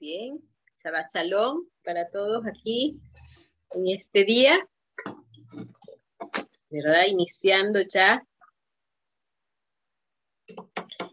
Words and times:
Bien, 0.00 0.30
Shabbat 0.84 1.10
Shalom 1.12 1.66
para 1.82 2.08
todos 2.08 2.46
aquí 2.46 3.00
en 3.72 3.88
este 3.88 4.22
día, 4.22 4.64
¿verdad? 6.70 7.06
Iniciando 7.08 7.80
ya 7.80 8.24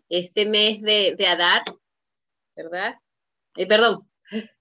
este 0.08 0.46
mes 0.46 0.84
de, 0.84 1.16
de 1.18 1.26
Adar, 1.26 1.64
¿verdad? 2.56 2.94
Eh, 3.56 3.66
perdón, 3.66 4.08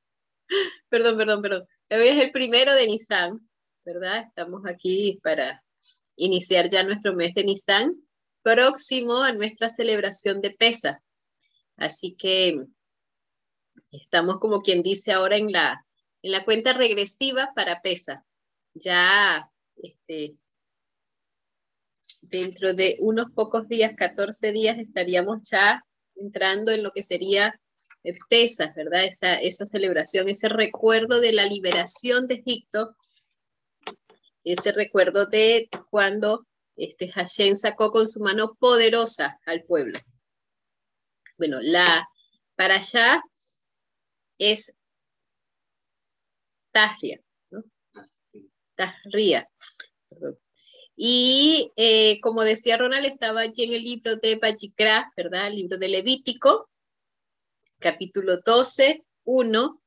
perdón, 0.88 1.18
perdón, 1.18 1.42
perdón. 1.42 1.68
Hoy 1.90 2.08
es 2.08 2.22
el 2.22 2.32
primero 2.32 2.72
de 2.72 2.86
Nisan, 2.86 3.38
¿verdad? 3.84 4.24
Estamos 4.26 4.62
aquí 4.64 5.20
para 5.22 5.62
iniciar 6.16 6.70
ya 6.70 6.82
nuestro 6.82 7.14
mes 7.14 7.34
de 7.34 7.44
Nisan, 7.44 7.94
próximo 8.40 9.20
a 9.20 9.32
nuestra 9.32 9.68
celebración 9.68 10.40
de 10.40 10.50
Pesa. 10.52 11.02
Así 11.76 12.14
que 12.14 12.64
estamos 13.90 14.38
como 14.38 14.62
quien 14.62 14.82
dice 14.82 15.12
ahora 15.12 15.36
en 15.36 15.52
la, 15.52 15.86
en 16.22 16.32
la 16.32 16.44
cuenta 16.44 16.72
regresiva 16.72 17.52
para 17.54 17.82
PESA. 17.82 18.24
Ya 18.74 19.50
este, 19.76 20.36
dentro 22.22 22.74
de 22.74 22.96
unos 23.00 23.30
pocos 23.32 23.68
días, 23.68 23.94
14 23.96 24.52
días, 24.52 24.78
estaríamos 24.78 25.48
ya 25.50 25.84
entrando 26.16 26.72
en 26.72 26.82
lo 26.82 26.92
que 26.92 27.02
sería 27.02 27.60
PESA, 28.28 28.72
¿verdad? 28.76 29.04
Esa, 29.04 29.34
esa 29.40 29.66
celebración, 29.66 30.28
ese 30.28 30.48
recuerdo 30.48 31.20
de 31.20 31.32
la 31.32 31.46
liberación 31.46 32.26
de 32.26 32.34
Egipto, 32.34 32.94
ese 34.44 34.72
recuerdo 34.72 35.26
de 35.26 35.68
cuando 35.90 36.46
este, 36.76 37.08
Hashem 37.08 37.56
sacó 37.56 37.90
con 37.92 38.08
su 38.08 38.20
mano 38.20 38.54
poderosa 38.58 39.38
al 39.46 39.62
pueblo. 39.64 39.98
Bueno, 41.38 41.58
la, 41.60 42.08
para 42.54 42.76
allá 42.76 43.22
es 44.38 44.72
Tahria, 46.72 47.20
¿no? 47.50 47.62
Tahria. 48.74 49.48
Y 50.96 51.72
eh, 51.76 52.20
como 52.20 52.42
decía 52.42 52.76
Ronald, 52.76 53.06
estaba 53.06 53.42
aquí 53.42 53.64
en 53.64 53.74
el 53.74 53.84
libro 53.84 54.16
de 54.16 54.36
Bajikra, 54.36 55.12
¿verdad? 55.16 55.48
El 55.48 55.56
libro 55.56 55.78
de 55.78 55.88
Levítico, 55.88 56.70
capítulo 57.78 58.38
12, 58.38 59.04
1, 59.24 59.82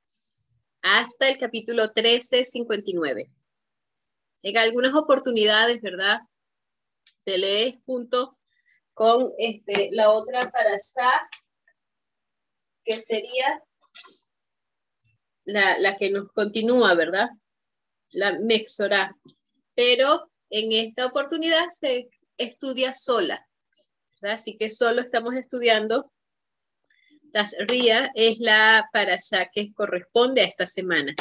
hasta 0.82 1.30
el 1.30 1.38
capítulo 1.38 1.92
13, 1.92 2.46
59. 2.46 3.32
En 4.44 4.58
algunas 4.58 4.94
oportunidades, 4.96 5.82
¿verdad? 5.82 6.22
Se 7.04 7.38
lee 7.38 7.82
junto 7.86 8.38
con 8.94 9.32
este, 9.38 9.90
la 9.92 10.12
otra 10.12 10.50
para 10.52 10.78
que 12.84 12.94
sería 12.94 13.64
la, 15.48 15.96
que 15.96 16.10
nos 16.10 16.32
continúa, 16.32 16.94
¿verdad? 16.94 17.30
La 18.12 18.38
Mexorá. 18.40 19.16
Pero 19.76 20.30
en 20.50 20.72
esta 20.74 21.06
oportunidad 21.06 21.70
se 21.70 22.10
estudia 22.38 22.94
sola. 22.94 23.48
Así 24.22 24.58
que 24.58 24.70
solo 24.70 25.02
estamos 25.02 25.36
estudiando 25.36 26.12
Tasría, 27.32 28.10
es 28.16 28.40
la 28.40 28.90
para 28.92 29.16
allá 29.16 29.50
que 29.54 29.74
corresponde 29.74 30.42
a 30.42 30.46
esta 30.46 30.66
semana. 30.66 31.14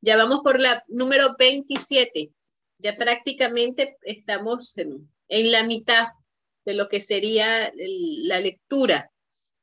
Ya 0.00 0.16
vamos 0.16 0.40
por 0.42 0.60
la 0.60 0.84
número 0.88 1.34
27. 1.38 2.30
Ya 2.78 2.96
prácticamente 2.96 3.96
estamos 4.02 4.76
en, 4.78 5.10
en 5.28 5.50
la 5.50 5.64
mitad 5.64 6.08
de 6.64 6.74
lo 6.74 6.88
que 6.88 7.00
sería 7.00 7.72
la 7.74 8.40
lectura 8.40 9.10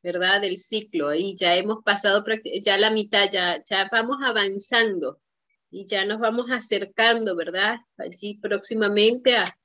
¿verdad? 0.03 0.41
Del 0.41 0.57
ciclo 0.57 1.13
y 1.13 1.35
ya 1.35 1.55
hemos 1.55 1.83
pasado 1.83 2.23
ya 2.61 2.77
la 2.77 2.89
mitad, 2.89 3.29
ya, 3.29 3.61
vamos 3.91 4.17
avanzando 4.23 5.19
y 5.69 5.85
ya 5.85 6.05
nos 6.05 6.19
vamos 6.19 6.49
acercando, 6.51 7.35
¿verdad? 7.35 7.79
Allí 7.97 8.35
próximamente 8.35 9.37
a, 9.37 9.57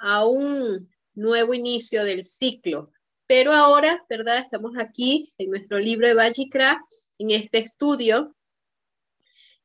a 0.00 0.26
un 0.26 0.90
nuevo 1.14 1.54
inicio 1.54 2.04
del 2.04 2.24
ciclo. 2.24 2.92
Pero 3.26 3.52
ahora, 3.52 4.04
¿verdad? 4.10 4.38
Estamos 4.38 4.72
aquí 4.76 5.30
en 5.38 5.50
nuestro 5.50 5.78
libro 5.78 6.06
de 6.06 6.14
Vajikra, 6.14 6.84
en 7.18 7.30
este 7.30 7.58
estudio, 7.58 8.34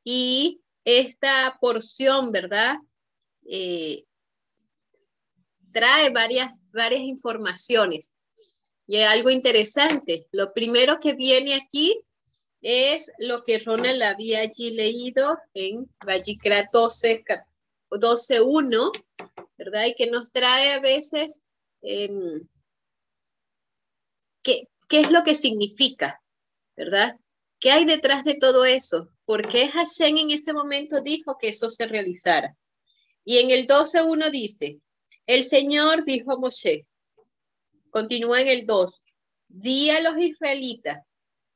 y 0.04 0.62
esta 0.84 1.58
porción, 1.60 2.32
¿verdad? 2.32 2.76
Eh, 3.46 4.06
trae 5.70 6.08
varias, 6.10 6.50
varias 6.72 7.02
informaciones 7.02 8.16
y 8.88 8.96
algo 9.02 9.28
interesante, 9.28 10.26
lo 10.32 10.54
primero 10.54 10.98
que 10.98 11.12
viene 11.12 11.54
aquí 11.54 12.00
es 12.62 13.12
lo 13.18 13.44
que 13.44 13.58
Ronald 13.58 14.02
había 14.02 14.40
allí 14.40 14.70
leído 14.70 15.38
en 15.52 15.90
Vajikra 16.04 16.70
12, 16.72 17.22
12.1, 17.90 18.90
¿verdad? 19.58 19.84
Y 19.84 19.94
que 19.94 20.06
nos 20.06 20.32
trae 20.32 20.72
a 20.72 20.80
veces 20.80 21.42
em, 21.82 22.48
¿qué, 24.42 24.68
qué 24.88 25.00
es 25.00 25.10
lo 25.10 25.22
que 25.22 25.34
significa, 25.34 26.22
¿verdad? 26.74 27.16
¿Qué 27.60 27.70
hay 27.70 27.84
detrás 27.84 28.24
de 28.24 28.36
todo 28.36 28.64
eso? 28.64 29.10
¿Por 29.26 29.46
qué 29.46 29.68
Hashem 29.68 30.16
en 30.16 30.30
ese 30.30 30.54
momento 30.54 31.02
dijo 31.02 31.36
que 31.36 31.48
eso 31.48 31.68
se 31.68 31.84
realizara? 31.84 32.56
Y 33.22 33.36
en 33.36 33.50
el 33.50 33.66
12.1 33.66 34.30
dice, 34.30 34.80
el 35.26 35.44
Señor 35.44 36.04
dijo 36.04 36.32
a 36.32 36.38
Moshe, 36.38 36.86
Continúa 37.98 38.40
en 38.40 38.46
el 38.46 38.64
2. 38.64 39.02
Di 39.48 39.90
a 39.90 40.00
los 40.00 40.16
israelitas, 40.18 41.04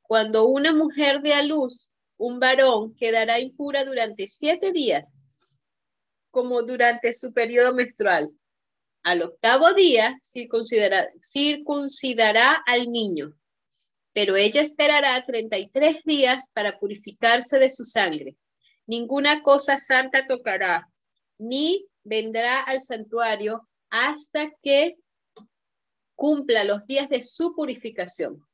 cuando 0.02 0.46
una 0.46 0.72
mujer 0.72 1.22
dé 1.22 1.34
a 1.34 1.44
luz, 1.44 1.92
un 2.16 2.40
varón 2.40 2.96
quedará 2.96 3.38
impura 3.38 3.84
durante 3.84 4.26
siete 4.26 4.72
días, 4.72 5.16
como 6.32 6.62
durante 6.64 7.14
su 7.14 7.32
periodo 7.32 7.72
menstrual. 7.74 8.28
Al 9.04 9.22
octavo 9.22 9.72
día 9.72 10.18
circuncidará, 10.20 11.06
al 12.66 12.90
niño, 12.90 13.34
pero 14.12 14.34
ella 14.34 14.62
esperará 14.62 15.24
33 15.24 16.02
días 16.02 16.50
para 16.52 16.80
purificarse 16.80 17.60
de 17.60 17.70
su 17.70 17.84
sangre. 17.84 18.36
Ninguna 18.84 19.44
cosa 19.44 19.78
santa 19.78 20.26
tocará, 20.26 20.88
ni 21.38 21.86
vendrá 22.02 22.62
al 22.62 22.80
santuario 22.80 23.68
hasta 23.90 24.50
que 24.60 24.96
cumpla 26.14 26.64
los 26.64 26.86
días 26.86 27.08
de 27.08 27.22
su 27.22 27.54
purificación. 27.54 28.46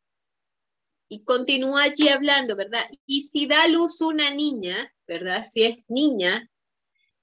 Y 1.09 1.25
continúa 1.25 1.85
allí 1.85 2.09
hablando, 2.09 2.55
¿verdad? 2.55 2.85
Y 3.07 3.23
si 3.23 3.47
da 3.47 3.67
luz 3.67 4.01
una 4.03 4.31
niña, 4.31 4.93
¿verdad? 5.07 5.43
Si 5.43 5.65
es 5.65 5.79
niña, 5.89 6.51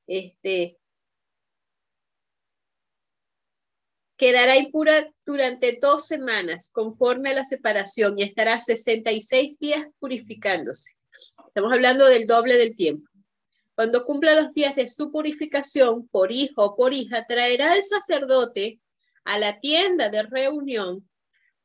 este, 0.07 0.77
quedará 4.17 4.57
impura 4.57 5.11
durante 5.25 5.77
dos 5.79 6.07
semanas 6.07 6.71
conforme 6.71 7.29
a 7.29 7.33
la 7.33 7.43
separación 7.43 8.17
y 8.17 8.23
estará 8.23 8.59
66 8.59 9.59
días 9.59 9.87
purificándose. 9.99 10.95
Estamos 11.47 11.71
hablando 11.71 12.05
del 12.05 12.25
doble 12.27 12.57
del 12.57 12.75
tiempo. 12.75 13.09
Cuando 13.75 14.05
cumpla 14.05 14.41
los 14.41 14.53
días 14.53 14.75
de 14.75 14.87
su 14.87 15.11
purificación 15.11 16.07
por 16.07 16.31
hijo 16.31 16.63
o 16.63 16.75
por 16.75 16.93
hija, 16.93 17.25
traerá 17.27 17.75
el 17.75 17.83
sacerdote 17.83 18.79
a 19.25 19.37
la 19.37 19.59
tienda 19.59 20.09
de 20.09 20.23
reunión 20.23 21.07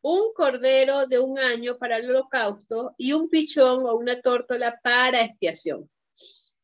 un 0.02 0.32
cordero 0.34 1.06
de 1.06 1.18
un 1.18 1.38
año 1.38 1.76
para 1.78 1.98
el 1.98 2.10
holocausto 2.10 2.94
y 2.96 3.12
un 3.12 3.28
pichón 3.28 3.86
o 3.86 3.94
una 3.96 4.20
tórtola 4.20 4.80
para 4.82 5.22
expiación. 5.22 5.90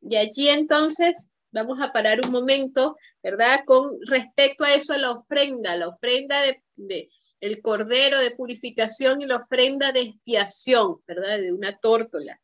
Y 0.01 0.17
allí 0.17 0.49
entonces 0.49 1.33
vamos 1.53 1.79
a 1.81 1.93
parar 1.93 2.21
un 2.25 2.33
momento, 2.33 2.97
¿verdad? 3.23 3.61
Con 3.67 3.99
respecto 4.07 4.65
a 4.65 4.75
eso, 4.75 4.95
a 4.95 4.99
la 4.99 5.11
ofrenda, 5.11 5.77
la 5.77 5.89
ofrenda 5.89 6.41
de, 6.77 7.11
el 7.41 7.61
cordero 7.61 8.19
de 8.19 8.31
purificación 8.31 9.21
y 9.21 9.27
la 9.27 9.37
ofrenda 9.37 9.93
de 9.93 10.01
expiación, 10.01 11.03
¿verdad? 11.07 11.39
De 11.39 11.53
una 11.53 11.79
tórtola. 11.79 12.41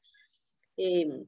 Em, 0.77 1.27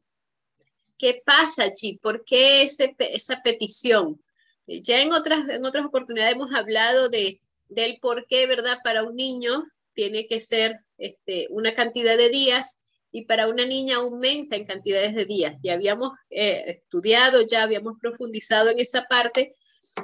¿Qué 0.98 1.22
pasa 1.24 1.64
allí? 1.64 1.98
¿Por 1.98 2.24
qué 2.24 2.62
ese, 2.62 2.94
esa 2.98 3.42
petición? 3.42 4.22
Ya 4.66 5.02
en 5.02 5.12
otras, 5.12 5.48
en 5.48 5.64
otras 5.64 5.84
oportunidades 5.86 6.34
hemos 6.34 6.54
hablado 6.54 7.08
de, 7.08 7.40
del 7.68 7.98
por 8.00 8.26
qué, 8.26 8.46
¿verdad? 8.46 8.78
Para 8.82 9.02
un 9.02 9.16
niño 9.16 9.64
tiene 9.92 10.26
que 10.26 10.40
ser 10.40 10.80
este, 10.98 11.46
una 11.50 11.74
cantidad 11.74 12.16
de 12.16 12.28
días 12.28 12.80
y 13.12 13.26
para 13.26 13.46
una 13.46 13.64
niña 13.64 13.96
aumenta 13.96 14.56
en 14.56 14.64
cantidades 14.64 15.14
de 15.14 15.24
días. 15.24 15.56
Ya 15.62 15.74
habíamos 15.74 16.12
eh, 16.30 16.64
estudiado, 16.66 17.42
ya 17.46 17.62
habíamos 17.62 17.98
profundizado 18.00 18.70
en 18.70 18.80
esa 18.80 19.04
parte 19.04 19.52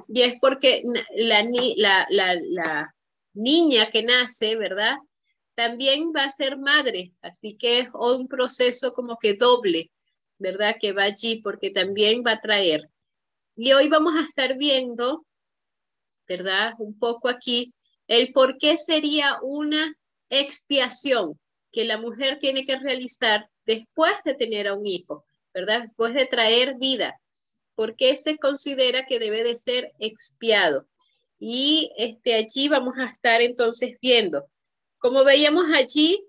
y 0.09 0.23
es 0.23 0.35
porque 0.41 0.83
la, 1.17 1.43
la, 1.77 2.07
la, 2.11 2.39
la 2.41 2.95
niña 3.35 3.91
que 3.91 4.03
nace, 4.03 4.57
¿verdad? 4.57 4.95
También 5.55 6.13
va 6.17 6.25
a 6.25 6.31
ser 6.31 6.57
madre, 6.57 7.13
así 7.21 7.57
que 7.57 7.81
es 7.81 7.89
un 7.95 8.29
proceso 8.29 8.93
como 8.93 9.19
que 9.19 9.35
doble, 9.35 9.91
¿verdad? 10.39 10.77
Que 10.81 10.93
va 10.93 11.05
allí 11.05 11.41
porque 11.43 11.71
también 11.71 12.23
va 12.25 12.33
a 12.33 12.41
traer 12.41 12.89
y 13.63 13.75
hoy 13.75 13.91
vamos 13.91 14.15
a 14.17 14.23
estar 14.23 14.57
viendo, 14.57 15.27
¿verdad? 16.27 16.73
Un 16.79 16.99
poco 16.99 17.29
aquí, 17.29 17.75
el 18.07 18.33
por 18.33 18.57
qué 18.57 18.79
sería 18.79 19.39
una 19.43 19.95
expiación 20.31 21.39
que 21.71 21.85
la 21.85 21.99
mujer 21.99 22.39
tiene 22.39 22.65
que 22.65 22.79
realizar 22.79 23.51
después 23.67 24.15
de 24.25 24.33
tener 24.33 24.67
a 24.67 24.73
un 24.73 24.87
hijo, 24.87 25.27
¿verdad? 25.53 25.83
Después 25.83 26.15
de 26.15 26.25
traer 26.25 26.77
vida. 26.79 27.21
¿Por 27.75 27.97
qué 27.97 28.17
se 28.17 28.39
considera 28.39 29.05
que 29.05 29.19
debe 29.19 29.45
de 29.45 29.59
ser 29.59 29.93
expiado? 29.99 30.87
Y 31.39 31.93
este, 31.99 32.37
allí 32.37 32.71
vamos 32.71 32.97
a 32.97 33.11
estar 33.11 33.43
entonces 33.43 33.99
viendo. 34.01 34.47
Como 34.97 35.23
veíamos 35.23 35.67
allí, 35.75 36.27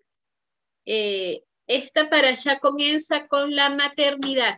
eh, 0.85 1.45
esta 1.65 2.09
para 2.09 2.27
allá 2.27 2.59
comienza 2.59 3.25
con 3.27 3.55
la 3.55 3.69
maternidad. 3.69 4.57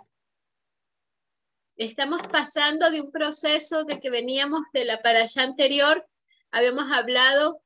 Estamos 1.84 2.22
pasando 2.32 2.90
de 2.92 3.02
un 3.02 3.12
proceso 3.12 3.84
de 3.84 4.00
que 4.00 4.10
veníamos 4.10 4.62
de 4.72 4.86
la 4.86 5.02
para 5.02 5.24
allá 5.24 5.44
anterior, 5.44 6.08
habíamos 6.50 6.90
hablado 6.90 7.62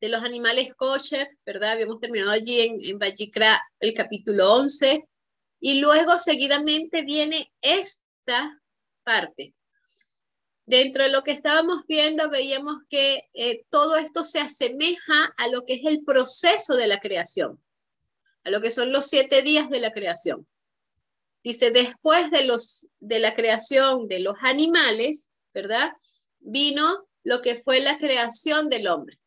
de 0.00 0.08
los 0.08 0.24
animales 0.24 0.74
kosher, 0.74 1.36
¿verdad? 1.44 1.72
Habíamos 1.72 2.00
terminado 2.00 2.30
allí 2.30 2.62
en, 2.62 2.82
en 2.82 2.98
el 3.80 3.94
capítulo 3.94 4.54
11, 4.54 5.06
y 5.60 5.78
luego 5.78 6.18
seguidamente 6.18 7.02
viene 7.02 7.52
esta 7.60 8.62
parte. 9.04 9.54
Dentro 10.64 11.02
de 11.02 11.10
lo 11.10 11.22
que 11.22 11.32
estábamos 11.32 11.86
viendo, 11.86 12.30
veíamos 12.30 12.76
que 12.88 13.28
eh, 13.34 13.66
todo 13.68 13.98
esto 13.98 14.24
se 14.24 14.40
asemeja 14.40 15.34
a 15.36 15.48
lo 15.48 15.66
que 15.66 15.74
es 15.74 15.84
el 15.84 16.02
proceso 16.02 16.76
de 16.76 16.88
la 16.88 16.98
creación, 16.98 17.62
a 18.44 18.48
lo 18.48 18.62
que 18.62 18.70
son 18.70 18.90
los 18.90 19.06
siete 19.06 19.42
días 19.42 19.68
de 19.68 19.80
la 19.80 19.92
creación. 19.92 20.46
Dice, 21.42 21.70
después 21.70 22.30
de, 22.30 22.44
los, 22.44 22.88
de 23.00 23.20
la 23.20 23.34
creación 23.34 24.08
de 24.08 24.20
los 24.20 24.36
animales, 24.42 25.30
¿verdad? 25.54 25.92
Vino 26.40 27.08
lo 27.24 27.40
que 27.40 27.54
fue 27.54 27.80
la 27.80 27.98
creación 27.98 28.68
del 28.68 28.88
hombre. 28.88 29.18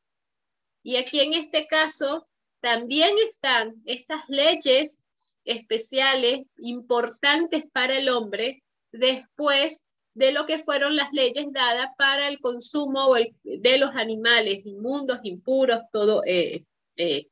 Y 0.84 0.98
aquí 0.98 1.20
en 1.20 1.34
este 1.34 1.68
caso 1.68 2.28
también 2.60 3.16
están 3.28 3.82
estas 3.86 4.22
leyes 4.28 5.00
especiales 5.46 6.42
importantes 6.58 7.66
para 7.72 7.98
el 7.98 8.10
hombre 8.10 8.64
después 8.92 9.86
de 10.14 10.32
lo 10.32 10.46
que 10.46 10.60
fueron 10.60 10.96
las 10.96 11.12
leyes 11.14 11.48
dadas 11.52 11.88
para 11.98 12.28
el 12.28 12.40
consumo 12.40 13.16
de 13.44 13.78
los 13.78 13.92
animales 13.96 14.66
inmundos, 14.66 15.20
impuros, 15.24 15.84
todo 15.92 16.22
eh, 16.26 16.66
eh, 16.98 17.28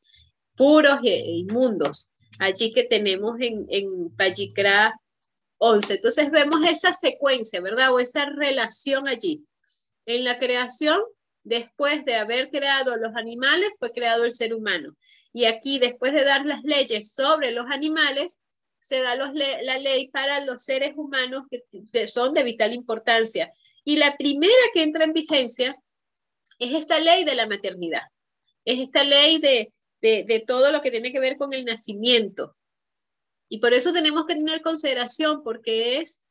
puros 0.55 0.99
e 1.03 1.17
inmundos. 1.17 2.08
Allí 2.37 2.71
que 2.71 2.83
tenemos 2.83 3.39
en, 3.41 3.65
en 3.69 4.13
11. 5.57 5.93
Entonces 5.93 6.31
vemos 6.31 6.61
esa 6.65 6.93
secuencia, 6.93 7.61
¿verdad? 7.61 7.93
O 7.93 7.99
esa 7.99 8.25
relación 8.25 9.07
allí. 9.07 9.45
En 10.05 10.23
la 10.23 10.37
creación, 10.37 11.01
después 11.43 12.05
de 12.05 12.15
haber 12.15 12.49
creado 12.49 12.95
los 12.95 13.15
animales, 13.15 13.69
fue 13.79 13.91
creado 13.91 14.25
el 14.25 14.33
ser 14.33 14.53
humano. 14.53 14.95
Y 15.33 15.45
aquí, 15.45 15.79
después 15.79 16.13
de 16.13 16.23
dar 16.23 16.45
las 16.45 16.63
leyes 16.63 17.13
sobre 17.13 17.51
los 17.51 17.65
animales, 17.69 18.41
se 18.79 19.01
da 19.01 19.15
la 19.15 19.77
ley 19.77 20.07
para 20.07 20.43
los 20.45 20.63
seres 20.63 20.93
humanos 20.95 21.43
que 21.49 22.07
son 22.07 22.33
de 22.33 22.43
vital 22.43 22.73
importancia. 22.73 23.51
Y 23.83 23.97
la 23.97 24.17
primera 24.17 24.53
que 24.73 24.83
entra 24.83 25.03
en 25.03 25.13
vigencia 25.13 25.77
es 26.57 26.75
esta 26.75 26.99
ley 26.99 27.23
de 27.25 27.35
la 27.35 27.47
maternidad. 27.47 28.03
Es 28.65 28.79
esta 28.79 29.03
ley 29.03 29.39
de, 29.39 29.73
de, 30.01 30.44
todo 30.46 30.72
lo 30.72 30.81
que 30.81 30.92
tiene 30.92 31.12
que 31.12 31.19
ver 31.19 31.38
con 31.38 31.54
el 31.54 31.66
nacimiento. 31.66 32.56
Y 33.50 33.60
por 33.60 33.74
eso 33.74 33.92
tenemos 33.92 34.25
que 34.25 34.36
tener 34.36 34.62
consideración 34.62 35.44
porque 35.44 35.98
es, 35.98 36.24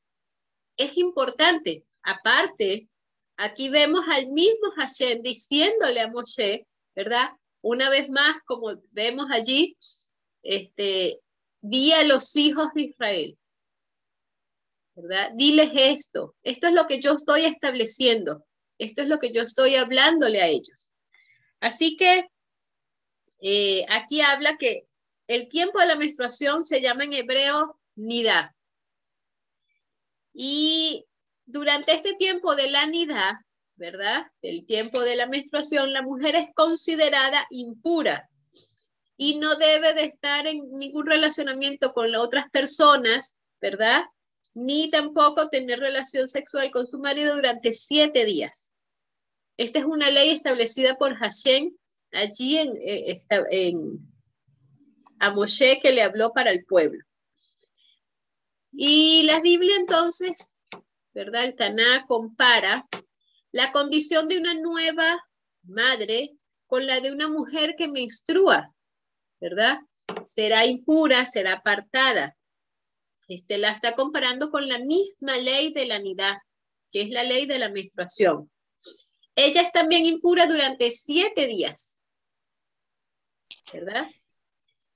es 0.76 0.96
importante. 0.96 1.84
Aparte, 2.02 2.88
aquí 3.36 3.68
vemos 3.68 4.04
al 4.08 4.28
mismo 4.30 4.70
Hashem 4.76 5.22
diciéndole 5.22 6.00
a 6.00 6.08
Moshe, 6.08 6.66
¿verdad? 6.94 7.30
Una 7.60 7.90
vez 7.90 8.08
más, 8.08 8.36
como 8.44 8.80
vemos 8.92 9.26
allí, 9.30 9.76
este, 10.42 11.20
di 11.60 11.92
a 11.92 12.04
los 12.04 12.36
hijos 12.36 12.68
de 12.74 12.82
Israel, 12.82 13.38
¿verdad? 14.94 15.32
Diles 15.34 15.70
esto, 15.74 16.36
esto 16.42 16.68
es 16.68 16.72
lo 16.72 16.86
que 16.86 17.00
yo 17.00 17.12
estoy 17.12 17.44
estableciendo, 17.44 18.46
esto 18.78 19.02
es 19.02 19.08
lo 19.08 19.18
que 19.18 19.32
yo 19.32 19.42
estoy 19.42 19.74
hablándole 19.74 20.40
a 20.40 20.46
ellos. 20.46 20.92
Así 21.60 21.96
que 21.96 22.28
eh, 23.40 23.84
aquí 23.88 24.20
habla 24.20 24.56
que 24.58 24.86
el 25.26 25.48
tiempo 25.48 25.78
de 25.78 25.86
la 25.86 25.96
menstruación 25.96 26.64
se 26.64 26.80
llama 26.80 27.04
en 27.04 27.12
hebreo 27.12 27.78
nidá. 27.94 28.54
Y 30.32 31.06
durante 31.44 31.92
este 31.92 32.14
tiempo 32.14 32.56
de 32.56 32.70
la 32.70 32.86
nidá, 32.86 33.44
¿verdad? 33.76 34.26
El 34.42 34.66
tiempo 34.66 35.00
de 35.00 35.16
la 35.16 35.26
menstruación, 35.26 35.92
la 35.92 36.02
mujer 36.02 36.34
es 36.36 36.48
considerada 36.54 37.46
impura 37.50 38.28
y 39.16 39.36
no 39.36 39.56
debe 39.56 39.94
de 39.94 40.04
estar 40.04 40.46
en 40.46 40.70
ningún 40.78 41.06
relacionamiento 41.06 41.92
con 41.92 42.10
las 42.12 42.20
otras 42.20 42.50
personas, 42.50 43.36
¿verdad? 43.60 44.04
Ni 44.54 44.88
tampoco 44.88 45.48
tener 45.48 45.80
relación 45.80 46.28
sexual 46.28 46.70
con 46.70 46.86
su 46.86 46.98
marido 46.98 47.34
durante 47.34 47.72
siete 47.72 48.24
días. 48.24 48.72
Esta 49.56 49.80
es 49.80 49.84
una 49.84 50.10
ley 50.10 50.30
establecida 50.30 50.96
por 50.96 51.16
Hashem 51.16 51.76
allí 52.12 52.58
en, 52.58 52.76
eh, 52.76 53.20
en, 53.50 53.98
a 55.18 55.30
Moshe 55.30 55.80
que 55.80 55.92
le 55.92 56.02
habló 56.02 56.32
para 56.32 56.50
el 56.50 56.64
pueblo. 56.64 57.04
Y 58.72 59.22
la 59.24 59.40
Biblia 59.40 59.76
entonces, 59.76 60.56
¿verdad? 61.12 61.44
El 61.44 61.56
Taná 61.56 62.04
compara 62.06 62.86
la 63.50 63.72
condición 63.72 64.28
de 64.28 64.38
una 64.38 64.54
nueva 64.54 65.18
madre 65.64 66.36
con 66.66 66.86
la 66.86 67.00
de 67.00 67.10
una 67.10 67.28
mujer 67.28 67.74
que 67.76 67.88
menstrua, 67.88 68.74
¿verdad? 69.40 69.78
Será 70.24 70.66
impura, 70.66 71.24
será 71.26 71.54
apartada. 71.54 72.36
Este 73.26 73.58
la 73.58 73.70
está 73.70 73.94
comparando 73.94 74.50
con 74.50 74.68
la 74.68 74.78
misma 74.78 75.36
ley 75.36 75.72
de 75.72 75.86
la 75.86 75.96
anidad, 75.96 76.36
que 76.90 77.02
es 77.02 77.10
la 77.10 77.24
ley 77.24 77.46
de 77.46 77.58
la 77.58 77.68
menstruación. 77.68 78.50
Ella 79.34 79.62
es 79.62 79.72
también 79.72 80.04
impura 80.04 80.46
durante 80.46 80.90
siete 80.90 81.46
días, 81.46 81.97
¿verdad? 83.72 84.06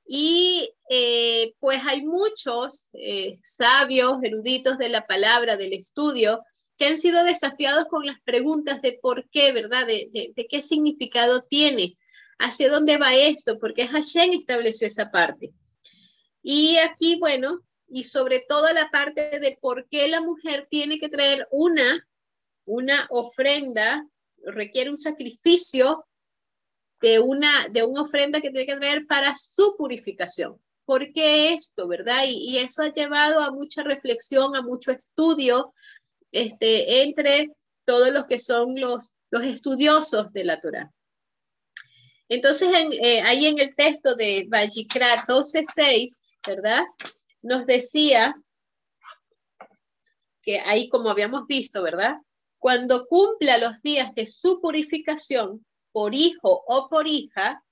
Y 0.06 0.69
eh, 0.90 1.54
pues 1.60 1.81
hay 1.87 2.04
muchos 2.04 2.88
eh, 2.93 3.38
sabios, 3.43 4.22
eruditos 4.22 4.78
de 4.78 4.88
la 4.88 5.06
palabra, 5.06 5.56
del 5.56 5.72
estudio, 5.72 6.43
que 6.76 6.87
han 6.87 6.99
sido 6.99 7.22
desafiados 7.25 7.87
con 7.88 8.04
las 8.04 8.20
preguntas 8.22 8.82
de 8.82 8.99
por 9.00 9.28
qué, 9.31 9.52
¿verdad? 9.52 9.87
De, 9.87 10.32
de 10.34 10.46
qué 10.46 10.62
significado 10.62 11.42
tiene, 11.42 11.97
hacia 12.38 12.71
dónde 12.71 12.99
va 12.99 13.14
esto, 13.14 13.59
porque 13.59 13.87
Hashem 13.87 14.32
estableció 14.32 14.87
esa 14.87 15.11
parte. 15.11 15.52
Y 16.42 16.76
aquí, 16.78 17.18
bueno, 17.21 17.62
y 17.88 18.04
sobre 18.04 18.40
todo 18.49 18.73
la 18.73 18.90
parte 18.90 19.38
de 19.38 19.59
por 19.61 19.87
qué 19.88 20.09
la 20.09 20.21
mujer 20.21 20.66
tiene 20.71 20.99
que 20.99 21.09
traer 21.09 21.47
una, 21.50 22.09
una 22.64 23.06
ofrenda, 23.11 24.09
requiere 24.44 24.90
un 24.90 24.97
sacrificio 24.97 26.04
de 27.02 27.18
una, 27.18 27.68
de 27.68 27.82
una 27.82 28.02
ofrenda 28.02 28.40
que 28.40 28.50
tiene 28.50 28.64
que 28.64 28.76
traer 28.76 29.06
para 29.06 29.35
su 29.35 29.75
purificación. 29.76 30.59
¿Por 30.85 31.12
qué 31.12 31.52
esto, 31.52 31.88
verdad? 31.88 32.25
Y, 32.26 32.59
eso 32.59 32.82
ha 32.82 32.92
llevado 32.92 33.40
a 33.40 33.50
mucha 33.50 33.82
reflexión, 33.82 34.54
a 34.56 34.62
mucho 34.62 34.92
estudio 34.92 35.75
este, 36.30 37.02
entre 37.02 37.50
todos 37.85 38.11
los 38.11 38.26
que 38.26 38.38
son 38.38 38.80
los, 38.80 39.16
los 39.30 39.44
estudiosos 39.44 40.32
de 40.32 40.44
la 40.44 40.61
Torah. 40.61 40.92
Entonces, 42.28 42.68
eh, 43.02 43.21
ahí 43.23 43.47
en 43.47 43.59
el 43.59 43.75
texto 43.75 44.14
de 44.14 44.47
Vajikra 44.49 45.26
12.6, 45.26 46.23
¿verdad? 46.47 46.85
Nos 47.42 47.66
decía 47.66 48.35
que 50.40 50.61
ahí 50.61 50.88
como 50.88 51.11
habíamos 51.11 51.47
visto, 51.47 51.82
¿verdad? 51.82 52.16
Cuando 52.59 53.06
cumpla 53.06 53.59
los 53.59 53.82
días 53.82 54.14
de 54.14 54.26
su 54.26 54.61
purificación, 54.61 55.64
por 55.92 56.14
hijo 56.14 56.64
o 56.66 56.88
por 56.88 57.06
hija, 57.06 57.64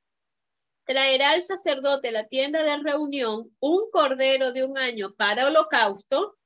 traerá 0.85 1.35
el 1.35 1.43
sacerdote 1.43 2.11
la 2.11 2.29
tienda 2.29 2.63
de 2.63 2.77
reunión 2.79 3.55
un 3.61 3.91
cordero 3.91 4.53
de 4.53 4.65
un 4.65 4.77
año 4.77 5.15
para 5.15 5.47
holocausto 5.47 6.37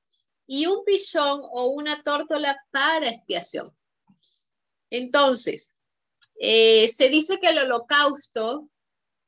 y 0.46 0.66
un 0.66 0.84
pichón 0.84 1.40
o 1.42 1.68
una 1.68 2.02
tórtola 2.02 2.62
para 2.70 3.08
expiación. 3.08 3.74
Entonces, 4.90 5.74
eh, 6.38 6.88
se 6.88 7.08
dice 7.08 7.38
que 7.40 7.48
el 7.48 7.58
holocausto 7.58 8.68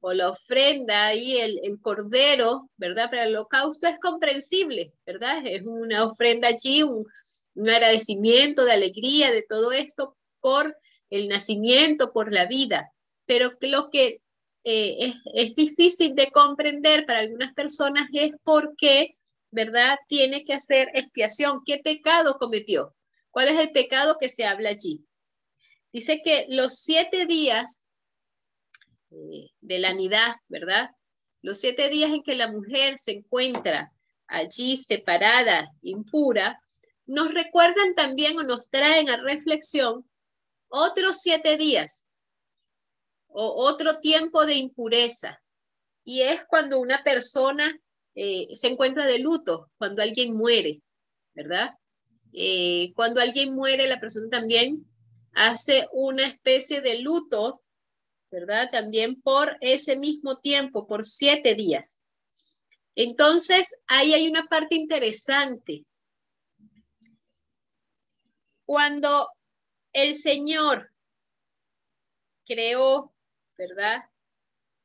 o 0.01 0.13
la 0.13 0.31
ofrenda 0.31 1.15
y 1.15 1.39
el, 1.39 1.81
cordero, 1.81 2.69
¿verdad? 2.77 3.11
Para 3.11 3.25
el 3.25 3.35
holocausto 3.35 3.87
es 3.89 3.99
comprensible, 3.99 4.93
¿verdad? 5.05 5.45
Es 5.47 5.63
una 5.65 6.05
ofrenda 6.05 6.49
allí, 6.49 6.83
un, 6.83 7.07
un 7.55 7.71
agradecimiento 7.71 8.65
de 8.65 8.73
alegría 8.73 9.33
de 9.33 9.43
todo 9.43 9.73
esto 9.73 10.17
por 10.41 10.77
el 11.11 11.29
nacimiento, 11.29 12.13
por 12.13 12.33
la 12.33 12.47
vida. 12.47 12.93
Pero 13.25 13.53
lo 13.61 13.91
que 13.91 14.21
eh, 14.65 14.97
es, 15.01 15.15
es, 15.35 15.55
difícil 15.55 16.15
de 16.15 16.31
comprender 16.31 17.07
para 17.07 17.21
algunas 17.21 17.53
personas 17.55 18.09
es 18.13 18.33
por 18.43 18.75
qué, 18.77 19.17
¿verdad? 19.51 19.97
Tiene 20.09 20.45
que 20.45 20.55
hacer 20.55 20.91
expiación. 20.95 21.63
¿Qué 21.65 21.79
pecado 21.79 22.37
cometió? 22.39 22.95
¿Cuál 23.31 23.49
es 23.49 23.59
el 23.59 23.73
pecado 23.73 24.17
que 24.19 24.29
se 24.29 24.45
habla 24.45 24.71
allí? 24.71 25.05
Dice 25.93 26.21
que 26.25 26.47
los 26.49 26.81
siete 26.81 27.27
días 27.27 27.87
eh, 29.11 29.51
de 29.61 29.79
la 29.79 29.93
nidad, 29.93 30.37
¿verdad? 30.49 30.91
los 31.47 31.61
siete 31.61 31.89
días 31.89 32.11
en 32.11 32.25
que 32.25 32.35
la 32.35 32.51
mujer 32.51 32.99
se 32.99 33.13
encuentra 33.13 33.93
allí 34.27 34.77
separada, 34.77 35.73
impura, 35.81 36.61
nos 37.07 37.33
recuerdan 37.33 37.95
también 37.95 38.37
o 38.37 38.43
nos 38.43 38.69
traen 38.69 39.09
a 39.11 39.23
reflexión 39.23 40.05
otros 40.77 41.19
siete 41.21 41.57
días 41.57 42.07
o 43.29 43.67
otro 43.67 44.01
tiempo 44.01 44.47
de 44.47 44.55
impureza. 44.55 45.43
Y 46.05 46.23
es 46.23 46.41
cuando 46.49 46.79
una 46.79 47.03
persona 47.03 47.79
eh, 48.15 48.49
se 48.55 48.69
encuentra 48.69 49.07
de 49.07 49.19
luto, 49.19 49.71
cuando 49.79 50.03
alguien 50.03 50.37
muere, 50.37 50.83
¿verdad? 51.35 51.75
Eh, 52.33 52.93
cuando 52.95 53.21
alguien 53.21 53.55
muere, 53.55 53.87
la 53.87 54.01
persona 54.01 54.29
también 54.31 54.87
hace 55.35 55.89
una 55.93 56.25
especie 56.25 56.81
de 56.81 57.01
luto, 57.01 57.63
¿verdad? 58.31 58.71
También 58.71 59.21
por 59.21 59.57
ese 59.61 59.97
mismo 59.97 60.39
tiempo, 60.39 60.87
por 60.87 61.05
siete 61.05 61.55
días. 61.55 62.01
Entonces, 62.95 63.77
ahí 63.87 64.15
hay 64.15 64.29
una 64.29 64.47
parte 64.47 64.75
interesante. 64.75 65.85
Cuando 68.65 69.29
el 69.97 70.15
Señor 70.15 70.93
creó, 72.45 73.15
¿verdad? 73.57 74.05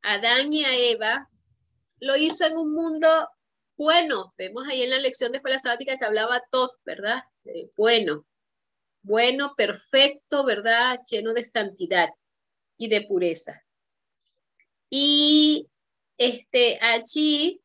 Adán 0.02 0.54
y 0.54 0.64
a 0.64 0.74
Eva, 0.74 1.28
lo 2.00 2.16
hizo 2.16 2.46
en 2.46 2.58
un 2.58 2.74
mundo 2.74 3.30
bueno. 3.76 4.34
Vemos 4.38 4.64
ahí 4.70 4.84
en 4.84 4.90
la 4.90 5.00
lección 5.00 5.34
de 5.34 5.40
escuela 5.40 5.60
sabática 5.60 5.98
que 5.98 6.06
hablaba 6.06 6.42
todo, 6.50 6.72
¿verdad? 6.86 7.24
bueno, 7.76 8.26
bueno, 9.02 9.54
perfecto, 9.58 10.46
¿verdad? 10.46 11.02
Lleno 11.10 11.34
de 11.34 11.44
santidad 11.44 12.10
y 12.78 12.88
de 12.88 13.02
pureza. 13.02 13.66
Y 14.90 15.68
este, 16.18 16.80
allí, 16.82 17.62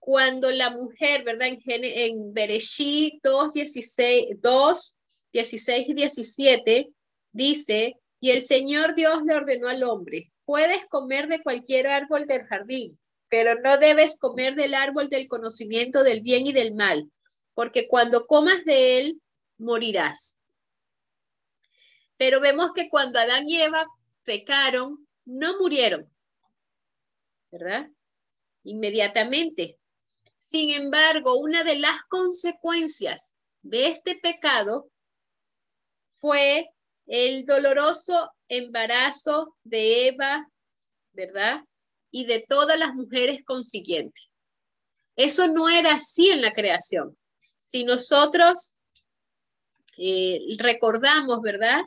cuando 0.00 0.50
la 0.50 0.70
mujer, 0.70 1.22
¿verdad? 1.22 1.48
En, 1.48 1.84
en 1.84 2.34
Bereshit 2.34 3.22
2, 3.22 3.52
16, 3.52 4.40
2, 4.40 4.97
16 5.32 5.88
y 5.88 5.94
17, 5.94 6.88
dice, 7.32 7.96
y 8.20 8.30
el 8.30 8.42
Señor 8.42 8.94
Dios 8.94 9.22
le 9.24 9.34
ordenó 9.34 9.68
al 9.68 9.82
hombre, 9.84 10.32
puedes 10.44 10.86
comer 10.86 11.28
de 11.28 11.42
cualquier 11.42 11.86
árbol 11.86 12.26
del 12.26 12.44
jardín, 12.46 12.98
pero 13.28 13.60
no 13.60 13.78
debes 13.78 14.18
comer 14.18 14.54
del 14.54 14.74
árbol 14.74 15.08
del 15.08 15.28
conocimiento 15.28 16.02
del 16.02 16.22
bien 16.22 16.46
y 16.46 16.52
del 16.52 16.74
mal, 16.74 17.10
porque 17.54 17.88
cuando 17.88 18.26
comas 18.26 18.64
de 18.64 18.98
él, 18.98 19.22
morirás. 19.58 20.40
Pero 22.16 22.40
vemos 22.40 22.72
que 22.74 22.88
cuando 22.88 23.18
Adán 23.18 23.44
y 23.48 23.60
Eva 23.60 23.86
pecaron, 24.24 25.06
no 25.24 25.58
murieron, 25.58 26.10
¿verdad? 27.50 27.88
Inmediatamente. 28.64 29.78
Sin 30.38 30.70
embargo, 30.70 31.36
una 31.36 31.64
de 31.64 31.78
las 31.78 32.00
consecuencias 32.08 33.34
de 33.62 33.88
este 33.88 34.16
pecado 34.16 34.90
fue 36.20 36.70
el 37.06 37.46
doloroso 37.46 38.30
embarazo 38.48 39.56
de 39.64 40.08
Eva, 40.08 40.48
¿verdad? 41.12 41.62
Y 42.10 42.26
de 42.26 42.44
todas 42.46 42.78
las 42.78 42.94
mujeres 42.94 43.44
consiguientes. 43.44 44.30
Eso 45.16 45.48
no 45.48 45.68
era 45.68 45.94
así 45.94 46.30
en 46.30 46.42
la 46.42 46.52
creación. 46.52 47.16
Si 47.58 47.84
nosotros 47.84 48.76
eh, 49.96 50.40
recordamos, 50.58 51.40
¿verdad? 51.42 51.82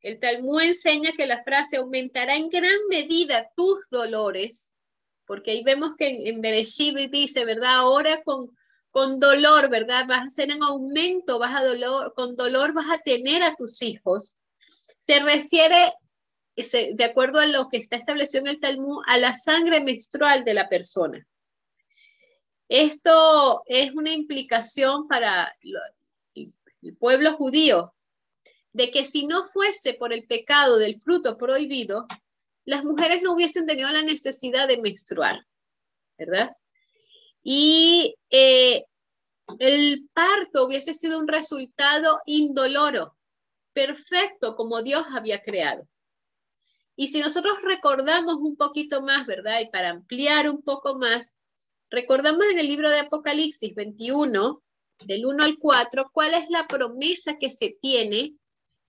El 0.00 0.18
Talmud 0.18 0.62
enseña 0.62 1.12
que 1.12 1.26
la 1.26 1.42
frase 1.42 1.76
aumentará 1.76 2.34
en 2.34 2.48
gran 2.48 2.76
medida 2.88 3.50
tus 3.56 3.88
dolores, 3.88 4.74
porque 5.26 5.52
ahí 5.52 5.62
vemos 5.62 5.92
que 5.96 6.08
en, 6.08 6.44
en 6.44 7.10
dice, 7.10 7.44
¿verdad? 7.44 7.76
Ahora 7.76 8.22
con, 8.24 8.54
con 8.92 9.18
dolor, 9.18 9.70
¿verdad? 9.70 10.06
Vas 10.06 10.26
a 10.26 10.30
ser 10.30 10.50
en 10.50 10.62
aumento, 10.62 11.38
vas 11.38 11.56
a 11.56 11.64
dolor, 11.64 12.12
con 12.14 12.36
dolor 12.36 12.74
vas 12.74 12.90
a 12.90 12.98
tener 12.98 13.42
a 13.42 13.54
tus 13.54 13.82
hijos. 13.82 14.38
Se 14.98 15.18
refiere, 15.18 15.92
de 16.54 17.04
acuerdo 17.04 17.40
a 17.40 17.46
lo 17.46 17.68
que 17.68 17.78
está 17.78 17.96
establecido 17.96 18.42
en 18.42 18.48
el 18.48 18.60
Talmud, 18.60 19.02
a 19.06 19.16
la 19.16 19.32
sangre 19.34 19.80
menstrual 19.80 20.44
de 20.44 20.54
la 20.54 20.68
persona. 20.68 21.26
Esto 22.68 23.62
es 23.66 23.92
una 23.92 24.12
implicación 24.12 25.08
para 25.08 25.56
el 26.34 26.96
pueblo 26.98 27.34
judío 27.36 27.94
de 28.72 28.90
que 28.90 29.04
si 29.06 29.26
no 29.26 29.44
fuese 29.44 29.94
por 29.94 30.12
el 30.12 30.26
pecado 30.26 30.76
del 30.76 31.00
fruto 31.00 31.38
prohibido, 31.38 32.06
las 32.64 32.84
mujeres 32.84 33.22
no 33.22 33.32
hubiesen 33.32 33.66
tenido 33.66 33.90
la 33.90 34.02
necesidad 34.02 34.68
de 34.68 34.78
menstruar, 34.78 35.46
¿verdad? 36.18 36.56
Y 37.42 38.14
eh, 38.30 38.84
el 39.58 40.08
parto 40.12 40.66
hubiese 40.66 40.94
sido 40.94 41.18
un 41.18 41.28
resultado 41.28 42.20
indoloro, 42.26 43.16
perfecto 43.72 44.54
como 44.56 44.82
Dios 44.82 45.04
había 45.10 45.42
creado. 45.42 45.86
Y 46.94 47.08
si 47.08 47.20
nosotros 47.20 47.58
recordamos 47.62 48.36
un 48.36 48.56
poquito 48.56 49.02
más, 49.02 49.26
¿verdad? 49.26 49.60
Y 49.60 49.70
para 49.70 49.90
ampliar 49.90 50.48
un 50.48 50.62
poco 50.62 50.98
más, 50.98 51.36
recordamos 51.90 52.44
en 52.50 52.58
el 52.58 52.66
libro 52.66 52.90
de 52.90 53.00
Apocalipsis 53.00 53.74
21, 53.74 54.62
del 55.06 55.26
1 55.26 55.42
al 55.42 55.58
4, 55.58 56.10
cuál 56.12 56.34
es 56.34 56.48
la 56.48 56.66
promesa 56.66 57.38
que 57.38 57.50
se 57.50 57.76
tiene 57.80 58.34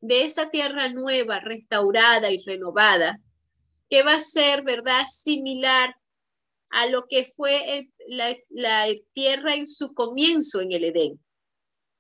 de 0.01 0.25
esa 0.25 0.49
tierra 0.49 0.89
nueva, 0.89 1.39
restaurada 1.39 2.29
y 2.29 2.43
renovada, 2.43 3.19
que 3.89 4.03
va 4.03 4.15
a 4.15 4.21
ser, 4.21 4.63
¿verdad?, 4.63 5.05
similar 5.09 5.95
a 6.73 6.87
lo 6.87 7.05
que 7.07 7.25
fue 7.35 7.87
la, 8.07 8.35
la, 8.49 8.87
tierra 9.13 9.53
en 9.53 9.67
su 9.67 9.93
comienzo 9.93 10.59
en 10.59 10.71
el 10.71 10.85
Edén. 10.85 11.23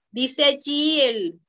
Dice 0.09 0.43
allí 0.45 1.01
el 1.01 1.39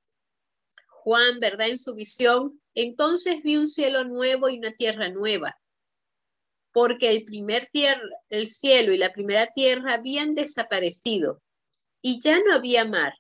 Juan, 0.88 1.40
¿verdad?, 1.40 1.68
en 1.68 1.78
su 1.78 1.94
visión, 1.94 2.60
entonces 2.74 3.42
vi 3.42 3.56
un 3.56 3.66
cielo 3.66 4.04
nuevo 4.04 4.50
y 4.50 4.58
una 4.58 4.72
tierra 4.72 5.08
nueva, 5.08 5.58
porque 6.70 7.10
el 7.10 7.24
primer 7.24 7.66
tierra, 7.72 8.02
el 8.28 8.48
cielo 8.50 8.92
y 8.92 8.98
la 8.98 9.12
primera 9.12 9.46
tierra 9.54 9.94
habían 9.94 10.34
desaparecido 10.34 11.42
y 12.02 12.20
ya 12.20 12.38
no 12.40 12.52
había 12.52 12.84
mar. 12.84 13.14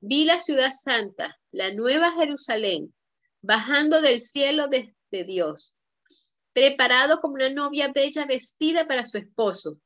Vi 0.00 0.24
la 0.24 0.40
ciudad 0.40 0.72
santa, 0.72 1.38
la 1.52 1.72
nueva 1.72 2.12
Jerusalén, 2.12 2.92
bajando 3.42 4.00
del 4.00 4.18
cielo 4.18 4.66
de, 4.66 4.92
Dios, 5.24 5.75
preparado 6.56 7.20
como 7.20 7.34
una 7.34 7.50
novia 7.50 7.92
bella 7.94 8.24
vestida 8.24 8.88
para 8.88 9.04
su 9.04 9.18
esposo. 9.18 9.78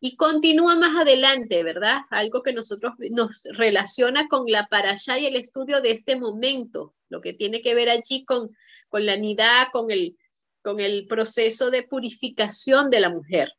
Y 0.00 0.16
continúa 0.16 0.74
más 0.74 0.96
adelante, 0.96 1.62
¿verdad? 1.62 1.98
Algo 2.10 2.42
que 2.42 2.52
nosotros 2.52 2.94
nos 3.10 3.44
relaciona 3.52 4.26
con 4.26 4.50
la 4.50 4.66
allá 4.70 5.18
y 5.18 5.26
el 5.26 5.36
estudio 5.36 5.80
de 5.80 5.92
este 5.92 6.16
momento, 6.16 6.96
lo 7.08 7.20
que 7.20 7.32
tiene 7.32 7.62
que 7.62 7.76
ver 7.76 7.90
allí 7.90 8.24
con, 8.24 8.50
con 8.88 9.06
la 9.06 9.14
nidad, 9.14 9.68
con 9.70 9.92
el, 9.92 10.18
con 10.64 10.80
el 10.80 11.06
proceso 11.06 11.70
de 11.70 11.84
purificación 11.84 12.90
de 12.90 12.98
la 12.98 13.10
mujer. 13.10 13.52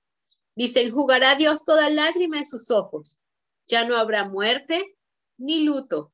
Dice, 0.55 0.81
enjugará 0.81 1.35
Dios 1.35 1.63
toda 1.63 1.89
lágrima 1.89 2.39
de 2.39 2.45
sus 2.45 2.69
ojos 2.69 3.17
ya 3.65 3.85
no 3.85 3.95
habrá 3.95 4.27
muerte, 4.27 4.97
ni 5.37 5.63
luto, 5.63 6.11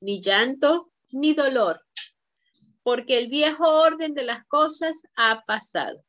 ni 0.00 0.20
llanto, 0.20 0.92
ni 1.10 1.34
dolor, 1.34 1.80
porque 2.82 3.18
el 3.18 3.28
viejo 3.28 3.68
orden 3.68 4.14
de 4.14 4.24
las 4.24 4.46
cosas 4.46 5.06
ha 5.16 5.44
pasado. 5.44 6.04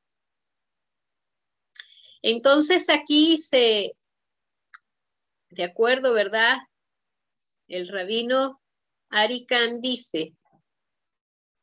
Entonces 2.21 2.89
aquí 2.89 3.37
se, 3.37 3.95
de 5.49 5.63
acuerdo, 5.63 6.13
¿verdad? 6.13 6.57
El 7.67 7.87
rabino 7.87 8.61
Arikan 9.09 9.81
dice, 9.81 10.35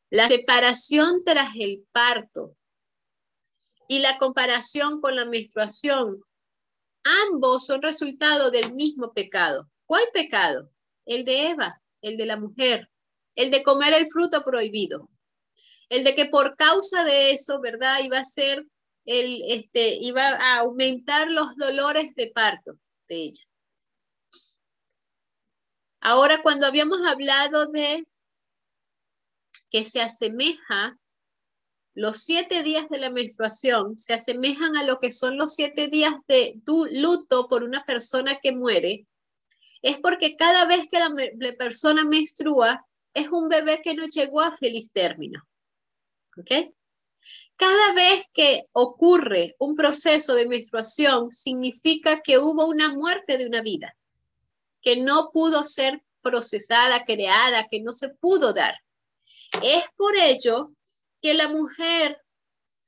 la 0.09 0.27
separación 0.27 1.23
tras 1.23 1.55
el 1.55 1.85
parto 1.91 2.55
y 3.87 3.99
la 3.99 4.17
comparación 4.17 5.01
con 5.01 5.15
la 5.15 5.25
menstruación 5.25 6.23
Ambos 7.03 7.65
son 7.65 7.81
resultado 7.81 8.51
del 8.51 8.73
mismo 8.73 9.13
pecado. 9.13 9.69
¿Cuál 9.85 10.03
pecado? 10.13 10.69
El 11.05 11.25
de 11.25 11.49
Eva, 11.49 11.81
el 12.01 12.17
de 12.17 12.25
la 12.25 12.37
mujer, 12.37 12.89
el 13.39 13.51
de 13.51 13.63
comer 13.63 13.93
el 13.93 14.09
fruto 14.09 14.43
prohibido. 14.43 15.09
El 15.87 16.03
de 16.03 16.13
que 16.13 16.25
por 16.25 16.57
causa 16.57 17.05
de 17.05 17.31
eso, 17.31 17.61
¿verdad? 17.61 17.99
Iba 18.03 18.19
a 18.19 18.25
ser 18.25 18.65
el, 19.05 19.43
este, 19.47 19.95
iba 19.95 20.27
a 20.27 20.57
aumentar 20.57 21.31
los 21.31 21.55
dolores 21.55 22.13
de 22.15 22.27
parto 22.27 22.73
de 23.07 23.15
ella. 23.15 23.43
Ahora, 26.01 26.41
cuando 26.41 26.65
habíamos 26.67 26.99
hablado 27.07 27.67
de 27.67 28.05
que 29.71 29.85
se 29.85 30.01
asemeja 30.01 30.99
los 31.93 32.23
siete 32.23 32.61
días 32.61 32.89
de 32.89 32.97
la 32.97 33.09
menstruación 33.09 33.97
se 33.97 34.13
asemejan 34.13 34.75
a 34.75 34.83
lo 34.83 34.99
que 34.99 35.13
son 35.13 35.37
los 35.37 35.55
siete 35.55 35.87
días 35.87 36.15
de 36.27 36.59
luto 36.65 37.47
por 37.47 37.63
una 37.63 37.85
persona 37.85 38.39
que 38.41 38.51
muere, 38.51 39.05
es 39.81 39.97
porque 39.99 40.35
cada 40.35 40.65
vez 40.65 40.89
que 40.89 40.99
la, 40.99 41.55
persona 41.57 42.03
menstrua 42.03 42.85
es 43.13 43.29
un 43.29 43.49
bebé 43.49 43.81
que 43.83 43.93
no 43.93 44.07
llegó 44.07 44.41
a 44.41 44.51
feliz 44.51 44.91
término. 44.91 45.43
¿Ok? 46.37 46.51
Cada 47.55 47.93
vez 47.93 48.27
que 48.33 48.67
ocurre 48.71 49.55
un 49.59 49.75
proceso 49.75 50.35
de 50.35 50.47
menstruación, 50.47 51.33
significa 51.33 52.21
que 52.21 52.37
hubo 52.37 52.65
una 52.65 52.93
muerte 52.93 53.37
de 53.37 53.45
una 53.45 53.61
vida, 53.61 53.95
que 54.81 54.95
no 54.95 55.29
pudo 55.31 55.65
ser 55.65 56.01
procesada, 56.21 57.03
creada, 57.03 57.67
que 57.69 57.81
no 57.81 57.91
se 57.91 58.09
pudo 58.09 58.53
dar. 58.53 58.75
Es 59.61 59.83
por 59.97 60.15
ello 60.15 60.71
que 61.21 61.33
la 61.33 61.49
mujer 61.49 62.21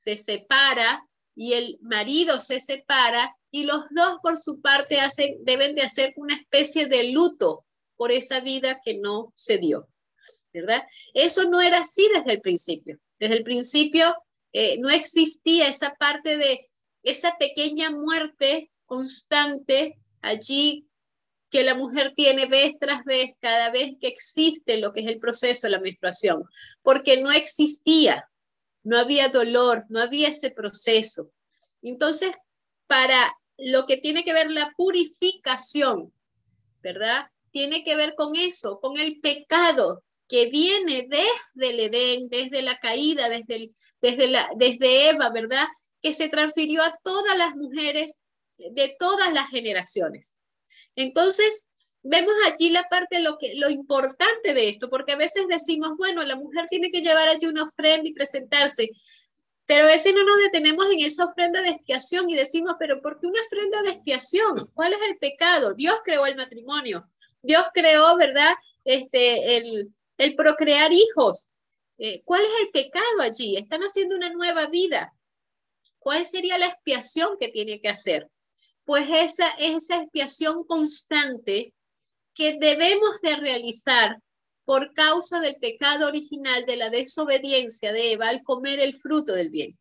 se 0.04 0.18
separa 0.18 1.06
y 1.36 1.54
el 1.54 1.78
marido 1.82 2.40
se 2.40 2.60
separa 2.60 3.36
y 3.52 3.64
los 3.64 3.84
dos 3.90 4.20
por 4.22 4.38
su 4.38 4.62
parte 4.62 4.98
deben 5.42 5.76
de 5.76 5.82
hacer 5.82 6.14
una 6.16 6.36
especie 6.36 6.86
de 6.86 7.12
luto 7.12 7.66
por 7.98 8.12
esa 8.12 8.40
vida 8.40 8.80
que 8.84 8.96
no 8.96 9.32
se 9.36 9.58
dio, 9.58 9.88
¿verdad? 10.54 10.84
Eso 11.14 11.50
no 11.50 11.62
era 11.62 11.80
así 11.80 12.10
desde 12.14 12.34
el 12.34 12.42
principio. 12.42 13.00
Desde 13.20 13.38
el 13.38 13.44
principio 13.44 14.16
eh, 14.54 14.78
no 14.80 14.90
existía 14.90 15.68
esa 15.68 15.94
parte 15.96 16.38
de 16.38 16.70
esa 17.04 17.38
pequeña 17.38 17.92
muerte 17.92 18.72
constante 18.86 19.98
allí 20.22 20.88
que 21.50 21.64
la 21.64 21.76
mujer 21.76 22.14
tiene 22.16 22.46
vez 22.46 22.80
tras 22.80 23.04
vez 23.04 23.36
cada 23.40 23.70
vez 23.72 23.96
que 24.00 24.08
existe 24.08 24.78
lo 24.78 24.94
que 24.94 25.02
es 25.02 25.08
el 25.08 25.20
proceso 25.20 25.68
de 25.68 25.72
la 25.72 25.80
menstruación, 25.80 26.46
porque 26.82 27.22
no 27.22 27.32
existía, 27.32 28.30
no 28.84 28.98
había 28.98 29.30
dolor, 29.30 29.86
no 29.90 30.02
había 30.02 30.30
ese 30.30 30.50
proceso. 30.50 31.32
Entonces, 31.82 32.32
para 32.88 33.18
lo 33.58 33.86
que 33.86 33.98
tiene 33.98 34.24
que 34.24 34.34
ver 34.34 34.50
la 34.50 34.74
purificación, 34.78 36.14
¿verdad? 36.82 37.28
Tiene 37.52 37.84
que 37.84 37.96
ver 37.96 38.16
con 38.16 38.36
eso, 38.36 38.80
con 38.80 38.98
el 38.98 39.20
pecado 39.20 40.04
que 40.32 40.46
viene 40.46 41.10
desde 41.10 41.70
el 41.72 41.80
Edén, 41.82 42.30
desde 42.30 42.62
la 42.62 42.80
caída, 42.80 43.28
desde, 43.28 43.70
desde, 44.02 44.28
la, 44.30 44.50
desde 44.56 45.10
Eva, 45.10 45.30
¿verdad? 45.30 45.68
Que 46.02 46.14
se 46.14 46.30
transfirió 46.30 46.82
a 46.84 46.98
todas 47.04 47.38
las 47.38 47.54
mujeres 47.58 48.22
de 48.58 48.96
todas 48.98 49.34
las 49.34 49.50
generaciones. 49.50 50.38
Entonces, 50.96 51.68
vemos 52.02 52.34
allí 52.46 52.70
la 52.70 52.88
parte, 52.88 53.20
lo, 53.20 53.38
que, 53.38 53.56
lo 53.56 53.70
importante 53.70 54.54
de 54.54 54.70
esto, 54.70 54.90
porque 54.90 55.12
a 55.12 55.18
veces 55.18 55.48
decimos, 55.50 55.98
bueno, 55.98 56.24
la 56.24 56.38
mujer 56.38 56.68
tiene 56.70 56.92
que 56.92 57.02
llevar 57.02 57.28
allí 57.28 57.48
una 57.48 57.64
ofrenda 57.64 58.08
y 58.08 58.14
presentarse, 58.14 58.90
pero 59.66 59.84
a 59.84 59.88
veces 59.88 60.16
no 60.16 60.24
nos 60.24 60.38
detenemos 60.38 60.86
en 60.94 61.02
esa 61.02 61.26
ofrenda 61.26 61.62
de 61.62 61.72
expiación 61.72 62.30
y 62.30 62.36
decimos, 62.36 62.76
pero 62.80 63.02
¿por 63.02 63.20
qué 63.20 63.28
una 63.28 63.42
ofrenda 63.42 63.82
de 63.82 63.90
expiación? 63.90 64.70
¿Cuál 64.74 64.94
es 64.94 65.00
el 65.10 65.18
pecado? 65.18 65.74
Dios 65.74 65.98
creó 66.06 66.26
el 66.26 66.38
matrimonio, 66.38 67.06
Dios 67.42 67.66
creó, 67.74 68.16
¿verdad? 68.16 68.54
Este, 68.86 69.58
el, 69.58 69.94
el 70.22 70.36
procrear 70.36 70.92
hijos. 70.94 71.52
Eh, 71.98 72.22
¿Cuál 72.24 72.42
es 72.44 72.52
el 72.62 72.70
pecado 72.70 73.22
allí? 73.22 73.58
Están 73.58 73.82
haciendo 73.82 74.16
una 74.16 74.32
nueva 74.32 74.68
vida. 74.68 75.14
¿Cuál 76.00 76.26
sería 76.26 76.58
la 76.58 76.68
expiación 76.68 77.38
que 77.38 77.50
tiene 77.50 77.80
que 77.80 77.90
hacer? 77.90 78.30
pues 78.86 79.08
esa 79.10 79.50
esa 79.60 80.02
expiación 80.02 80.64
constante 80.64 81.74
que 82.34 82.58
debemos 82.60 83.22
de 83.22 83.36
realizar 83.36 84.22
por 84.66 84.94
causa 84.94 85.40
del 85.40 85.56
pecado 85.58 86.08
original 86.08 86.66
de 86.66 86.78
la 86.78 86.90
desobediencia 86.90 87.92
de 87.92 88.14
Eva 88.14 88.30
al 88.30 88.44
comer 88.44 88.80
el 88.80 88.96
fruto 88.96 89.34
del 89.34 89.50
bien. 89.50 89.78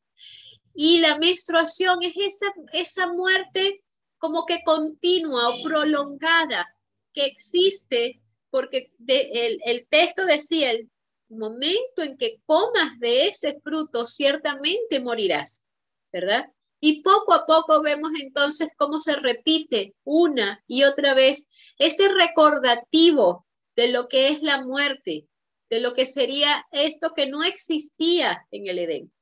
Y 0.75 0.99
la 0.99 1.19
menstruación 1.19 2.03
es 2.03 2.15
esa, 2.17 2.47
esa 2.73 3.13
muerte 3.13 3.83
como 4.19 4.47
que 4.47 4.63
continua 4.65 5.49
o 5.49 5.63
prolongada 5.63 6.67
que 7.13 7.25
existe 7.27 8.21
porque 8.51 8.93
el, 9.07 9.59
el 9.65 9.87
texto 9.89 10.25
decía, 10.25 10.71
el 10.71 10.91
momento 11.29 12.03
en 12.03 12.17
que 12.17 12.41
comas 12.45 12.99
de 12.99 13.29
ese 13.29 13.61
fruto, 13.61 14.07
ciertamente 14.07 15.01
morirás, 15.01 15.67
¿verdad? 16.13 16.47
Y 16.81 17.03
poco 17.03 17.35
a 17.35 17.47
poco 17.47 17.83
vemos 17.83 18.13
entonces 18.19 18.71
cómo 18.77 19.01
se 19.01 19.15
repite 19.17 19.95
una 20.03 20.65
y 20.67 20.85
otra 20.85 21.15
vez 21.15 21.75
ese 21.79 22.09
recordativo 22.09 23.47
de 23.77 23.89
lo 23.89 24.09
que 24.09 24.29
es 24.29 24.43
la 24.43 24.63
muerte, 24.63 25.27
de 25.69 25.81
lo 25.81 25.93
que 25.93 26.07
sería 26.07 26.67
esto 26.73 27.13
que 27.15 27.27
no 27.27 27.45
existía 27.45 28.47
en 28.51 28.67
el 28.67 28.79
Edén. 28.79 29.13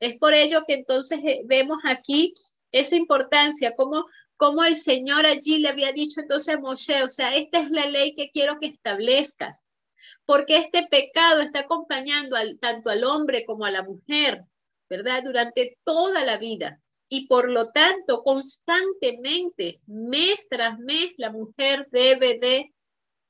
Es 0.00 0.16
por 0.18 0.34
ello 0.34 0.64
que 0.66 0.74
entonces 0.74 1.20
eh, 1.24 1.42
vemos 1.44 1.78
aquí 1.84 2.34
esa 2.72 2.96
importancia, 2.96 3.76
como, 3.76 4.06
como 4.36 4.64
el 4.64 4.76
Señor 4.76 5.26
allí 5.26 5.58
le 5.58 5.68
había 5.68 5.92
dicho 5.92 6.20
entonces 6.20 6.54
a 6.54 6.58
Moshe, 6.58 7.02
o 7.02 7.08
sea, 7.08 7.36
esta 7.36 7.60
es 7.60 7.70
la 7.70 7.86
ley 7.86 8.14
que 8.14 8.30
quiero 8.30 8.58
que 8.58 8.66
establezcas, 8.66 9.66
porque 10.26 10.56
este 10.56 10.86
pecado 10.90 11.40
está 11.40 11.60
acompañando 11.60 12.36
tanto 12.60 12.90
al 12.90 13.04
hombre 13.04 13.44
como 13.44 13.64
a 13.64 13.70
la 13.70 13.82
mujer, 13.82 14.44
¿verdad? 14.88 15.22
Durante 15.22 15.78
toda 15.84 16.24
la 16.24 16.36
vida 16.38 16.80
y 17.08 17.26
por 17.26 17.50
lo 17.50 17.66
tanto 17.66 18.22
constantemente, 18.22 19.80
mes 19.86 20.48
tras 20.48 20.78
mes, 20.78 21.12
la 21.16 21.30
mujer 21.30 21.86
debe 21.90 22.38
de 22.38 22.74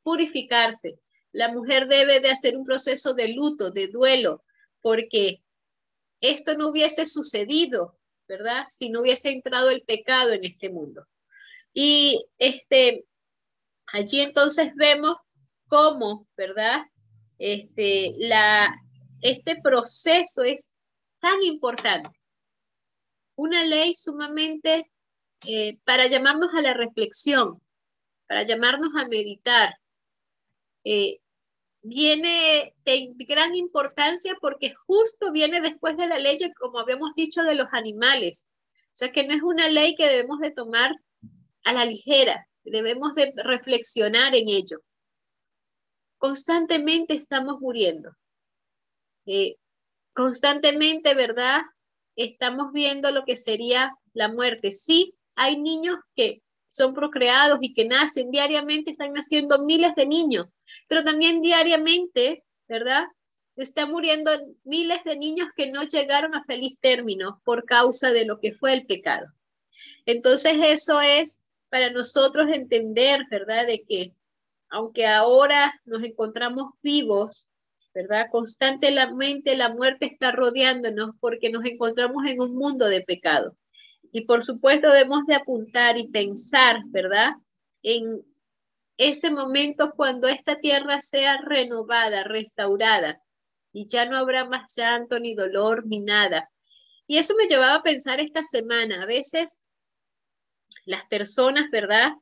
purificarse. 0.02 0.98
La 1.32 1.52
mujer 1.52 1.88
debe 1.88 2.20
de 2.20 2.30
hacer 2.30 2.56
un 2.56 2.64
proceso 2.64 3.14
de 3.14 3.28
luto, 3.28 3.72
de 3.72 3.88
duelo, 3.88 4.44
porque 4.80 5.42
esto 6.20 6.56
no 6.56 6.68
hubiese 6.68 7.06
sucedido, 7.06 7.98
¿verdad? 8.28 8.66
Si 8.68 8.90
no 8.90 9.02
hubiese 9.02 9.30
entrado 9.30 9.70
el 9.70 9.82
pecado 9.82 10.32
en 10.32 10.44
este 10.44 10.68
mundo. 10.68 11.06
Y 11.72 12.24
este, 12.38 13.04
allí 13.86 14.20
entonces 14.20 14.74
vemos 14.76 15.16
cómo, 15.66 16.28
¿verdad? 16.36 16.82
Este, 17.38 18.14
la, 18.18 18.74
este 19.20 19.60
proceso 19.60 20.42
es 20.42 20.74
tan 21.20 21.42
importante 21.42 22.10
una 23.36 23.64
ley 23.64 23.94
sumamente 23.94 24.90
eh, 25.46 25.78
para 25.84 26.06
llamarnos 26.06 26.54
a 26.54 26.62
la 26.62 26.74
reflexión, 26.74 27.60
para 28.26 28.44
llamarnos 28.44 28.90
a 28.96 29.08
meditar. 29.08 29.76
Eh, 30.84 31.20
viene 31.84 32.74
de 32.84 33.12
gran 33.18 33.54
importancia 33.54 34.36
porque 34.40 34.74
justo 34.74 35.30
viene 35.30 35.60
después 35.60 35.96
de 35.96 36.08
la 36.08 36.18
ley, 36.18 36.38
como 36.58 36.80
habíamos 36.80 37.14
dicho, 37.14 37.42
de 37.42 37.54
los 37.54 37.68
animales. 37.72 38.48
O 38.86 38.96
sea 38.96 39.12
que 39.12 39.24
no 39.26 39.34
es 39.34 39.42
una 39.42 39.68
ley 39.68 39.94
que 39.94 40.08
debemos 40.08 40.40
de 40.40 40.50
tomar 40.50 40.96
a 41.64 41.72
la 41.72 41.84
ligera, 41.84 42.48
debemos 42.64 43.14
de 43.14 43.32
reflexionar 43.36 44.34
en 44.34 44.48
ello. 44.48 44.78
Constantemente 46.18 47.14
estamos 47.14 47.60
muriendo. 47.60 48.10
Eh, 49.26 49.56
constantemente, 50.14 51.14
¿verdad? 51.14 51.62
estamos 52.16 52.72
viendo 52.72 53.10
lo 53.10 53.24
que 53.24 53.36
sería 53.36 53.96
la 54.12 54.28
muerte. 54.28 54.72
Sí, 54.72 55.14
hay 55.34 55.58
niños 55.58 55.98
que 56.14 56.42
son 56.74 56.92
procreados 56.92 57.58
y 57.62 57.72
que 57.72 57.84
nacen 57.84 58.30
diariamente, 58.30 58.90
están 58.90 59.12
naciendo 59.12 59.64
miles 59.64 59.94
de 59.94 60.06
niños, 60.06 60.48
pero 60.88 61.04
también 61.04 61.40
diariamente, 61.40 62.44
¿verdad? 62.68 63.04
Están 63.56 63.92
muriendo 63.92 64.32
miles 64.64 65.04
de 65.04 65.16
niños 65.16 65.48
que 65.56 65.70
no 65.70 65.84
llegaron 65.84 66.34
a 66.34 66.42
feliz 66.42 66.80
término 66.80 67.40
por 67.44 67.64
causa 67.64 68.10
de 68.10 68.24
lo 68.24 68.40
que 68.40 68.54
fue 68.54 68.74
el 68.74 68.86
pecado. 68.86 69.28
Entonces 70.04 70.56
eso 70.60 71.00
es 71.00 71.40
para 71.68 71.90
nosotros 71.90 72.48
entender, 72.48 73.24
¿verdad? 73.30 73.68
De 73.68 73.84
que 73.84 74.12
aunque 74.68 75.06
ahora 75.06 75.80
nos 75.84 76.02
encontramos 76.02 76.72
vivos, 76.82 77.48
¿verdad? 77.94 78.26
Constantemente 78.32 79.56
la 79.56 79.72
muerte 79.72 80.06
está 80.06 80.32
rodeándonos 80.32 81.14
porque 81.20 81.50
nos 81.50 81.64
encontramos 81.64 82.26
en 82.26 82.40
un 82.40 82.56
mundo 82.56 82.86
de 82.86 83.02
pecado. 83.02 83.56
Y 84.14 84.26
por 84.26 84.44
supuesto 84.44 84.92
debemos 84.92 85.26
de 85.26 85.34
apuntar 85.34 85.98
y 85.98 86.06
pensar, 86.06 86.82
¿verdad? 86.86 87.32
En 87.82 88.24
ese 88.96 89.32
momento 89.32 89.92
cuando 89.96 90.28
esta 90.28 90.60
tierra 90.60 91.00
sea 91.00 91.38
renovada, 91.38 92.22
restaurada, 92.22 93.20
y 93.72 93.88
ya 93.88 94.04
no 94.04 94.16
habrá 94.16 94.44
más 94.44 94.72
llanto, 94.76 95.18
ni 95.18 95.34
dolor, 95.34 95.84
ni 95.88 95.98
nada. 95.98 96.48
Y 97.08 97.18
eso 97.18 97.34
me 97.34 97.48
llevaba 97.48 97.74
a 97.74 97.82
pensar 97.82 98.20
esta 98.20 98.44
semana. 98.44 99.02
A 99.02 99.06
veces 99.06 99.64
las 100.84 101.04
personas, 101.06 101.68
¿verdad? 101.72 102.12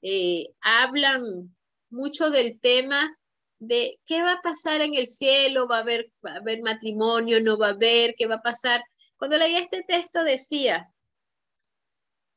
Eh, 0.00 0.46
hablan 0.62 1.54
mucho 1.90 2.30
del 2.30 2.58
tema 2.58 3.14
de 3.58 4.00
qué 4.06 4.22
va 4.22 4.32
a 4.32 4.40
pasar 4.40 4.80
en 4.80 4.94
el 4.94 5.08
cielo, 5.08 5.68
va 5.68 5.76
a 5.76 5.80
haber, 5.80 6.10
va 6.24 6.32
a 6.32 6.36
haber 6.36 6.62
matrimonio, 6.62 7.38
no 7.42 7.58
va 7.58 7.66
a 7.66 7.72
haber, 7.72 8.14
qué 8.16 8.26
va 8.26 8.36
a 8.36 8.42
pasar. 8.42 8.82
Cuando 9.18 9.36
leía 9.36 9.58
este 9.58 9.84
texto 9.86 10.24
decía, 10.24 10.88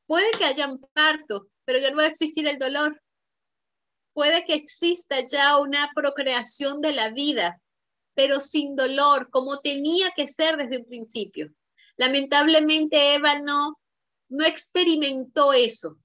puede 0.06 0.30
que 0.32 0.44
haya 0.44 0.68
un 0.68 0.80
parto, 0.92 1.48
pero 1.64 1.78
ya 1.78 1.90
no 1.90 1.96
va 1.96 2.04
a 2.04 2.08
existir 2.08 2.46
el 2.46 2.58
dolor. 2.58 3.00
Puede 4.12 4.44
que 4.44 4.54
exista 4.54 5.26
ya 5.26 5.58
una 5.58 5.90
procreación 5.94 6.80
de 6.80 6.92
la 6.92 7.10
vida, 7.10 7.60
pero 8.14 8.40
sin 8.40 8.76
dolor, 8.76 9.28
como 9.30 9.60
tenía 9.60 10.12
que 10.16 10.26
ser 10.26 10.56
desde 10.56 10.78
un 10.78 10.86
principio. 10.86 11.52
Lamentablemente 11.96 13.14
Eva 13.14 13.38
no, 13.40 13.78
no 14.28 14.46
experimentó 14.46 15.52
eso, 15.52 15.98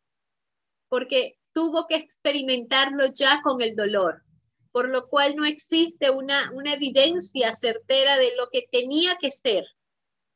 porque 0.89 1.37
tuvo 1.53 1.87
que 1.87 1.95
experimentarlo 1.95 3.05
ya 3.13 3.41
con 3.41 3.61
el 3.61 3.75
dolor 3.75 4.23
por 4.71 4.89
lo 4.89 5.07
cual 5.07 5.35
no 5.35 5.45
existe 5.45 6.09
una, 6.09 6.51
una 6.53 6.73
evidencia 6.73 7.53
certera 7.53 8.17
de 8.17 8.35
lo 8.37 8.49
que 8.49 8.67
tenía 8.71 9.17
que 9.17 9.31
ser 9.31 9.65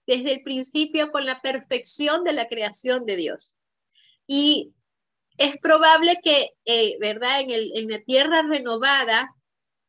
desde 0.08 0.34
el 0.34 0.44
principio 0.44 1.12
con 1.12 1.26
la 1.26 1.42
perfección 1.42 2.24
de 2.24 2.34
la 2.34 2.48
creación 2.48 3.06
de 3.06 3.16
Dios. 3.16 3.58
Y 4.28 4.74
es 5.38 5.58
probable 5.58 6.20
que, 6.24 6.52
eh, 6.66 6.98
¿verdad? 7.00 7.42
En, 7.42 7.52
el, 7.52 7.72
en 7.76 7.90
la 7.90 8.02
tierra 8.02 8.44
renovada, 8.44 9.34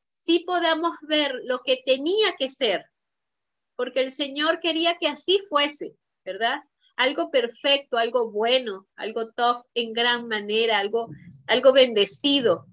sí 0.04 0.40
podamos 0.40 0.96
ver 1.02 1.34
lo 1.44 1.60
que 1.62 1.82
tenía 1.84 2.34
que 2.38 2.50
ser, 2.50 2.86
porque 3.76 4.00
el 4.00 4.10
Señor 4.10 4.60
quería 4.60 4.96
que 4.98 5.06
así 5.06 5.40
fuese, 5.48 5.94
¿verdad? 6.24 6.60
Algo 6.96 7.30
perfecto, 7.30 7.98
algo 7.98 8.30
bueno, 8.30 8.86
algo 8.96 9.30
top 9.32 9.64
en 9.74 9.92
gran 9.92 10.26
manera, 10.26 10.78
algo, 10.78 11.08
algo 11.46 11.72
bendecido, 11.72 12.66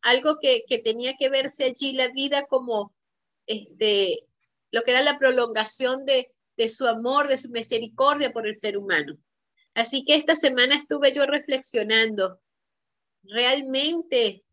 algo 0.00 0.38
que, 0.40 0.64
que 0.66 0.78
tenía 0.78 1.14
que 1.18 1.28
verse 1.28 1.64
allí 1.64 1.92
la 1.92 2.08
vida 2.08 2.46
como 2.46 2.94
este, 3.46 4.26
lo 4.70 4.82
que 4.82 4.92
era 4.92 5.02
la 5.02 5.18
prolongación 5.18 6.04
de, 6.04 6.33
de 6.56 6.68
su 6.68 6.86
amor, 6.86 7.28
de 7.28 7.36
su 7.36 7.50
misericordia 7.50 8.32
por 8.32 8.46
el 8.46 8.54
ser 8.54 8.76
humano. 8.78 9.16
Así 9.74 10.04
que 10.04 10.14
esta 10.14 10.36
semana 10.36 10.76
estuve 10.76 11.12
yo 11.12 11.26
reflexionando, 11.26 12.40
realmente 13.24 14.44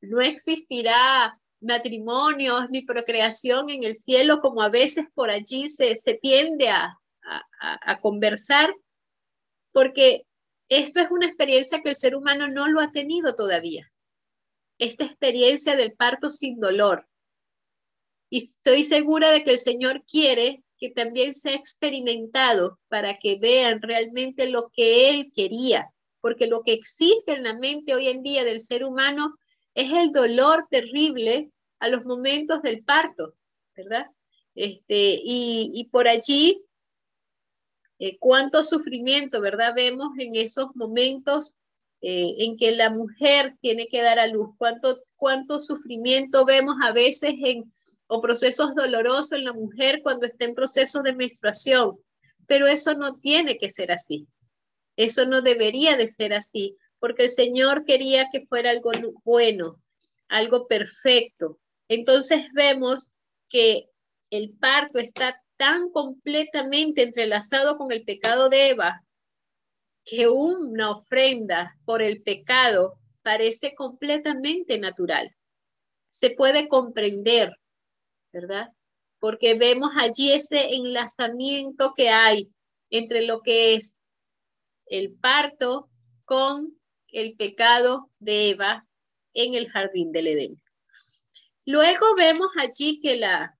no 0.00 0.20
existirá 0.20 1.40
matrimonios 1.60 2.70
ni 2.70 2.82
procreación 2.82 3.70
en 3.70 3.82
el 3.82 3.96
cielo 3.96 4.40
como 4.40 4.62
a 4.62 4.68
veces 4.68 5.06
por 5.14 5.30
allí 5.30 5.68
se, 5.68 5.96
se 5.96 6.14
tiende 6.14 6.68
a, 6.68 6.96
a, 7.22 7.92
a 7.92 8.00
conversar, 8.00 8.72
porque 9.72 10.24
esto 10.68 11.00
es 11.00 11.10
una 11.10 11.26
experiencia 11.26 11.82
que 11.82 11.88
el 11.88 11.96
ser 11.96 12.14
humano 12.14 12.46
no 12.46 12.68
lo 12.68 12.80
ha 12.80 12.92
tenido 12.92 13.34
todavía. 13.34 13.90
Esta 14.78 15.04
experiencia 15.04 15.74
del 15.74 15.94
parto 15.94 16.30
sin 16.30 16.60
dolor. 16.60 17.08
Y 18.30 18.38
estoy 18.38 18.84
segura 18.84 19.30
de 19.30 19.42
que 19.42 19.50
el 19.50 19.58
Señor 19.58 20.04
quiere 20.04 20.62
que 20.78 20.90
también 20.90 21.34
sea 21.34 21.54
experimentado 21.54 22.78
para 22.88 23.18
que 23.18 23.36
vean 23.36 23.82
realmente 23.82 24.48
lo 24.48 24.70
que 24.74 25.10
Él 25.10 25.32
quería, 25.34 25.92
porque 26.20 26.46
lo 26.46 26.62
que 26.62 26.72
existe 26.72 27.32
en 27.32 27.42
la 27.42 27.54
mente 27.54 27.94
hoy 27.94 28.08
en 28.08 28.22
día 28.22 28.44
del 28.44 28.60
ser 28.60 28.84
humano 28.84 29.34
es 29.74 29.92
el 29.92 30.12
dolor 30.12 30.66
terrible 30.70 31.50
a 31.80 31.88
los 31.88 32.06
momentos 32.06 32.62
del 32.62 32.84
parto, 32.84 33.34
¿verdad? 33.76 34.06
Este, 34.54 35.20
y, 35.22 35.88
por 35.92 36.08
allí, 36.08 36.64
eh, 38.00 38.18
cuánto 38.18 38.64
sufrimiento, 38.64 39.40
¿verdad? 39.40 39.72
Vemos 39.74 40.08
en 40.18 40.34
esos 40.34 40.74
momentos 40.74 41.56
eh, 42.00 42.34
en 42.38 42.56
que 42.56 42.72
la 42.72 42.90
mujer 42.90 43.56
tiene 43.60 43.86
que 43.86 44.02
dar 44.02 44.18
a 44.18 44.26
luz, 44.26 44.50
cuánto, 44.58 45.00
cuánto 45.16 45.60
sufrimiento 45.60 46.44
vemos 46.44 46.76
a 46.82 46.92
veces 46.92 47.34
en 47.40 47.72
o 48.08 48.20
procesos 48.20 48.74
dolorosos 48.74 49.32
en 49.32 49.44
la 49.44 49.52
mujer 49.52 50.00
cuando 50.02 50.26
está 50.26 50.44
en 50.46 50.54
procesos 50.54 51.02
de 51.02 51.14
menstruación, 51.14 51.98
pero 52.46 52.66
eso 52.66 52.94
no 52.94 53.18
tiene 53.18 53.58
que 53.58 53.70
ser 53.70 53.92
así. 53.92 54.26
Eso 54.96 55.26
no 55.26 55.42
debería 55.42 55.96
de 55.96 56.08
ser 56.08 56.32
así, 56.32 56.76
porque 56.98 57.24
el 57.24 57.30
Señor 57.30 57.84
quería 57.84 58.28
que 58.32 58.46
fuera 58.46 58.70
algo 58.70 58.90
bueno, 59.24 59.80
algo 60.28 60.66
perfecto. 60.66 61.60
Entonces 61.88 62.46
vemos 62.52 63.14
que 63.48 63.88
el 64.30 64.50
parto 64.58 64.98
está 64.98 65.40
tan 65.56 65.90
completamente 65.90 67.02
entrelazado 67.02 67.76
con 67.76 67.92
el 67.92 68.04
pecado 68.04 68.48
de 68.48 68.70
Eva 68.70 69.04
que 70.04 70.28
una 70.28 70.92
ofrenda 70.92 71.76
por 71.84 72.00
el 72.00 72.22
pecado 72.22 72.98
parece 73.22 73.74
completamente 73.74 74.78
natural. 74.78 75.34
Se 76.08 76.30
puede 76.30 76.68
comprender, 76.68 77.54
¿verdad? 78.32 78.72
Porque 79.18 79.54
vemos 79.54 79.90
allí 79.96 80.32
ese 80.32 80.74
enlazamiento 80.74 81.94
que 81.96 82.10
hay 82.10 82.52
entre 82.90 83.26
lo 83.26 83.42
que 83.42 83.74
es 83.74 83.98
el 84.86 85.14
parto 85.14 85.88
con 86.24 86.78
el 87.08 87.34
pecado 87.36 88.10
de 88.18 88.50
Eva 88.50 88.86
en 89.34 89.54
el 89.54 89.70
jardín 89.70 90.12
del 90.12 90.28
Edén. 90.28 90.62
Luego 91.64 92.14
vemos 92.16 92.48
allí 92.58 93.00
que 93.00 93.16
la, 93.16 93.58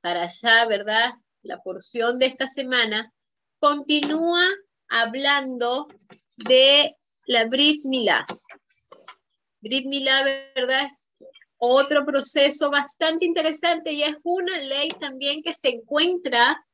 para 0.00 0.24
allá, 0.24 0.66
¿verdad? 0.66 1.12
La 1.42 1.62
porción 1.62 2.18
de 2.18 2.26
esta 2.26 2.48
semana 2.48 3.12
continúa 3.58 4.46
hablando 4.88 5.88
de 6.36 6.96
la 7.26 7.46
Brit 7.46 7.84
Milá. 7.84 8.26
Brit 9.60 9.86
Milá, 9.86 10.24
¿verdad? 10.54 10.88
Otro 11.64 12.04
proceso 12.04 12.72
bastante 12.72 13.24
interesante 13.24 13.92
y 13.92 14.02
es 14.02 14.16
una 14.24 14.58
ley 14.58 14.88
también 15.00 15.44
que 15.44 15.54
se 15.54 15.68
encuentra 15.68 16.66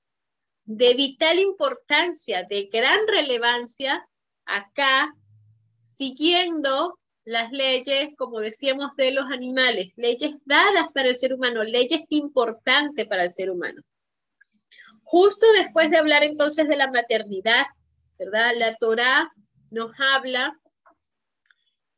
de 0.64 0.94
vital 0.94 1.38
importancia, 1.38 2.44
de 2.48 2.70
gran 2.72 3.06
relevancia 3.06 4.08
acá, 4.46 5.14
siguiendo 5.84 6.98
las 7.26 7.52
leyes, 7.52 8.08
como 8.16 8.40
decíamos, 8.40 8.96
de 8.96 9.12
los 9.12 9.26
animales, 9.26 9.92
leyes 9.96 10.36
dadas 10.46 10.88
para 10.94 11.10
el 11.10 11.18
ser 11.18 11.34
humano, 11.34 11.64
leyes 11.64 12.00
importantes 12.08 13.06
para 13.06 13.24
el 13.24 13.32
ser 13.32 13.50
humano. 13.50 13.82
Justo 15.02 15.44
después 15.52 15.90
de 15.90 15.98
hablar 15.98 16.24
entonces 16.24 16.66
de 16.66 16.76
la 16.76 16.90
maternidad, 16.90 17.66
¿verdad? 18.18 18.52
La 18.56 18.74
Torá 18.76 19.30
nos 19.70 19.90
habla 19.98 20.58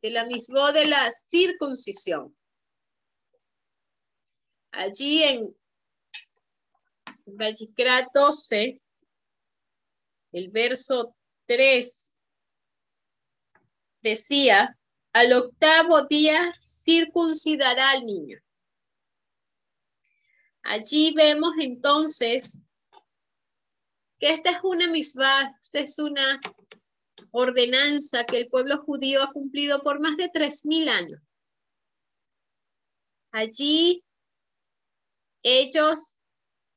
de 0.01 0.09
la 0.09 0.25
misma 0.25 0.73
de 0.73 0.87
la 0.87 1.09
circuncisión. 1.09 2.35
Allí 4.71 5.23
en 5.23 5.55
Vallicra 7.25 8.07
12, 8.13 8.81
el 10.31 10.49
verso 10.49 11.15
3 11.45 12.13
decía, 14.01 14.77
al 15.13 15.33
octavo 15.33 16.03
día 16.03 16.53
circuncidará 16.59 17.91
al 17.91 18.05
niño. 18.05 18.39
Allí 20.63 21.13
vemos 21.13 21.53
entonces 21.59 22.59
que 24.19 24.29
esta 24.29 24.51
es 24.51 24.59
una 24.63 24.87
misma, 24.87 25.59
es 25.73 25.99
una 25.99 26.39
ordenanza 27.31 28.25
que 28.25 28.37
el 28.37 28.47
pueblo 28.47 28.83
judío 28.83 29.23
ha 29.23 29.33
cumplido 29.33 29.81
por 29.81 29.99
más 29.99 30.15
de 30.17 30.29
tres 30.29 30.65
mil 30.65 30.87
años. 30.87 31.21
Allí 33.31 34.03
ellos 35.43 36.19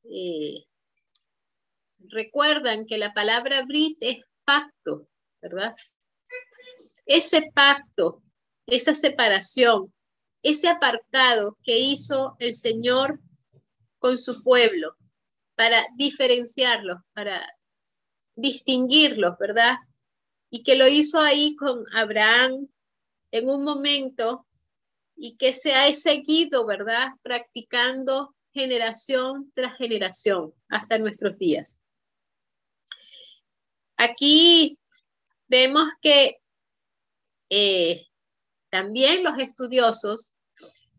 eh, 0.03 0.65
recuerdan 2.09 2.85
que 2.85 2.97
la 2.97 3.13
palabra 3.13 3.65
Brit 3.65 3.97
es 4.01 4.23
pacto, 4.43 5.07
¿verdad? 5.41 5.75
Ese 7.05 7.51
pacto, 7.53 8.21
esa 8.67 8.95
separación, 8.95 9.93
ese 10.41 10.69
apartado 10.69 11.57
que 11.63 11.79
hizo 11.79 12.35
el 12.39 12.55
Señor 12.55 13.19
con 13.99 14.17
su 14.17 14.43
pueblo 14.43 14.95
para 15.55 15.85
diferenciarlos, 15.95 16.97
para 17.13 17.47
distinguirlos, 18.35 19.37
¿verdad? 19.39 19.75
Y 20.49 20.63
que 20.63 20.75
lo 20.75 20.87
hizo 20.87 21.19
ahí 21.19 21.55
con 21.55 21.85
Abraham 21.93 22.67
en 23.31 23.49
un 23.49 23.63
momento 23.63 24.45
y 25.15 25.37
que 25.37 25.53
se 25.53 25.73
ha 25.73 25.93
seguido, 25.95 26.65
¿verdad? 26.65 27.09
Practicando 27.21 28.34
generación 28.55 29.51
tras 29.53 29.77
generación 29.77 30.53
hasta 30.69 30.97
nuestros 30.97 31.37
días. 31.37 31.81
Aquí 33.97 34.79
vemos 35.47 35.89
que 36.01 36.39
eh, 37.49 38.07
también 38.69 39.23
los 39.23 39.37
estudiosos 39.39 40.35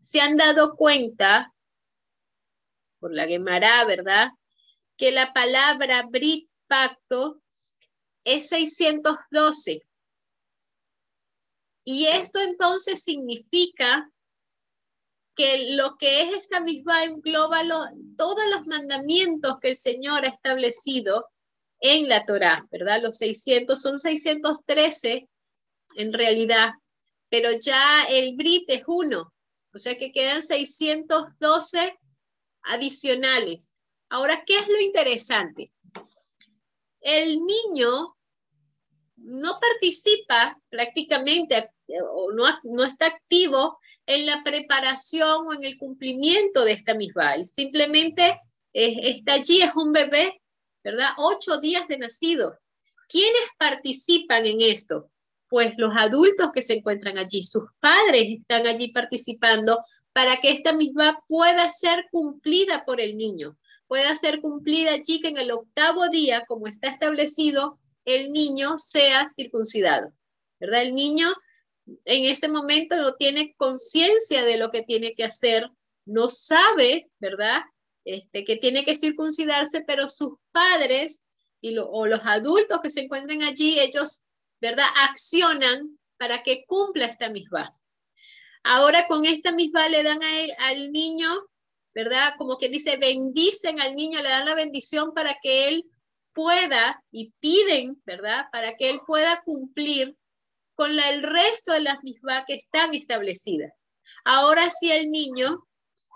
se 0.01 0.21
han 0.21 0.37
dado 0.37 0.77
cuenta, 0.77 1.53
por 3.01 3.15
la 3.15 3.27
Gemara, 3.27 3.85
¿verdad? 3.87 4.29
Que 4.99 5.11
la 5.11 5.33
palabra 5.33 6.03
Brit 6.03 6.49
pacto 6.67 7.43
es 8.25 8.51
612. 8.51 9.83
Y 11.85 12.07
esto 12.07 12.39
entonces 12.41 13.03
significa 13.03 14.11
que 15.37 15.75
lo 15.75 15.97
que 15.99 16.23
es 16.23 16.35
esta 16.37 16.61
misma 16.61 17.05
engloba 17.05 17.63
todos 18.17 18.43
los 18.51 18.67
mandamientos 18.67 19.59
que 19.61 19.71
el 19.71 19.77
Señor 19.77 20.25
ha 20.25 20.31
establecido 20.31 21.29
en 21.81 22.09
la 22.09 22.25
Torá, 22.25 22.67
¿verdad? 22.71 23.03
Los 23.03 23.19
600 23.19 23.81
son 23.81 24.01
613 24.01 25.29
en 25.97 26.13
realidad, 26.13 26.71
pero 27.29 27.51
ya 27.53 28.05
el 28.09 28.35
Brit 28.35 28.69
es 28.71 28.85
uno, 28.87 29.33
o 29.75 29.79
sea 29.79 29.97
que 29.99 30.11
quedan 30.11 30.43
612 30.43 31.99
adicionales. 32.63 33.77
Ahora, 34.09 34.43
¿qué 34.47 34.57
es 34.57 34.69
lo 34.69 34.81
interesante? 34.81 35.71
El 37.01 37.41
niño 37.45 38.16
no 39.27 39.59
participa 39.61 40.59
prácticamente 40.69 41.69
o 42.13 42.33
no, 42.33 42.45
no, 42.65 42.85
está 42.85 43.07
activo 43.07 43.79
en 44.07 44.25
la 44.25 44.43
preparación 44.45 45.47
o 45.47 45.53
en 45.53 45.65
el 45.65 45.77
cumplimiento 45.79 46.65
de 46.65 46.73
esta 46.73 46.95
misma. 46.95 47.45
Simplemente 47.45 48.41
está 48.73 49.35
allí, 49.35 49.63
es 49.63 49.75
un 49.75 49.93
bebé, 49.93 50.41
¿verdad? 50.85 51.11
Ocho 51.17 51.61
días 51.61 51.89
de 51.89 51.99
nacido. 51.99 52.59
¿Quiénes 53.09 53.49
participan 53.59 54.47
en 54.47 54.61
esto? 54.61 55.11
Pues 55.49 55.75
los 55.77 55.97
adultos 55.97 56.51
que 56.53 56.63
se 56.63 56.75
encuentran 56.75 57.19
allí, 57.19 57.43
sus 57.43 57.65
padres 57.81 58.29
están 58.29 58.67
allí 58.67 58.93
participando 58.93 59.81
para 60.13 60.37
que 60.39 60.51
esta 60.51 60.73
misma 60.73 61.23
pueda 61.29 61.69
ser 61.71 62.07
cumplida 62.11 62.85
por 62.85 63.01
el 63.01 63.17
niño, 63.17 63.57
pueda 63.87 64.15
ser 64.17 64.41
cumplida 64.41 64.93
allí 64.93 65.21
que 65.21 65.29
en 65.29 65.39
el 65.39 65.53
octavo 65.53 66.09
día, 66.09 66.45
como 66.47 66.67
está 66.67 66.89
establecido, 66.89 67.79
el 68.07 68.33
niño 68.33 68.79
sea 68.79 69.29
circuncidado, 69.29 70.13
¿verdad? 70.59 70.83
El 70.83 70.95
niño 70.95 71.35
en 72.05 72.25
ese 72.25 72.49
momento 72.49 72.97
no 72.97 73.15
tiene 73.15 73.55
conciencia 73.57 74.45
de 74.45 74.57
lo 74.57 74.71
que 74.71 74.83
tiene 74.83 75.15
que 75.15 75.25
hacer, 75.25 75.69
no 76.05 76.29
sabe, 76.29 77.11
¿verdad? 77.19 77.63
Este, 78.05 78.45
que 78.45 78.57
tiene 78.57 78.85
que 78.85 78.97
circuncidarse, 78.97 79.83
pero 79.83 80.09
sus 80.09 80.35
padres 80.53 81.25
y 81.61 81.77
o 81.79 82.07
los 82.07 82.21
adultos 82.25 82.81
que 82.81 82.91
se 82.91 83.03
encuentran 83.03 83.43
allí, 83.43 83.79
ellos, 83.81 84.25
¿verdad? 84.61 84.87
Accionan 85.09 85.99
para 86.17 86.43
que 86.43 86.65
cumpla 86.67 87.07
esta 87.07 87.29
misma. 87.29 87.73
Ahora 88.63 89.07
con 89.09 89.25
esta 89.27 89.53
misma 89.53 89.89
le 89.89 90.03
dan 90.03 90.21
al 90.59 90.93
niño, 90.93 91.29
¿verdad? 91.95 92.35
Como 92.39 92.59
que 92.59 92.69
dice, 92.69 92.97
bendicen 92.97 93.81
al 93.81 93.95
niño, 93.97 94.23
le 94.23 94.29
dan 94.29 94.47
la 94.47 94.55
bendición 94.55 95.13
para 95.15 95.39
que 95.43 95.69
él 95.69 95.85
pueda 96.37 97.03
y 97.11 97.33
piden, 97.41 98.01
¿verdad? 98.05 98.45
Para 98.53 98.77
que 98.77 98.91
él 98.91 99.01
pueda 99.07 99.43
cumplir 99.43 100.15
con 100.75 100.95
la, 100.95 101.09
el 101.09 101.23
resto 101.23 101.73
de 101.73 101.81
las 101.81 102.05
mismas 102.05 102.45
que 102.47 102.55
están 102.55 102.95
establecidas. 102.95 103.73
Ahora 104.23 104.71
sí 104.71 104.93
el 104.93 105.11
niño, 105.11 105.67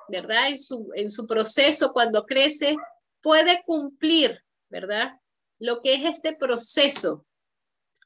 ¿verdad? 0.09 0.51
En 0.51 0.59
su, 0.59 0.91
en 0.95 1.11
su 1.11 1.27
proceso, 1.27 1.95
cuando 1.95 2.27
crece, 2.27 2.77
puede 3.23 3.63
cumplir, 3.65 4.45
¿verdad? 4.69 5.15
Lo 5.59 5.81
que 5.81 5.95
es 5.95 6.05
este 6.05 6.37
proceso 6.37 7.25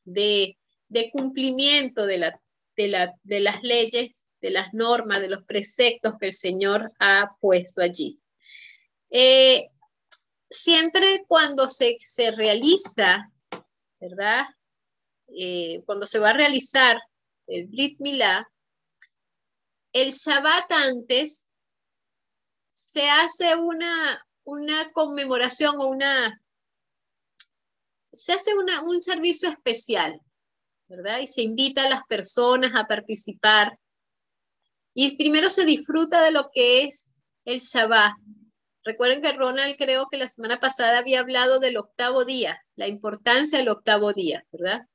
de, 0.05 0.57
de 0.89 1.11
cumplimiento 1.11 2.07
de, 2.07 2.19
la, 2.19 2.41
de, 2.77 2.89
la, 2.89 3.15
de 3.25 3.41
las 3.41 3.61
leyes, 3.65 4.29
de 4.41 4.51
las 4.51 4.73
normas, 4.73 5.21
de 5.21 5.29
los 5.29 5.45
preceptos 5.45 6.15
que 6.21 6.27
el 6.27 6.33
Señor 6.33 6.83
ha 7.01 7.35
puesto 7.41 7.83
allí. 7.83 8.21
Eh, 9.11 9.69
siempre 10.55 11.25
cuando 11.27 11.69
se, 11.69 11.97
se 11.99 12.31
realiza, 12.31 13.31
¿verdad? 14.01 14.47
Eh, 15.29 15.83
cuando 15.87 16.07
se 16.07 16.19
va 16.19 16.31
a 16.31 16.35
realizar 16.35 17.01
el 17.47 17.67
Brit 17.67 17.99
Milá, 18.01 18.49
el 19.93 20.11
Shabbat 20.11 20.71
antes 20.73 21.51
se 22.71 23.09
hace 23.09 23.57
una, 23.57 24.27
una 24.45 24.93
conmemoración 24.93 25.81
o 25.81 25.87
una, 25.87 26.41
se 28.13 28.33
hace 28.33 28.55
una, 28.55 28.83
un 28.83 29.01
servicio 29.03 29.49
especial, 29.49 30.21
¿verdad? 30.89 31.21
Y 31.21 31.27
se 31.27 31.43
invita 31.43 31.85
a 31.85 31.91
las 31.91 32.05
personas 32.05 32.73
a 32.75 32.87
participar. 32.87 33.79
Y 34.95 35.17
primero 35.17 35.51
se 35.51 35.65
disfruta 35.65 36.23
de 36.23 36.33
lo 36.33 36.51
que 36.53 36.85
es 36.85 37.13
el 37.45 37.61
Shabbat. 37.61 38.13
Recuerden 38.85 39.23
que 39.23 39.33
Ronald 39.33 39.77
creo 39.79 40.09
que 40.11 40.19
la 40.19 40.29
semana 40.29 40.61
pasada 40.61 40.99
había 40.99 41.21
hablado 41.21 41.59
del 41.59 41.79
octavo 41.79 42.27
día, 42.27 42.63
la 42.77 42.87
importancia 42.87 43.59
del 43.59 43.71
octavo 43.71 44.13
día, 44.13 44.45
¿verdad? 44.53 44.87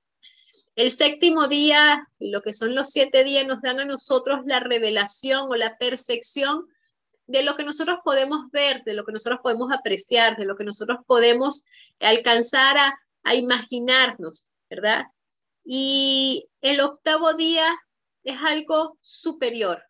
El 0.76 0.92
séptimo 0.92 1.48
día 1.48 2.08
y 2.20 2.30
lo 2.30 2.44
que 2.44 2.54
son 2.54 2.76
los 2.76 2.90
siete 2.90 3.24
días 3.24 3.48
nos 3.48 3.62
dan 3.62 3.80
a 3.80 3.86
nosotros 3.86 4.42
la 4.46 4.60
revelación 4.60 5.50
o 5.50 5.56
la 5.56 5.76
percepción 5.78 6.68
de 7.26 7.42
lo 7.42 7.56
que 7.56 7.64
nosotros 7.64 7.98
podemos 8.04 8.52
ver, 8.52 8.84
de 8.84 8.94
lo 8.94 9.06
que 9.06 9.12
nosotros 9.12 9.40
podemos 9.42 9.72
apreciar, 9.72 10.38
de 10.38 10.46
lo 10.46 10.56
que 10.56 10.64
nosotros 10.64 11.00
podemos 11.08 11.66
alcanzar 12.00 12.78
a, 12.78 13.00
a 13.24 13.36
imaginarnos, 13.36 14.48
¿verdad? 14.70 15.06
Y 15.66 16.48
el 16.62 16.80
octavo 16.80 17.34
día 17.34 17.76
es 18.24 18.38
algo 18.42 19.00
superior, 19.02 19.84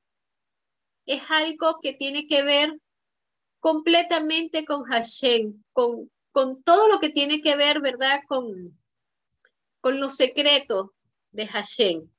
es 1.06 1.22
algo 1.30 1.80
que 1.82 1.94
tiene 1.94 2.28
que 2.28 2.44
ver 2.44 2.80
completamente 3.60 4.66
con 4.66 4.84
Hashem, 4.84 5.62
con, 5.74 6.10
con 6.32 6.64
todo 6.64 6.88
lo 6.88 7.00
que 7.00 7.10
tiene 7.10 7.42
que 7.42 7.56
ver, 7.56 7.82
¿verdad? 7.82 8.22
Con, 8.28 8.78
con 9.82 10.00
los 10.00 10.16
secretos 10.16 10.88
de 11.32 11.48
Hashem, 11.48 12.10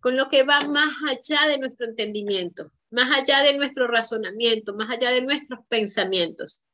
con 0.00 0.16
lo 0.16 0.28
que 0.28 0.42
va 0.42 0.60
más 0.60 0.92
allá 1.08 1.48
de 1.48 1.58
nuestro 1.58 1.86
entendimiento, 1.86 2.70
más 2.90 3.16
allá 3.16 3.42
de 3.42 3.56
nuestro 3.56 3.86
razonamiento, 3.86 4.74
más 4.74 4.90
allá 4.90 5.10
de 5.10 5.22
nuestros 5.22 5.60
pensamientos. 5.68 6.64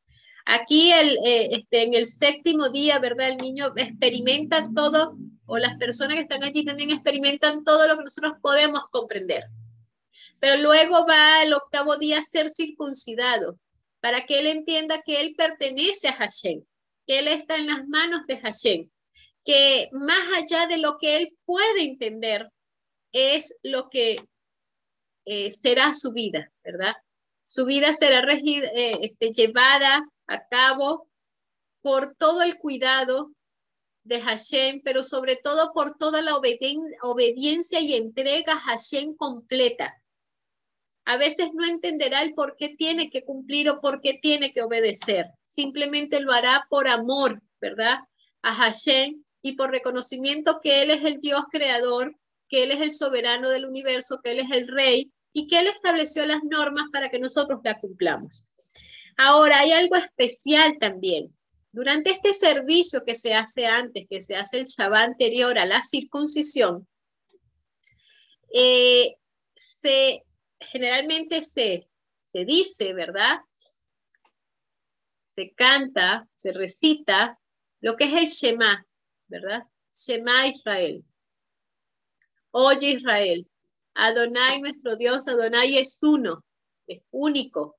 Aquí 0.49 0.93
el, 0.93 1.19
eh, 1.25 1.49
este, 1.57 1.83
en 1.83 1.95
el 1.95 2.07
séptimo 2.07 2.69
día, 2.69 3.01
¿verdad? 3.01 3.31
El 3.31 3.37
niño 3.39 3.73
experimenta 3.75 4.63
todo, 4.75 5.17
o 5.45 5.59
las 5.59 5.77
personas 5.77 6.15
que 6.15 6.23
están 6.23 6.45
allí 6.45 6.65
también 6.65 6.91
experimentan 6.91 7.65
todo 7.65 7.87
lo 7.89 7.97
que 7.99 8.05
nosotros 8.05 8.35
podemos 8.41 8.83
comprender. 8.91 9.45
Pero 10.39 10.63
luego 10.63 11.05
va 11.07 11.43
el 11.43 11.53
octavo 11.53 11.97
día 11.97 12.21
a 12.21 12.23
ser 12.23 12.51
circuncidado, 12.51 13.59
para 14.07 14.25
que 14.25 14.39
él 14.39 14.47
entienda 14.47 15.03
que 15.03 15.21
él 15.21 15.35
pertenece 15.37 16.07
a 16.07 16.13
Hashem, 16.13 16.63
que 17.09 17.19
él 17.19 17.27
está 17.27 17.57
en 17.57 17.67
las 17.67 17.89
manos 17.89 18.25
de 18.29 18.39
Hashem, 18.39 18.89
que 19.45 19.89
más 19.91 20.29
allá 20.37 20.69
de 20.69 20.79
lo 20.79 20.97
que 20.97 21.17
él 21.17 21.37
puede 21.45 21.83
entender, 21.83 22.49
es 23.11 23.57
lo 23.65 23.91
que 23.91 24.19
eh, 25.25 25.51
será 25.51 25.93
su 25.93 26.13
vida, 26.13 26.53
¿verdad? 26.63 26.95
Su 27.49 27.65
vida 27.65 27.93
será 27.95 28.21
regida, 28.21 28.69
eh, 28.77 28.97
este, 29.03 29.33
llevada 29.33 30.09
a 30.29 30.47
cabo 30.47 31.09
por 31.83 32.15
todo 32.15 32.43
el 32.43 32.59
cuidado 32.59 33.33
de 34.05 34.21
Hashem, 34.21 34.83
pero 34.85 35.03
sobre 35.03 35.35
todo 35.35 35.73
por 35.73 35.97
toda 35.97 36.23
la 36.23 36.37
obediencia 36.37 37.81
y 37.81 37.95
entrega 37.95 38.53
a 38.53 38.61
Hashem 38.61 39.17
completa. 39.17 40.01
A 41.07 41.17
veces 41.17 41.51
no 41.55 41.65
entenderá 41.65 42.23
el 42.23 42.35
por 42.35 42.57
qué 42.57 42.71
tiene 42.71 43.11
que 43.11 43.25
cumplir 43.25 43.71
o 43.71 43.81
por 43.81 44.01
qué 44.01 44.19
tiene 44.21 44.53
que 44.53 44.63
obedecer. 44.63 45.27
Simplemente 45.45 46.21
lo 46.21 46.33
hará 46.33 46.67
por 46.69 46.89
amor, 46.89 47.41
¿verdad? 47.61 48.01
A 48.43 48.55
Hashem 48.55 49.23
y 49.41 49.53
por 49.53 49.71
reconocimiento 49.71 50.59
que 50.61 50.83
Él 50.83 50.91
es 50.91 51.05
el 51.05 51.21
Dios 51.21 51.45
creador, 51.51 52.17
que 52.49 52.65
Él 52.65 52.73
es 52.73 52.81
el 52.81 52.91
soberano 52.91 53.49
del 53.51 53.67
universo, 53.67 54.21
que 54.23 54.33
Él 54.33 54.41
es 54.41 54.51
el 54.51 54.67
rey 54.67 55.13
y 55.33 55.47
que 55.47 55.61
Él 55.61 55.69
estableció 55.69 56.27
las 56.27 56.43
normas 56.43 56.87
para 56.93 57.09
que 57.09 57.21
nosotros 57.21 57.61
las 57.63 57.79
cumplamos. 57.81 58.49
Ahora, 59.17 59.61
hay 59.61 59.71
algo 59.71 59.95
especial 59.95 60.77
también. 60.81 61.33
Durante 61.71 62.11
este 62.11 62.35
servicio 62.35 63.05
que 63.05 63.15
se 63.15 63.33
hace 63.33 63.67
antes, 63.67 64.07
que 64.11 64.21
se 64.21 64.35
hace 64.35 64.59
el 64.59 64.67
Shabbat 64.67 65.11
anterior 65.11 65.57
a 65.57 65.67
la 65.67 65.83
circuncisión, 65.85 66.89
eh, 68.53 69.15
se, 69.55 70.26
generalmente 70.61 71.43
se, 71.43 71.89
se 72.23 72.45
dice, 72.45 72.93
¿verdad? 72.93 73.41
Se 75.25 75.53
canta, 75.55 76.29
se 76.33 76.53
recita 76.53 77.39
lo 77.81 77.97
que 77.97 78.05
es 78.05 78.13
el 78.15 78.27
Shema, 78.27 78.87
¿verdad? 79.29 79.65
Shema 79.93 80.47
Israel. 80.47 81.05
Oye 82.51 82.93
Israel, 82.93 83.47
Adonai 83.95 84.61
nuestro 84.61 84.97
Dios, 84.97 85.29
Adonai 85.29 85.79
es 85.79 86.03
uno, 86.03 86.45
es 86.87 87.03
único. 87.11 87.77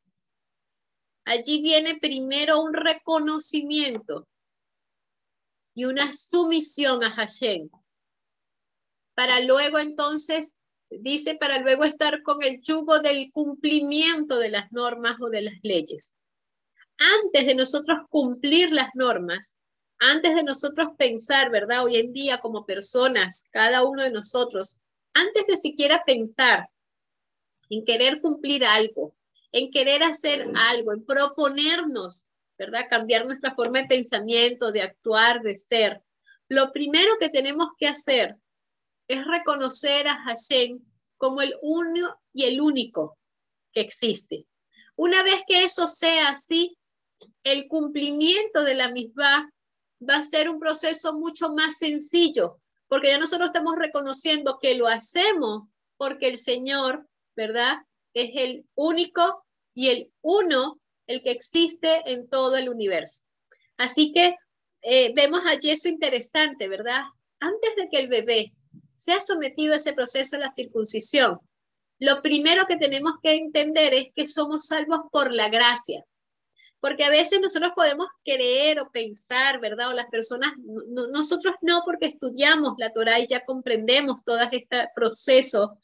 Allí 1.25 1.61
viene 1.61 1.99
primero 1.99 2.61
un 2.61 2.73
reconocimiento 2.73 4.27
y 5.73 5.85
una 5.85 6.11
sumisión 6.11 7.03
a 7.03 7.11
Hashem. 7.11 7.69
Para 9.13 9.39
luego 9.41 9.77
entonces, 9.77 10.56
dice, 10.89 11.35
para 11.35 11.59
luego 11.59 11.83
estar 11.83 12.21
con 12.23 12.43
el 12.43 12.61
yugo 12.61 12.99
del 12.99 13.31
cumplimiento 13.31 14.39
de 14.39 14.49
las 14.49 14.71
normas 14.71 15.17
o 15.21 15.29
de 15.29 15.41
las 15.41 15.55
leyes. 15.63 16.15
Antes 16.97 17.45
de 17.45 17.55
nosotros 17.55 17.99
cumplir 18.09 18.71
las 18.71 18.89
normas, 18.95 19.57
antes 19.99 20.35
de 20.35 20.43
nosotros 20.43 20.89
pensar, 20.97 21.49
¿verdad? 21.49 21.83
Hoy 21.83 21.97
en 21.97 22.13
día 22.13 22.39
como 22.39 22.65
personas, 22.65 23.47
cada 23.51 23.83
uno 23.83 24.03
de 24.03 24.11
nosotros, 24.11 24.79
antes 25.13 25.47
de 25.47 25.57
siquiera 25.57 26.03
pensar 26.05 26.69
en 27.69 27.83
querer 27.83 28.21
cumplir 28.21 28.63
algo, 28.63 29.15
en 29.51 29.71
querer 29.71 30.03
hacer 30.03 30.47
algo, 30.55 30.93
en 30.93 31.05
proponernos, 31.05 32.27
¿verdad? 32.57 32.87
Cambiar 32.89 33.25
nuestra 33.25 33.53
forma 33.53 33.81
de 33.81 33.87
pensamiento, 33.87 34.71
de 34.71 34.81
actuar, 34.81 35.41
de 35.41 35.57
ser. 35.57 36.01
Lo 36.47 36.71
primero 36.71 37.13
que 37.19 37.29
tenemos 37.29 37.69
que 37.77 37.87
hacer 37.87 38.37
es 39.07 39.25
reconocer 39.25 40.07
a 40.07 40.17
Hashem 40.23 40.79
como 41.17 41.41
el 41.41 41.55
uno 41.61 42.19
y 42.33 42.45
el 42.45 42.61
único 42.61 43.17
que 43.73 43.81
existe. 43.81 44.45
Una 44.95 45.23
vez 45.23 45.41
que 45.47 45.63
eso 45.63 45.87
sea 45.87 46.29
así, 46.29 46.77
el 47.43 47.67
cumplimiento 47.67 48.63
de 48.63 48.75
la 48.75 48.91
misma 48.91 49.51
va 50.07 50.17
a 50.17 50.23
ser 50.23 50.49
un 50.49 50.59
proceso 50.59 51.13
mucho 51.13 51.53
más 51.53 51.77
sencillo, 51.77 52.59
porque 52.87 53.09
ya 53.09 53.17
nosotros 53.17 53.47
estamos 53.47 53.75
reconociendo 53.75 54.59
que 54.61 54.75
lo 54.75 54.87
hacemos 54.87 55.63
porque 55.97 56.27
el 56.27 56.37
Señor, 56.37 57.07
¿verdad? 57.35 57.77
Es 58.13 58.31
el 58.35 58.65
único 58.75 59.43
y 59.73 59.89
el 59.89 60.11
uno, 60.21 60.79
el 61.07 61.21
que 61.23 61.31
existe 61.31 62.11
en 62.11 62.29
todo 62.29 62.55
el 62.57 62.69
universo. 62.69 63.23
Así 63.77 64.11
que 64.11 64.35
eh, 64.81 65.13
vemos 65.15 65.41
allí 65.45 65.71
eso 65.71 65.89
interesante, 65.89 66.67
¿verdad? 66.67 67.03
Antes 67.39 67.75
de 67.75 67.89
que 67.89 67.99
el 67.99 68.07
bebé 68.07 68.53
sea 68.97 69.21
sometido 69.21 69.73
a 69.73 69.77
ese 69.77 69.93
proceso 69.93 70.35
de 70.35 70.43
la 70.43 70.49
circuncisión, 70.49 71.39
lo 71.99 72.21
primero 72.21 72.65
que 72.67 72.77
tenemos 72.77 73.13
que 73.23 73.35
entender 73.35 73.93
es 73.93 74.11
que 74.13 74.27
somos 74.27 74.67
salvos 74.67 75.01
por 75.11 75.33
la 75.33 75.49
gracia. 75.49 76.03
Porque 76.79 77.03
a 77.03 77.09
veces 77.09 77.41
nosotros 77.41 77.71
podemos 77.75 78.07
creer 78.23 78.79
o 78.79 78.91
pensar, 78.91 79.59
¿verdad? 79.59 79.89
O 79.89 79.93
las 79.93 80.07
personas, 80.09 80.53
nosotros 80.87 81.55
no, 81.63 81.81
porque 81.83 82.05
estudiamos 82.05 82.75
la 82.77 82.91
Torah 82.91 83.19
y 83.19 83.25
ya 83.25 83.43
comprendemos 83.45 84.23
todo 84.23 84.39
este 84.51 84.87
proceso. 84.93 85.79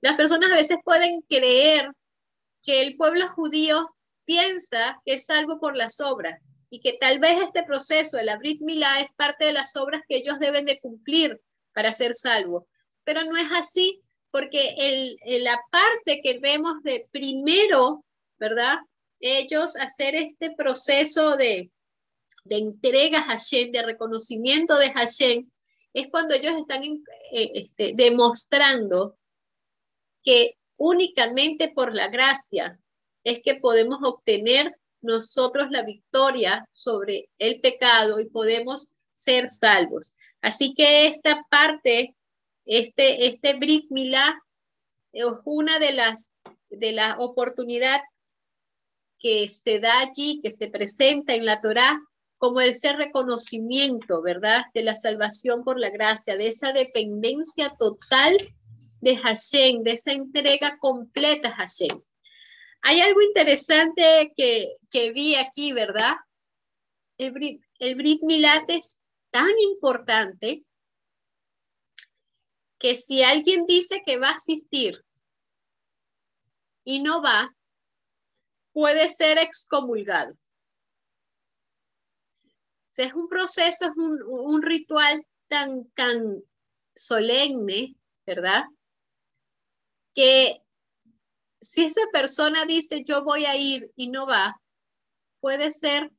Las 0.00 0.16
personas 0.16 0.50
a 0.50 0.56
veces 0.56 0.78
pueden 0.84 1.22
creer 1.22 1.92
que 2.64 2.82
el 2.82 2.96
pueblo 2.96 3.28
judío 3.28 3.94
piensa 4.24 5.00
que 5.04 5.14
es 5.14 5.26
salvo 5.26 5.60
por 5.60 5.76
las 5.76 6.00
obras 6.00 6.40
y 6.68 6.80
que 6.80 6.94
tal 7.00 7.20
vez 7.20 7.40
este 7.40 7.62
proceso 7.62 8.16
de 8.16 8.24
la 8.24 8.36
Brit 8.36 8.60
Milá 8.60 9.00
es 9.00 9.08
parte 9.16 9.44
de 9.44 9.52
las 9.52 9.76
obras 9.76 10.02
que 10.08 10.16
ellos 10.16 10.40
deben 10.40 10.64
de 10.64 10.80
cumplir 10.80 11.40
para 11.74 11.92
ser 11.92 12.14
salvos. 12.14 12.64
Pero 13.04 13.24
no 13.24 13.36
es 13.36 13.50
así, 13.52 14.00
porque 14.30 14.74
el, 14.78 15.44
la 15.44 15.60
parte 15.70 16.20
que 16.22 16.38
vemos 16.38 16.82
de 16.82 17.06
primero, 17.10 18.04
¿verdad? 18.38 18.78
Ellos 19.20 19.76
hacer 19.76 20.14
este 20.14 20.54
proceso 20.56 21.36
de, 21.36 21.70
de 22.44 22.56
entrega 22.56 23.18
a 23.18 23.24
Hashem, 23.24 23.70
de 23.72 23.82
reconocimiento 23.82 24.76
de 24.76 24.92
Hashem, 24.92 25.50
es 25.92 26.08
cuando 26.08 26.34
ellos 26.34 26.54
están 26.58 26.82
eh, 26.82 27.50
este, 27.54 27.92
demostrando 27.94 29.16
que 30.22 30.56
únicamente 30.76 31.68
por 31.68 31.94
la 31.94 32.08
gracia 32.08 32.78
es 33.22 33.40
que 33.42 33.54
podemos 33.54 34.00
obtener 34.02 34.76
nosotros 35.00 35.70
la 35.70 35.82
victoria 35.82 36.68
sobre 36.72 37.28
el 37.38 37.60
pecado 37.60 38.20
y 38.20 38.28
podemos 38.28 38.90
ser 39.12 39.48
salvos. 39.48 40.16
Así 40.44 40.74
que 40.74 41.06
esta 41.06 41.46
parte, 41.48 42.14
este, 42.66 43.28
este 43.28 43.54
Brit 43.54 43.90
Milá, 43.90 44.38
es 45.10 45.24
una 45.46 45.78
de 45.78 45.92
las 45.92 46.34
de 46.68 46.92
la 46.92 47.16
oportunidad 47.18 48.02
que 49.18 49.48
se 49.48 49.80
da 49.80 50.00
allí, 50.00 50.42
que 50.42 50.50
se 50.50 50.68
presenta 50.68 51.32
en 51.32 51.46
la 51.46 51.62
Torá, 51.62 51.98
como 52.36 52.60
el 52.60 52.76
ser 52.76 52.96
reconocimiento, 52.96 54.20
¿verdad? 54.20 54.64
De 54.74 54.82
la 54.82 54.96
salvación 54.96 55.64
por 55.64 55.80
la 55.80 55.88
gracia, 55.88 56.36
de 56.36 56.48
esa 56.48 56.74
dependencia 56.74 57.74
total 57.78 58.36
de 59.00 59.16
Hashem, 59.16 59.82
de 59.82 59.92
esa 59.92 60.12
entrega 60.12 60.76
completa 60.78 61.48
a 61.48 61.54
Hashem. 61.54 62.02
Hay 62.82 63.00
algo 63.00 63.22
interesante 63.22 64.34
que, 64.36 65.12
vi 65.12 65.36
aquí, 65.36 65.72
¿verdad? 65.72 66.16
El, 67.16 67.32
el 67.78 67.94
Brit 67.94 68.22
Milat 68.22 68.68
es 68.68 69.03
tan 69.34 69.50
importante 69.58 70.64
que 72.78 72.94
si 72.94 73.24
alguien 73.24 73.66
dice 73.66 74.00
que 74.06 74.16
va 74.16 74.28
a 74.28 74.34
asistir 74.34 75.04
y 76.84 77.02
no 77.02 77.20
va, 77.20 77.52
puede 78.72 79.10
ser 79.10 79.38
excomulgado. 79.38 80.38
es 82.96 83.12
un 83.12 83.28
proceso, 83.28 83.86
es 83.86 83.96
un, 83.96 84.22
un 84.22 84.62
ritual 84.62 85.26
tan, 85.48 85.90
tan 85.96 86.40
solemne, 86.94 87.96
¿verdad? 88.24 88.62
Que 90.14 90.62
si 91.60 91.86
esa 91.86 92.02
persona 92.12 92.66
dice 92.66 93.02
yo 93.04 93.24
voy 93.24 93.46
a 93.46 93.56
ir 93.56 93.90
y 93.96 94.10
no 94.10 94.28
va, 94.28 94.60
puede 95.40 95.72
ser 95.72 96.12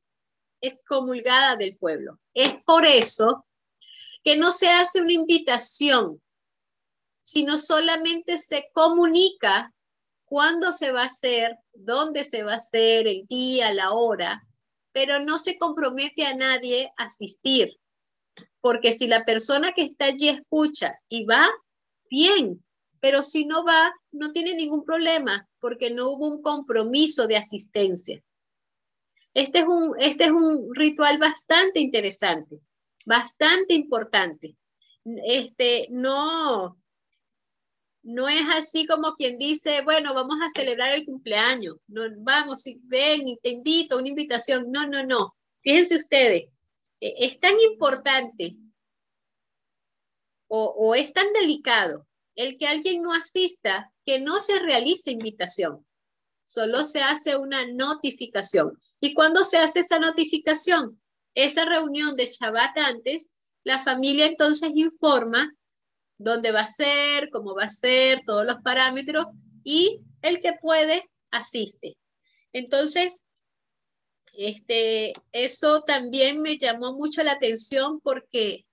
excomulgada 0.66 1.56
del 1.56 1.76
pueblo. 1.76 2.18
Es 2.34 2.62
por 2.64 2.84
eso 2.84 3.46
que 4.24 4.36
no 4.36 4.52
se 4.52 4.68
hace 4.68 5.00
una 5.00 5.12
invitación, 5.12 6.20
sino 7.20 7.58
solamente 7.58 8.38
se 8.38 8.68
comunica 8.72 9.72
cuándo 10.24 10.72
se 10.72 10.92
va 10.92 11.02
a 11.02 11.06
hacer, 11.06 11.56
dónde 11.72 12.24
se 12.24 12.42
va 12.42 12.52
a 12.52 12.56
hacer, 12.56 13.06
el 13.06 13.26
día, 13.28 13.72
la 13.72 13.92
hora, 13.92 14.42
pero 14.92 15.20
no 15.20 15.38
se 15.38 15.58
compromete 15.58 16.24
a 16.24 16.34
nadie 16.34 16.92
a 16.96 17.04
asistir. 17.04 17.78
Porque 18.60 18.92
si 18.92 19.06
la 19.06 19.24
persona 19.24 19.72
que 19.72 19.82
está 19.82 20.06
allí 20.06 20.28
escucha 20.28 20.98
y 21.08 21.24
va, 21.24 21.48
bien, 22.10 22.64
pero 23.00 23.22
si 23.22 23.44
no 23.44 23.64
va, 23.64 23.92
no 24.10 24.32
tiene 24.32 24.54
ningún 24.54 24.82
problema 24.84 25.48
porque 25.60 25.90
no 25.90 26.10
hubo 26.10 26.26
un 26.26 26.42
compromiso 26.42 27.26
de 27.26 27.36
asistencia. 27.36 28.22
Este 29.36 29.58
es 29.58 29.66
un, 29.66 29.94
este 30.00 30.24
es 30.24 30.30
un 30.30 30.74
ritual 30.74 31.18
bastante 31.18 31.78
interesante, 31.78 32.58
bastante 33.04 33.74
importante. 33.74 34.56
Este, 35.26 35.88
no, 35.90 36.78
no 38.02 38.28
es 38.30 38.46
así 38.54 38.86
como 38.86 39.14
quien 39.14 39.36
dice, 39.36 39.82
bueno, 39.82 40.14
vamos 40.14 40.38
a 40.40 40.48
celebrar 40.48 40.94
el 40.94 41.04
cumpleaños, 41.04 41.76
no, 41.86 42.04
vamos, 42.20 42.64
ven 42.84 43.28
y 43.28 43.36
te 43.36 43.50
invito, 43.50 43.98
una 43.98 44.08
invitación. 44.08 44.72
No, 44.72 44.86
no, 44.86 45.04
no. 45.04 45.36
Fíjense 45.60 45.96
ustedes, 45.96 46.44
e, 46.98 47.14
es 47.18 47.38
tan 47.38 47.60
importante 47.60 48.56
o, 50.48 50.64
o 50.64 50.94
es 50.94 51.12
tan 51.12 51.30
delicado 51.34 52.06
el 52.36 52.56
que 52.56 52.68
alguien 52.68 53.02
no 53.02 53.12
asista, 53.12 53.92
que 54.06 54.18
no 54.18 54.40
se 54.40 54.60
realice 54.60 55.10
invitación. 55.10 55.85
Solo 56.46 56.86
se 56.86 57.02
hace 57.02 57.36
una 57.36 57.66
notificación. 57.66 58.78
¿Y 59.00 59.14
cuando 59.14 59.42
se 59.42 59.58
hace 59.58 59.80
esa 59.80 59.98
notificación? 59.98 61.02
Esa 61.34 61.64
reunión 61.64 62.14
de 62.14 62.26
Shabbat 62.26 62.78
antes, 62.78 63.30
la 63.64 63.80
familia 63.80 64.26
entonces 64.26 64.70
informa 64.76 65.52
dónde 66.18 66.52
va 66.52 66.60
a 66.60 66.68
ser, 66.68 67.30
cómo 67.30 67.56
va 67.56 67.64
a 67.64 67.68
ser, 67.68 68.22
todos 68.24 68.46
los 68.46 68.62
parámetros 68.62 69.26
y 69.64 70.02
el 70.22 70.40
que 70.40 70.52
puede 70.52 71.10
asiste. 71.32 71.98
Entonces, 72.52 73.26
este, 74.32 75.14
eso 75.32 75.82
también 75.82 76.42
me 76.42 76.58
llamó 76.58 76.92
mucho 76.92 77.24
la 77.24 77.32
atención 77.32 78.00
porque 78.00 78.64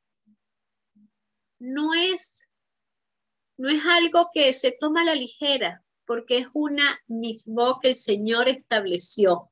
no 1.57 1.95
es 1.95 2.47
no 3.57 3.69
es 3.69 3.83
algo 3.83 4.29
que 4.31 4.53
se 4.53 4.71
toma 4.71 5.01
a 5.01 5.05
la 5.05 5.15
ligera, 5.15 5.83
porque 6.05 6.39
es 6.39 6.47
una 6.53 6.99
mismo 7.07 7.79
que 7.79 7.89
el 7.89 7.95
Señor 7.95 8.49
estableció. 8.49 9.51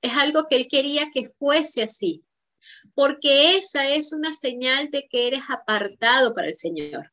Es 0.00 0.12
algo 0.12 0.46
que 0.46 0.56
Él 0.56 0.68
quería 0.68 1.10
que 1.12 1.28
fuese 1.28 1.82
así, 1.82 2.24
porque 2.94 3.56
esa 3.56 3.88
es 3.88 4.12
una 4.12 4.32
señal 4.32 4.90
de 4.90 5.06
que 5.08 5.26
eres 5.26 5.42
apartado 5.48 6.34
para 6.34 6.48
el 6.48 6.54
Señor, 6.54 7.12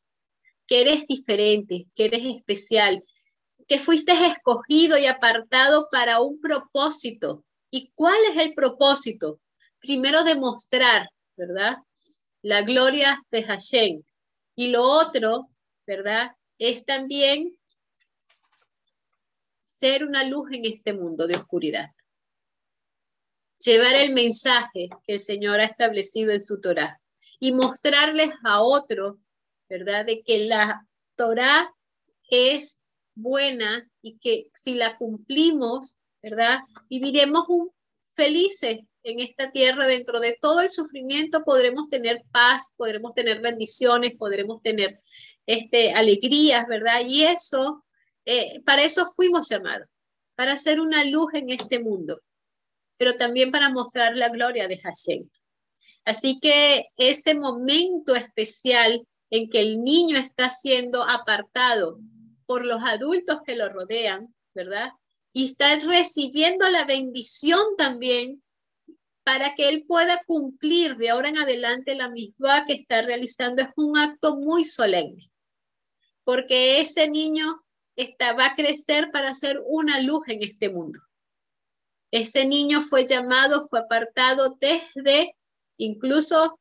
que 0.68 0.82
eres 0.82 1.08
diferente, 1.08 1.88
que 1.96 2.06
eres 2.06 2.26
especial, 2.26 3.04
que 3.68 3.80
fuiste 3.80 4.12
escogido 4.12 4.98
y 4.98 5.06
apartado 5.06 5.88
para 5.90 6.20
un 6.20 6.42
propósito. 6.42 7.46
¿Y 7.70 7.92
cuál 7.96 8.20
es 8.30 8.38
el 8.38 8.54
propósito? 8.54 9.40
Primero 9.80 10.24
demostrar, 10.24 11.10
¿verdad? 11.38 11.78
La 12.42 12.64
gloria 12.64 13.24
de 13.32 13.44
Hashem. 13.44 14.04
Y 14.56 14.68
lo 14.68 14.84
otro 14.84 15.52
¿verdad? 15.86 16.32
Es 16.58 16.86
también 16.86 17.58
ser 19.82 20.06
una 20.06 20.24
luz 20.24 20.52
en 20.52 20.66
este 20.66 20.94
mundo 20.94 21.26
de 21.26 21.36
oscuridad. 21.36 21.90
Llevar 23.58 23.96
el 23.96 24.14
mensaje 24.14 24.90
que 25.04 25.14
el 25.14 25.20
Señor 25.20 25.60
ha 25.60 25.66
establecido 25.66 26.32
en 26.32 26.40
su 26.40 26.62
Torah 26.62 27.02
y 27.40 27.52
mostrarles 27.52 28.32
a 28.44 28.62
otros, 28.62 29.18
¿verdad? 29.68 30.06
De 30.06 30.22
que 30.22 30.46
la 30.46 30.88
Torah 31.16 31.74
es 32.30 32.84
buena 33.16 33.90
y 34.04 34.20
que 34.20 34.50
si 34.54 34.76
la 34.76 34.98
cumplimos, 34.98 35.98
¿verdad? 36.22 36.60
Viviremos 36.88 37.48
felices 38.12 38.82
en 39.02 39.20
esta 39.20 39.52
tierra. 39.52 39.88
Dentro 39.88 40.20
de 40.20 40.38
todo 40.40 40.62
el 40.62 40.70
sufrimiento 40.70 41.44
podremos 41.44 41.90
tener 41.90 42.22
paz, 42.32 42.76
podremos 42.78 43.16
tener 43.16 43.42
bendiciones, 43.42 44.16
podremos 44.16 44.62
tener 44.62 44.96
este, 45.48 45.94
alegrías, 45.94 46.68
¿verdad? 46.68 47.02
Y 47.04 47.24
eso, 47.24 47.84
eh, 48.26 48.62
para 48.66 48.84
eso 48.84 49.06
fuimos 49.06 49.50
llamados, 49.50 49.88
para 50.36 50.54
hacer 50.54 50.80
una 50.80 51.04
luz 51.06 51.34
en 51.34 51.50
este 51.50 51.80
mundo, 51.80 52.22
pero 52.98 53.16
también 53.16 53.52
para 53.52 53.70
mostrar 53.70 54.16
la 54.16 54.30
gloria 54.30 54.68
de 54.68 54.78
Hashem. 54.80 55.30
Así 56.06 56.40
que 56.40 56.88
ese 56.98 57.36
momento 57.36 58.16
especial 58.16 59.06
en 59.30 59.50
que 59.50 59.60
el 59.60 59.84
niño 59.84 60.18
está 60.18 60.50
siendo 60.50 61.04
apartado 61.04 62.00
por 62.46 62.66
los 62.66 62.82
adultos 62.84 63.40
que 63.46 63.56
lo 63.56 63.70
rodean, 63.70 64.34
¿verdad? 64.54 64.92
Y 65.34 65.46
está 65.46 65.78
recibiendo 65.80 66.68
la 66.70 66.86
bendición 66.86 67.62
también 67.78 68.44
para 69.24 69.56
que 69.56 69.70
él 69.70 69.86
pueda 69.88 70.22
cumplir 70.26 70.96
de 70.98 71.10
ahora 71.10 71.30
en 71.30 71.38
adelante 71.38 71.96
la 71.96 72.10
misma 72.10 72.66
que 72.66 72.74
está 72.74 73.02
realizando. 73.02 73.62
Es 73.62 73.70
un 73.78 73.98
acto 73.98 74.36
muy 74.36 74.66
solemne 74.66 75.32
porque 76.24 76.80
ese 76.80 77.10
niño 77.10 77.64
está, 77.96 78.34
va 78.34 78.48
a 78.48 78.56
crecer 78.56 79.12
para 79.12 79.34
ser 79.34 79.62
una 79.66 80.00
luz 80.02 80.28
en 80.28 80.44
este 80.44 80.70
mundo. 80.70 81.00
Ese 82.12 82.46
niño 82.46 82.82
fue 82.82 83.06
llamado, 83.06 83.68
fue 83.68 83.80
apartado 83.80 84.58
desde 84.60 85.36
incluso 85.78 86.60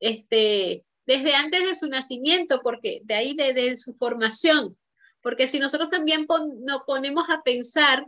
este, 0.00 0.84
desde 1.06 1.34
antes 1.34 1.64
de 1.64 1.74
su 1.74 1.88
nacimiento, 1.88 2.60
porque 2.62 3.00
de 3.04 3.14
ahí 3.14 3.34
desde 3.34 3.76
su 3.76 3.92
formación, 3.92 4.76
porque 5.20 5.46
si 5.46 5.60
nosotros 5.60 5.90
también 5.90 6.26
nos 6.60 6.82
ponemos 6.84 7.28
a 7.30 7.42
pensar 7.42 8.06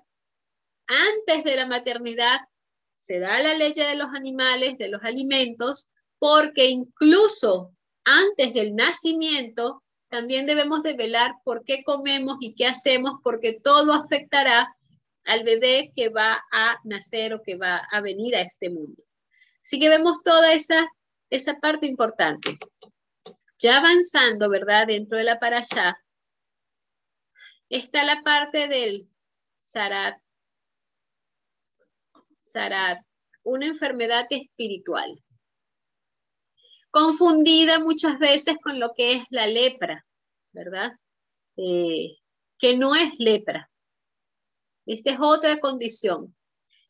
antes 0.87 1.45
de 1.45 1.57
la 1.57 1.67
maternidad, 1.67 2.41
se 2.97 3.21
da 3.21 3.41
la 3.41 3.55
ley 3.55 3.73
de 3.73 3.95
los 3.95 4.09
animales, 4.15 4.77
de 4.79 4.89
los 4.89 5.03
alimentos, 5.05 5.89
porque 6.19 6.67
incluso 6.67 7.73
antes 8.05 8.55
del 8.55 8.75
nacimiento 8.75 9.84
también 10.15 10.47
debemos 10.47 10.85
de 10.85 10.95
velar 10.95 11.35
por 11.43 11.65
qué 11.65 11.83
comemos 11.83 12.37
y 12.39 12.55
qué 12.55 12.69
hacemos, 12.69 13.15
porque 13.25 13.59
todo 13.61 13.93
afectará 13.93 14.73
al 15.25 15.43
bebé 15.43 15.91
que 15.93 16.09
va 16.09 16.41
a 16.53 16.79
nacer 16.85 17.35
o 17.35 17.43
que 17.43 17.57
va 17.57 17.79
a 17.91 18.01
venir 18.01 18.37
a 18.37 18.43
este 18.43 18.71
mundo. 18.71 19.03
Así 19.61 19.81
que 19.81 19.89
vemos 19.89 20.23
toda 20.23 20.53
esa, 20.53 20.87
esa 21.31 21.59
parte 21.59 21.89
importante. 21.89 22.57
Ya 23.59 23.79
avanzando, 23.79 24.49
¿verdad? 24.49 24.87
Dentro 24.87 25.19
de 25.19 25.25
la 25.25 25.41
parasha, 25.41 26.01
está 27.69 28.05
la 28.05 28.23
parte 28.23 28.69
del 28.69 29.09
sarat. 29.59 30.21
Sarat, 32.39 33.05
una 33.43 33.67
enfermedad 33.67 34.29
espiritual 34.31 35.24
confundida 36.95 37.81
muchas 37.81 38.21
veces 38.21 38.57
con 38.63 38.79
lo 38.79 38.95
que 38.95 39.15
es 39.15 39.25
la 39.29 39.49
lepra, 39.49 40.07
¿verdad? 40.53 40.93
Eh, 41.57 42.19
que 42.57 42.77
no 42.77 42.95
es 42.95 43.13
lepra. 43.19 43.69
Esta 44.87 45.11
es 45.11 45.19
otra 45.21 45.59
condición. 45.59 46.37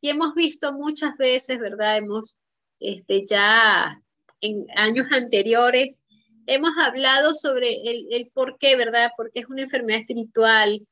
Y 0.02 0.10
hemos 0.10 0.34
visto 0.34 0.74
muchas 0.74 1.16
veces, 1.16 1.58
¿verdad? 1.58 1.96
Hemos 1.96 2.38
este, 2.80 3.24
ya 3.24 3.98
en 4.42 4.66
años 4.76 5.06
anteriores, 5.10 6.02
hemos 6.46 6.72
hablado 6.76 7.32
sobre 7.32 7.72
el, 7.72 8.30
por 8.34 8.58
qué, 8.58 8.76
¿verdad? 8.76 9.10
Porque 9.16 9.40
es 9.40 9.46
una 9.46 9.62
enfermedad 9.62 10.00
espiritual. 10.00 10.86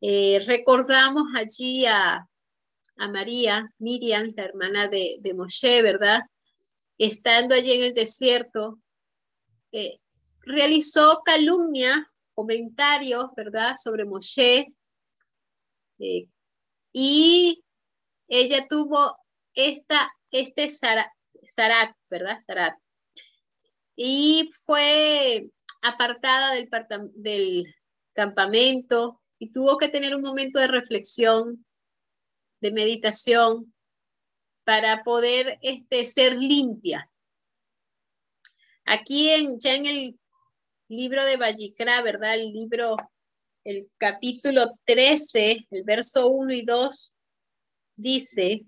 Eh, 0.00 0.42
recordamos 0.46 1.24
allí 1.36 1.84
a, 1.84 2.26
María, 2.96 3.70
Miriam, 3.78 4.32
la 4.34 4.44
hermana 4.44 4.88
de, 4.88 5.18
de 5.20 5.34
Moshe, 5.34 5.82
¿verdad? 5.82 6.20
Estando 7.00 7.54
allí 7.54 7.72
en 7.72 7.82
el 7.82 7.94
desierto, 7.94 8.78
eh, 9.72 10.00
realizó 10.42 11.22
calumnia, 11.24 12.06
comentarios, 12.34 13.30
¿verdad?, 13.34 13.74
sobre 13.82 14.04
Moshe. 14.04 14.74
Eh, 15.98 16.28
y 16.92 17.64
ella 18.28 18.66
tuvo 18.68 19.16
esta, 19.54 20.12
este 20.30 20.68
Sarat, 20.68 21.96
¿verdad? 22.10 22.38
Sarat. 22.38 22.78
Y 23.96 24.50
fue 24.66 25.48
apartada 25.80 26.52
del, 26.52 26.68
del 27.14 27.74
campamento 28.12 29.22
y 29.38 29.52
tuvo 29.52 29.78
que 29.78 29.88
tener 29.88 30.14
un 30.14 30.20
momento 30.20 30.60
de 30.60 30.66
reflexión, 30.66 31.64
de 32.60 32.72
meditación, 32.72 33.72
para 34.64 35.02
poder 35.02 35.58
este, 35.62 36.04
ser 36.04 36.36
limpia. 36.36 37.10
Aquí 38.84 39.30
en, 39.30 39.58
ya 39.58 39.74
en 39.74 39.86
el 39.86 40.18
libro 40.88 41.24
de 41.24 41.36
Vallicra, 41.36 42.02
¿verdad? 42.02 42.34
El 42.34 42.52
libro, 42.52 42.96
el 43.64 43.88
capítulo 43.98 44.78
13, 44.84 45.66
el 45.70 45.82
verso 45.84 46.28
1 46.28 46.52
y 46.52 46.64
2, 46.64 47.12
dice, 47.96 48.64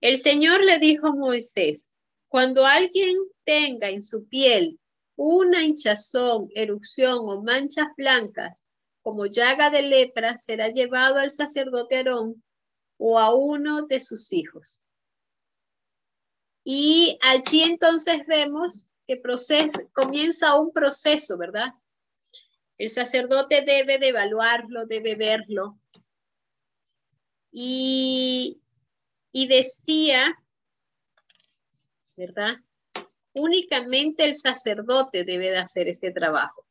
el 0.00 0.18
Señor 0.18 0.64
le 0.64 0.78
dijo 0.78 1.08
a 1.08 1.12
Moisés, 1.12 1.92
cuando 2.28 2.64
alguien 2.64 3.16
tenga 3.44 3.88
en 3.88 4.02
su 4.02 4.28
piel 4.28 4.78
una 5.16 5.64
hinchazón, 5.64 6.48
erupción 6.54 7.18
o 7.20 7.42
manchas 7.42 7.88
blancas, 7.96 8.64
como 9.02 9.26
llaga 9.26 9.70
de 9.70 9.82
lepra, 9.82 10.36
será 10.36 10.68
llevado 10.68 11.16
al 11.16 11.30
sacerdote 11.30 11.96
Aarón 11.96 12.42
o 12.98 13.18
a 13.18 13.34
uno 13.34 13.86
de 13.86 14.00
sus 14.00 14.32
hijos. 14.32 14.84
Y 16.64 17.18
allí 17.22 17.62
entonces 17.62 18.26
vemos 18.26 18.88
que 19.06 19.20
comienza 19.94 20.60
un 20.60 20.72
proceso, 20.72 21.38
¿verdad? 21.38 21.72
El 22.76 22.90
sacerdote 22.90 23.62
debe 23.62 23.98
de 23.98 24.08
evaluarlo, 24.08 24.84
debe 24.84 25.14
verlo. 25.14 25.78
Y, 27.50 28.60
y 29.32 29.48
decía, 29.48 30.36
¿verdad? 32.16 32.56
Únicamente 33.32 34.24
el 34.24 34.36
sacerdote 34.36 35.24
debe 35.24 35.50
de 35.50 35.58
hacer 35.58 35.88
este 35.88 36.12
trabajo 36.12 36.67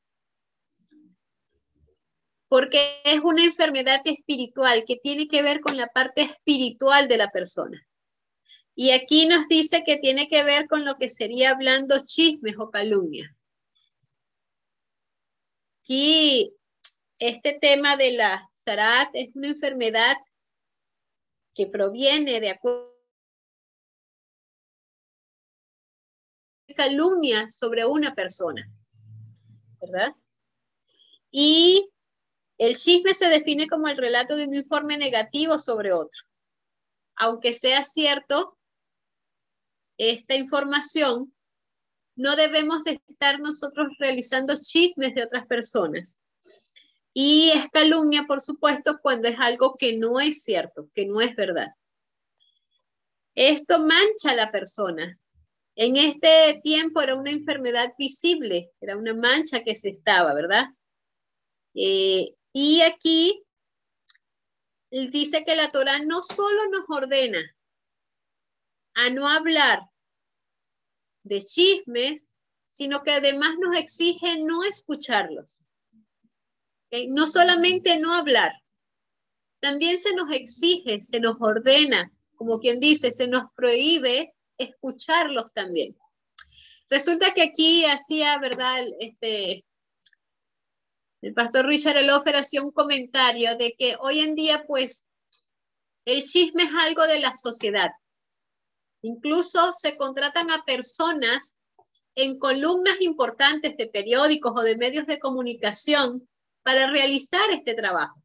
porque 2.47 3.01
es 3.03 3.21
una 3.21 3.43
enfermedad 3.43 4.01
espiritual 4.05 4.83
que 4.85 4.95
tiene 4.95 5.27
que 5.27 5.41
ver 5.41 5.59
con 5.61 5.77
la 5.77 5.87
parte 5.87 6.21
espiritual 6.21 7.07
de 7.07 7.17
la 7.17 7.29
persona. 7.31 7.85
Y 8.75 8.91
aquí 8.91 9.25
nos 9.25 9.47
dice 9.47 9.83
que 9.85 9.97
tiene 9.97 10.27
que 10.27 10.43
ver 10.43 10.67
con 10.67 10.85
lo 10.85 10.97
que 10.97 11.09
sería 11.09 11.51
hablando 11.51 12.03
chismes 12.05 12.55
o 12.57 12.69
calumnia. 12.69 13.35
Aquí 15.81 16.53
este 17.19 17.57
tema 17.59 17.97
de 17.97 18.11
la 18.11 18.47
Sarat 18.53 19.09
es 19.13 19.35
una 19.35 19.47
enfermedad 19.47 20.15
que 21.55 21.65
proviene 21.65 22.39
de 22.39 22.51
acuerdo 22.51 22.97
calumnia 26.75 27.49
sobre 27.49 27.85
una 27.85 28.13
persona, 28.13 28.69
¿verdad? 29.81 30.13
Y 31.31 31.89
el 32.57 32.75
chisme 32.75 33.13
se 33.13 33.29
define 33.29 33.67
como 33.67 33.87
el 33.87 33.97
relato 33.97 34.35
de 34.35 34.45
un 34.45 34.53
informe 34.55 34.97
negativo 34.97 35.59
sobre 35.59 35.93
otro. 35.93 36.23
Aunque 37.15 37.53
sea 37.53 37.83
cierto, 37.83 38.57
esta 39.97 40.35
información, 40.35 41.33
no 42.15 42.35
debemos 42.35 42.83
de 42.83 42.99
estar 43.07 43.39
nosotros 43.39 43.95
realizando 43.99 44.55
chismes 44.55 45.13
de 45.13 45.23
otras 45.23 45.45
personas. 45.47 46.19
Y 47.13 47.51
es 47.53 47.67
calumnia, 47.69 48.25
por 48.27 48.41
supuesto, 48.41 48.99
cuando 49.01 49.27
es 49.27 49.37
algo 49.39 49.75
que 49.77 49.97
no 49.97 50.19
es 50.19 50.43
cierto, 50.43 50.89
que 50.93 51.05
no 51.05 51.21
es 51.21 51.35
verdad. 51.35 51.69
Esto 53.33 53.79
mancha 53.79 54.31
a 54.31 54.35
la 54.35 54.51
persona. 54.51 55.19
En 55.75 55.95
este 55.95 56.59
tiempo 56.63 57.01
era 57.01 57.15
una 57.15 57.31
enfermedad 57.31 57.93
visible, 57.97 58.71
era 58.81 58.97
una 58.97 59.13
mancha 59.13 59.63
que 59.63 59.75
se 59.75 59.89
estaba, 59.89 60.33
¿verdad? 60.33 60.65
Eh, 61.75 62.33
y 62.53 62.81
aquí 62.81 63.43
dice 64.89 65.43
que 65.43 65.55
la 65.55 65.71
Torah 65.71 65.99
no 65.99 66.21
solo 66.21 66.69
nos 66.69 66.85
ordena 66.89 67.41
a 68.95 69.09
no 69.09 69.27
hablar 69.27 69.81
de 71.23 71.41
chismes, 71.41 72.31
sino 72.67 73.03
que 73.03 73.11
además 73.11 73.55
nos 73.59 73.75
exige 73.75 74.39
no 74.39 74.63
escucharlos. 74.63 75.59
No 77.09 77.27
solamente 77.27 77.97
no 77.99 78.13
hablar, 78.13 78.53
también 79.59 79.97
se 79.97 80.13
nos 80.15 80.31
exige, 80.31 81.01
se 81.01 81.19
nos 81.19 81.37
ordena, 81.39 82.11
como 82.35 82.59
quien 82.59 82.79
dice, 82.79 83.11
se 83.11 83.27
nos 83.27 83.51
prohíbe 83.55 84.33
escucharlos 84.57 85.53
también. 85.53 85.97
Resulta 86.89 87.33
que 87.33 87.41
aquí 87.41 87.85
hacía, 87.85 88.37
¿verdad? 88.39 88.83
Este, 88.99 89.65
el 91.27 91.33
pastor 91.33 91.65
Richard 91.65 91.97
Elofer 91.97 92.37
hacía 92.37 92.61
un 92.61 92.71
comentario 92.71 93.57
de 93.57 93.75
que 93.77 93.97
hoy 93.99 94.21
en 94.21 94.33
día, 94.33 94.63
pues, 94.65 95.09
el 96.05 96.23
chisme 96.23 96.63
es 96.63 96.71
algo 96.73 97.05
de 97.05 97.19
la 97.19 97.35
sociedad. 97.35 97.91
Incluso 99.01 99.73
se 99.73 99.97
contratan 99.97 100.49
a 100.51 100.63
personas 100.63 101.57
en 102.15 102.39
columnas 102.39 103.01
importantes 103.01 103.75
de 103.75 103.87
periódicos 103.87 104.53
o 104.55 104.61
de 104.61 104.77
medios 104.77 105.05
de 105.05 105.19
comunicación 105.19 106.29
para 106.63 106.89
realizar 106.89 107.51
este 107.51 107.73
trabajo, 107.73 108.23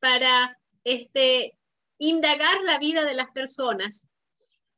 para 0.00 0.58
este, 0.84 1.58
indagar 1.98 2.62
la 2.64 2.78
vida 2.78 3.04
de 3.04 3.12
las 3.12 3.30
personas, 3.30 4.08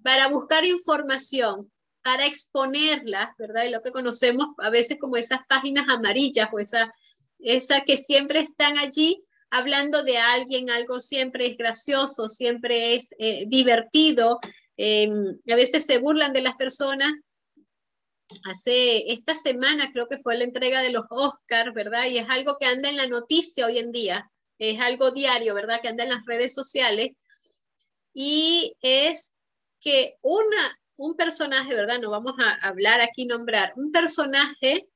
para 0.03 0.27
buscar 0.27 0.65
información 0.65 1.71
para 2.05 2.27
exponerlas, 2.27 3.31
¿verdad? 3.39 3.65
Y 3.65 3.71
lo 3.71 3.83
que 3.83 3.91
conocemos 3.91 4.49
a 4.59 4.69
veces 4.69 4.99
como 5.01 5.17
esas 5.17 5.41
páginas 5.49 5.87
amarillas 5.89 6.51
o 6.53 6.59
esa, 6.59 6.95
esa 7.39 7.81
que 7.81 7.97
siempre 7.97 8.41
están 8.41 8.77
allí 8.77 9.25
hablando 9.49 10.03
de 10.03 10.19
alguien, 10.19 10.69
algo 10.69 11.01
siempre 11.01 11.47
es 11.47 11.57
gracioso, 11.57 12.29
siempre 12.29 12.95
es 12.95 13.15
eh, 13.19 13.45
divertido, 13.47 14.39
em, 14.77 15.39
a 15.51 15.55
veces 15.57 15.87
se 15.87 15.97
burlan 15.97 16.35
de 16.35 16.43
las 16.43 16.57
personas. 16.57 17.11
Hace 18.51 19.11
esta 19.11 19.35
semana 19.35 19.91
creo 19.91 20.07
que 20.07 20.19
fue 20.19 20.37
la 20.37 20.45
entrega 20.45 20.83
de 20.83 20.91
los 20.91 21.07
Oscars, 21.09 21.73
¿verdad? 21.73 22.05
Y 22.05 22.19
es 22.19 22.29
algo 22.29 22.59
que 22.61 22.67
anda 22.67 22.91
en 22.91 22.99
la 22.99 23.07
noticia 23.07 23.65
hoy 23.65 23.79
en 23.79 23.93
día, 23.93 24.31
es 24.59 24.79
algo 24.79 25.11
diario, 25.11 25.55
¿verdad? 25.55 25.81
Que 25.81 25.89
anda 25.89 26.05
en 26.05 26.11
las 26.11 26.27
redes 26.27 26.53
sociales. 26.53 27.13
Y 28.13 28.77
es 28.83 29.35
que 29.81 30.19
una 30.21 30.79
un 30.97 31.17
personaje, 31.17 31.75
¿verdad? 31.75 32.01
No 32.01 32.11
vamos 32.11 32.35
a 32.39 32.55
hablar 32.67 33.01
aquí, 33.01 33.25
nombrar, 33.27 33.73
un 33.77 33.91
personaje 33.93 34.89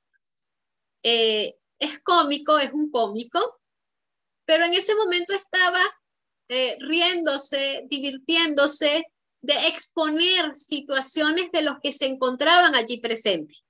eh, 1.02 1.54
es 1.78 1.98
cómico, 2.00 2.58
es 2.58 2.72
un 2.72 2.90
cómico, 2.90 3.60
pero 4.44 4.64
en 4.64 4.74
ese 4.74 4.94
momento 4.94 5.32
estaba 5.32 5.80
eh, 6.48 6.76
riéndose, 6.80 7.84
divirtiéndose 7.86 9.04
de 9.40 9.68
exponer 9.68 10.54
situaciones 10.54 11.50
de 11.52 11.62
los 11.62 11.78
que 11.80 11.92
se 11.92 12.06
encontraban 12.06 12.74
allí 12.74 12.98
presentes. 13.00 13.62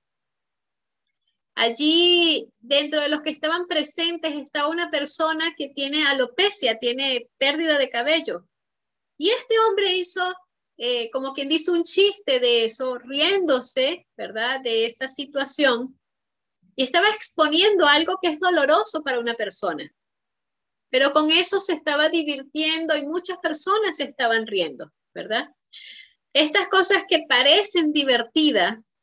Allí, 1.55 2.47
dentro 2.59 3.01
de 3.01 3.09
los 3.09 3.21
que 3.21 3.31
estaban 3.31 3.67
presentes, 3.67 4.33
estaba 4.33 4.69
una 4.69 4.89
persona 4.89 5.53
que 5.57 5.67
tiene 5.67 6.07
alopecia, 6.07 6.79
tiene 6.79 7.29
pérdida 7.37 7.77
de 7.77 7.89
cabello. 7.89 8.45
Y 9.17 9.29
este 9.31 9.59
hombre 9.59 9.93
hizo, 9.93 10.33
eh, 10.81 11.11
como 11.11 11.33
quien 11.33 11.49
dice, 11.49 11.71
un 11.71 11.83
chiste 11.83 12.39
de 12.39 12.63
eso, 12.63 12.97
riéndose, 12.97 14.07
¿verdad?, 14.15 14.61
de 14.61 14.85
esa 14.85 15.09
situación. 15.09 15.99
Y 16.73 16.83
estaba 16.83 17.09
exponiendo 17.09 17.85
algo 17.85 18.17
que 18.21 18.29
es 18.29 18.39
doloroso 18.39 19.03
para 19.03 19.19
una 19.19 19.33
persona. 19.33 19.93
Pero 20.89 21.11
con 21.11 21.31
eso 21.31 21.59
se 21.59 21.73
estaba 21.73 22.07
divirtiendo 22.07 22.95
y 22.95 23.05
muchas 23.05 23.39
personas 23.39 23.97
se 23.97 24.05
estaban 24.05 24.47
riendo, 24.47 24.89
¿verdad? 25.13 25.53
Estas 26.31 26.69
cosas 26.69 27.03
que 27.09 27.25
parecen 27.27 27.91
divertidas, 27.91 28.97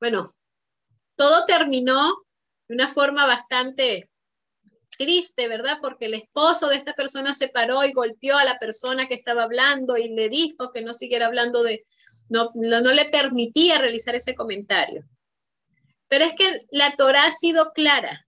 bueno, 0.00 0.32
todo 1.16 1.44
terminó 1.44 2.16
de 2.66 2.76
una 2.76 2.88
forma 2.88 3.26
bastante 3.26 4.08
triste, 4.96 5.48
¿verdad? 5.48 5.78
Porque 5.80 6.06
el 6.06 6.14
esposo 6.14 6.68
de 6.68 6.76
esta 6.76 6.94
persona 6.94 7.32
se 7.32 7.48
paró 7.48 7.84
y 7.84 7.92
golpeó 7.92 8.36
a 8.36 8.44
la 8.44 8.58
persona 8.58 9.06
que 9.06 9.14
estaba 9.14 9.44
hablando 9.44 9.96
y 9.96 10.08
le 10.08 10.28
dijo 10.28 10.72
que 10.72 10.82
no 10.82 10.94
siguiera 10.94 11.26
hablando 11.26 11.62
de, 11.62 11.84
no, 12.28 12.50
no, 12.54 12.92
le 12.92 13.04
permitía 13.06 13.78
realizar 13.78 14.14
ese 14.14 14.34
comentario. 14.34 15.04
Pero 16.08 16.24
es 16.24 16.34
que 16.34 16.66
la 16.70 16.94
Torah 16.96 17.26
ha 17.26 17.30
sido 17.30 17.72
clara. 17.72 18.24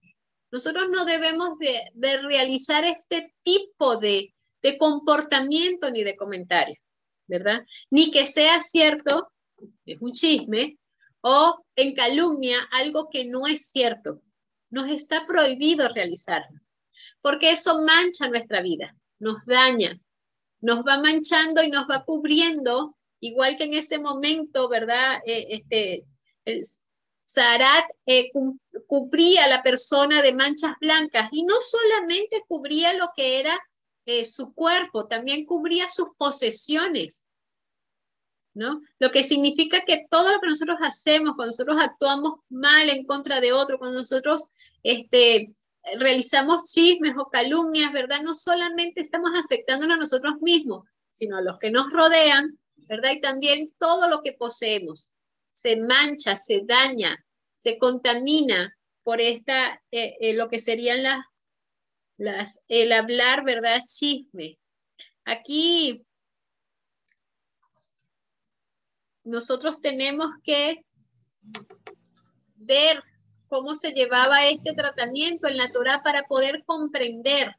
Nosotros 0.51 0.89
no 0.89 1.05
debemos 1.05 1.57
de, 1.59 1.81
de 1.93 2.17
realizar 2.21 2.85
este 2.85 3.33
tipo 3.43 3.97
de, 3.97 4.33
de 4.61 4.77
comportamiento 4.77 5.89
ni 5.91 6.03
de 6.03 6.15
comentario, 6.15 6.75
¿verdad? 7.27 7.65
Ni 7.89 8.11
que 8.11 8.25
sea 8.25 8.61
cierto, 8.61 9.31
es 9.85 10.01
un 10.01 10.11
chisme, 10.11 10.77
o 11.21 11.63
en 11.75 11.93
calumnia 11.93 12.59
algo 12.71 13.09
que 13.09 13.25
no 13.25 13.47
es 13.47 13.69
cierto. 13.69 14.21
Nos 14.69 14.89
está 14.89 15.25
prohibido 15.25 15.87
realizarlo, 15.89 16.59
porque 17.21 17.51
eso 17.51 17.81
mancha 17.83 18.27
nuestra 18.27 18.61
vida, 18.61 18.95
nos 19.19 19.45
daña, 19.45 19.99
nos 20.59 20.85
va 20.85 20.97
manchando 20.97 21.63
y 21.63 21.69
nos 21.69 21.87
va 21.89 22.03
cubriendo, 22.03 22.97
igual 23.19 23.57
que 23.57 23.65
en 23.65 23.73
ese 23.75 23.99
momento, 23.99 24.67
¿verdad? 24.67 25.21
Eh, 25.25 25.47
este, 25.49 26.05
Sarat 27.27 27.85
eh, 28.05 28.31
cubría 28.87 29.45
a 29.45 29.49
la 29.49 29.61
persona 29.61 30.21
de 30.21 30.33
manchas 30.33 30.75
blancas 30.79 31.29
y 31.31 31.43
no 31.43 31.55
solamente 31.59 32.43
cubría 32.47 32.93
lo 32.93 33.09
que 33.15 33.39
era 33.39 33.59
eh, 34.05 34.23
su 34.23 34.53
cuerpo, 34.53 35.07
también 35.07 35.45
cubría 35.45 35.89
sus 35.89 36.07
posesiones. 36.17 37.26
Lo 38.99 39.11
que 39.11 39.23
significa 39.23 39.83
que 39.85 40.05
todo 40.09 40.31
lo 40.31 40.39
que 40.39 40.47
nosotros 40.47 40.77
hacemos, 40.81 41.35
cuando 41.35 41.51
nosotros 41.51 41.77
actuamos 41.79 42.39
mal 42.49 42.89
en 42.89 43.05
contra 43.05 43.39
de 43.39 43.53
otro, 43.53 43.77
cuando 43.77 43.99
nosotros 43.99 44.45
este, 44.83 45.51
realizamos 45.99 46.71
chismes 46.71 47.15
o 47.17 47.29
calumnias, 47.29 47.93
¿verdad? 47.93 48.21
No 48.21 48.33
solamente 48.33 49.01
estamos 49.01 49.31
afectándonos 49.35 49.95
a 49.95 49.99
nosotros 49.99 50.41
mismos, 50.41 50.87
sino 51.11 51.37
a 51.37 51.41
los 51.41 51.59
que 51.59 51.71
nos 51.71 51.91
rodean, 51.91 52.57
¿verdad? 52.75 53.11
Y 53.11 53.21
también 53.21 53.73
todo 53.77 54.09
lo 54.09 54.21
que 54.21 54.33
poseemos 54.33 55.11
se 55.51 55.77
mancha, 55.77 56.35
se 56.35 56.61
daña, 56.65 57.23
se 57.55 57.77
contamina 57.77 58.75
por 59.03 59.21
esta, 59.21 59.81
eh, 59.91 60.15
eh, 60.19 60.33
lo 60.33 60.49
que 60.49 60.59
serían 60.59 61.03
las, 61.03 61.25
las, 62.17 62.59
el 62.67 62.91
hablar, 62.91 63.43
¿verdad? 63.43 63.81
Chisme. 63.87 64.59
Aquí 65.25 66.06
nosotros 69.27 69.81
tenemos 69.81 70.27
que 70.43 70.85
ver 72.55 73.03
cómo 73.47 73.75
se 73.75 73.91
llevaba 73.91 74.47
este 74.47 74.73
tratamiento 74.73 75.47
en 75.47 75.57
la 75.57 75.69
Torah 75.69 76.01
para 76.03 76.23
poder 76.23 76.63
comprender 76.65 77.53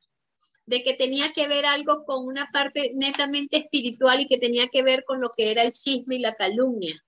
de 0.66 0.82
que 0.82 0.94
tenía 0.94 1.32
que 1.32 1.48
ver 1.48 1.64
algo 1.66 2.04
con 2.04 2.26
una 2.26 2.50
parte 2.52 2.92
netamente 2.94 3.58
espiritual 3.58 4.20
y 4.20 4.26
que 4.26 4.38
tenía 4.38 4.68
que 4.68 4.82
ver 4.82 5.04
con 5.04 5.20
lo 5.20 5.30
que 5.30 5.50
era 5.50 5.62
el 5.62 5.72
chisme 5.72 6.16
y 6.16 6.20
la 6.20 6.34
calumnia. 6.34 7.02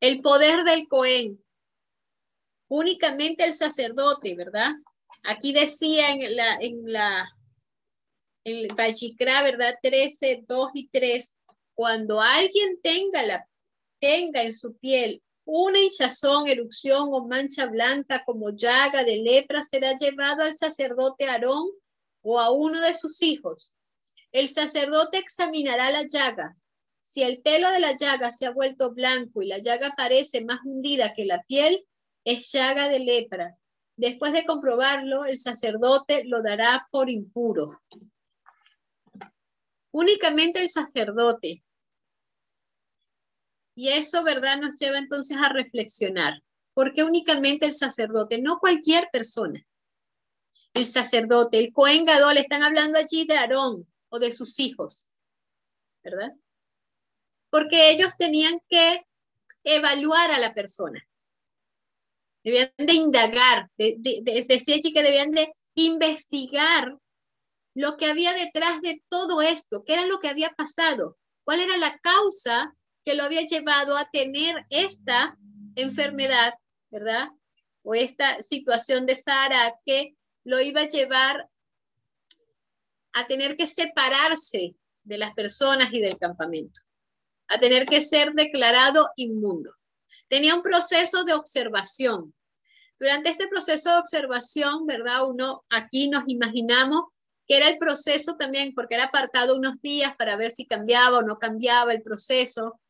El 0.00 0.20
poder 0.20 0.64
del 0.64 0.86
Cohen. 0.88 1.42
Únicamente 2.68 3.44
el 3.44 3.54
sacerdote, 3.54 4.34
¿verdad? 4.34 4.72
Aquí 5.22 5.52
decía 5.52 6.10
en 6.10 6.36
la, 6.36 6.56
en 6.56 6.92
la, 6.92 7.30
en 8.44 8.56
el 8.56 8.68
¿verdad? 8.74 9.78
13, 9.82 10.44
2 10.46 10.70
y 10.74 10.88
3, 10.88 11.38
cuando 11.74 12.20
alguien 12.20 12.80
tenga 12.82 13.22
la 13.22 13.46
tenga 14.04 14.42
en 14.42 14.52
su 14.52 14.76
piel 14.76 15.22
una 15.46 15.78
hinchazón, 15.78 16.46
erupción 16.46 17.08
o 17.10 17.26
mancha 17.26 17.64
blanca 17.64 18.22
como 18.26 18.50
llaga 18.50 19.02
de 19.02 19.16
lepra, 19.16 19.62
será 19.62 19.96
llevado 19.96 20.42
al 20.42 20.52
sacerdote 20.52 21.26
Aarón 21.26 21.70
o 22.20 22.38
a 22.38 22.50
uno 22.50 22.82
de 22.82 22.92
sus 22.92 23.22
hijos. 23.22 23.74
El 24.30 24.48
sacerdote 24.50 25.16
examinará 25.16 25.90
la 25.90 26.02
llaga. 26.02 26.54
Si 27.00 27.22
el 27.22 27.40
pelo 27.40 27.70
de 27.70 27.80
la 27.80 27.96
llaga 27.96 28.30
se 28.30 28.44
ha 28.44 28.50
vuelto 28.50 28.92
blanco 28.92 29.40
y 29.40 29.46
la 29.46 29.58
llaga 29.58 29.94
parece 29.96 30.44
más 30.44 30.60
hundida 30.64 31.14
que 31.14 31.24
la 31.24 31.42
piel, 31.42 31.86
es 32.24 32.52
llaga 32.52 32.90
de 32.90 32.98
lepra. 32.98 33.56
Después 33.96 34.34
de 34.34 34.44
comprobarlo, 34.44 35.24
el 35.24 35.38
sacerdote 35.38 36.24
lo 36.24 36.42
dará 36.42 36.88
por 36.90 37.08
impuro. 37.08 37.80
Únicamente 39.92 40.60
el 40.60 40.68
sacerdote 40.68 41.62
y 43.74 43.88
eso, 43.88 44.22
¿verdad?, 44.22 44.58
nos 44.58 44.78
lleva 44.78 44.98
entonces 44.98 45.36
a 45.36 45.48
reflexionar. 45.48 46.42
¿Por 46.74 46.92
qué 46.92 47.04
únicamente 47.04 47.66
el 47.66 47.74
sacerdote? 47.74 48.38
No 48.38 48.58
cualquier 48.58 49.08
persona. 49.12 49.64
El 50.74 50.86
sacerdote, 50.86 51.58
el 51.58 51.72
Cohen 51.72 52.04
Gadol, 52.04 52.36
están 52.36 52.64
hablando 52.64 52.98
allí 52.98 53.24
de 53.26 53.36
Aarón 53.36 53.86
o 54.08 54.18
de 54.18 54.32
sus 54.32 54.58
hijos, 54.58 55.08
¿verdad? 56.02 56.32
Porque 57.50 57.90
ellos 57.90 58.16
tenían 58.16 58.60
que 58.68 59.06
evaluar 59.62 60.30
a 60.32 60.38
la 60.38 60.52
persona. 60.52 61.06
Debían 62.42 62.72
de 62.76 62.92
indagar, 62.92 63.70
decía 63.76 64.74
allí 64.74 64.92
que 64.92 65.02
debían 65.02 65.30
de 65.30 65.52
investigar 65.74 66.98
lo 67.74 67.96
que 67.96 68.06
había 68.06 68.34
detrás 68.34 68.82
de 68.82 69.02
todo 69.08 69.42
esto, 69.42 69.84
qué 69.84 69.94
era 69.94 70.06
lo 70.06 70.18
que 70.20 70.28
había 70.28 70.50
pasado, 70.50 71.16
cuál 71.44 71.60
era 71.60 71.76
la 71.76 71.98
causa 71.98 72.74
que 73.04 73.14
lo 73.14 73.24
había 73.24 73.42
llevado 73.42 73.96
a 73.96 74.08
tener 74.10 74.64
esta 74.70 75.36
enfermedad, 75.76 76.54
¿verdad? 76.90 77.28
O 77.82 77.94
esta 77.94 78.40
situación 78.40 79.06
de 79.06 79.16
Sara 79.16 79.74
que 79.84 80.16
lo 80.44 80.60
iba 80.60 80.82
a 80.82 80.88
llevar 80.88 81.48
a 83.12 83.26
tener 83.26 83.56
que 83.56 83.66
separarse 83.66 84.74
de 85.04 85.18
las 85.18 85.34
personas 85.34 85.92
y 85.92 86.00
del 86.00 86.18
campamento, 86.18 86.80
a 87.48 87.58
tener 87.58 87.86
que 87.86 88.00
ser 88.00 88.32
declarado 88.32 89.10
inmundo. 89.16 89.74
Tenía 90.28 90.54
un 90.54 90.62
proceso 90.62 91.24
de 91.24 91.34
observación. 91.34 92.34
Durante 92.98 93.30
este 93.30 93.48
proceso 93.48 93.90
de 93.90 93.98
observación, 93.98 94.86
¿verdad? 94.86 95.28
Uno 95.28 95.64
aquí 95.68 96.08
nos 96.08 96.24
imaginamos 96.26 97.04
que 97.46 97.58
era 97.58 97.68
el 97.68 97.78
proceso 97.78 98.36
también, 98.36 98.74
porque 98.74 98.94
era 98.94 99.04
apartado 99.04 99.56
unos 99.56 99.80
días 99.82 100.16
para 100.16 100.36
ver 100.36 100.50
si 100.50 100.66
cambiaba 100.66 101.18
o 101.18 101.22
no 101.22 101.38
cambiaba 101.38 101.92
el 101.92 102.02
proceso, 102.02 102.80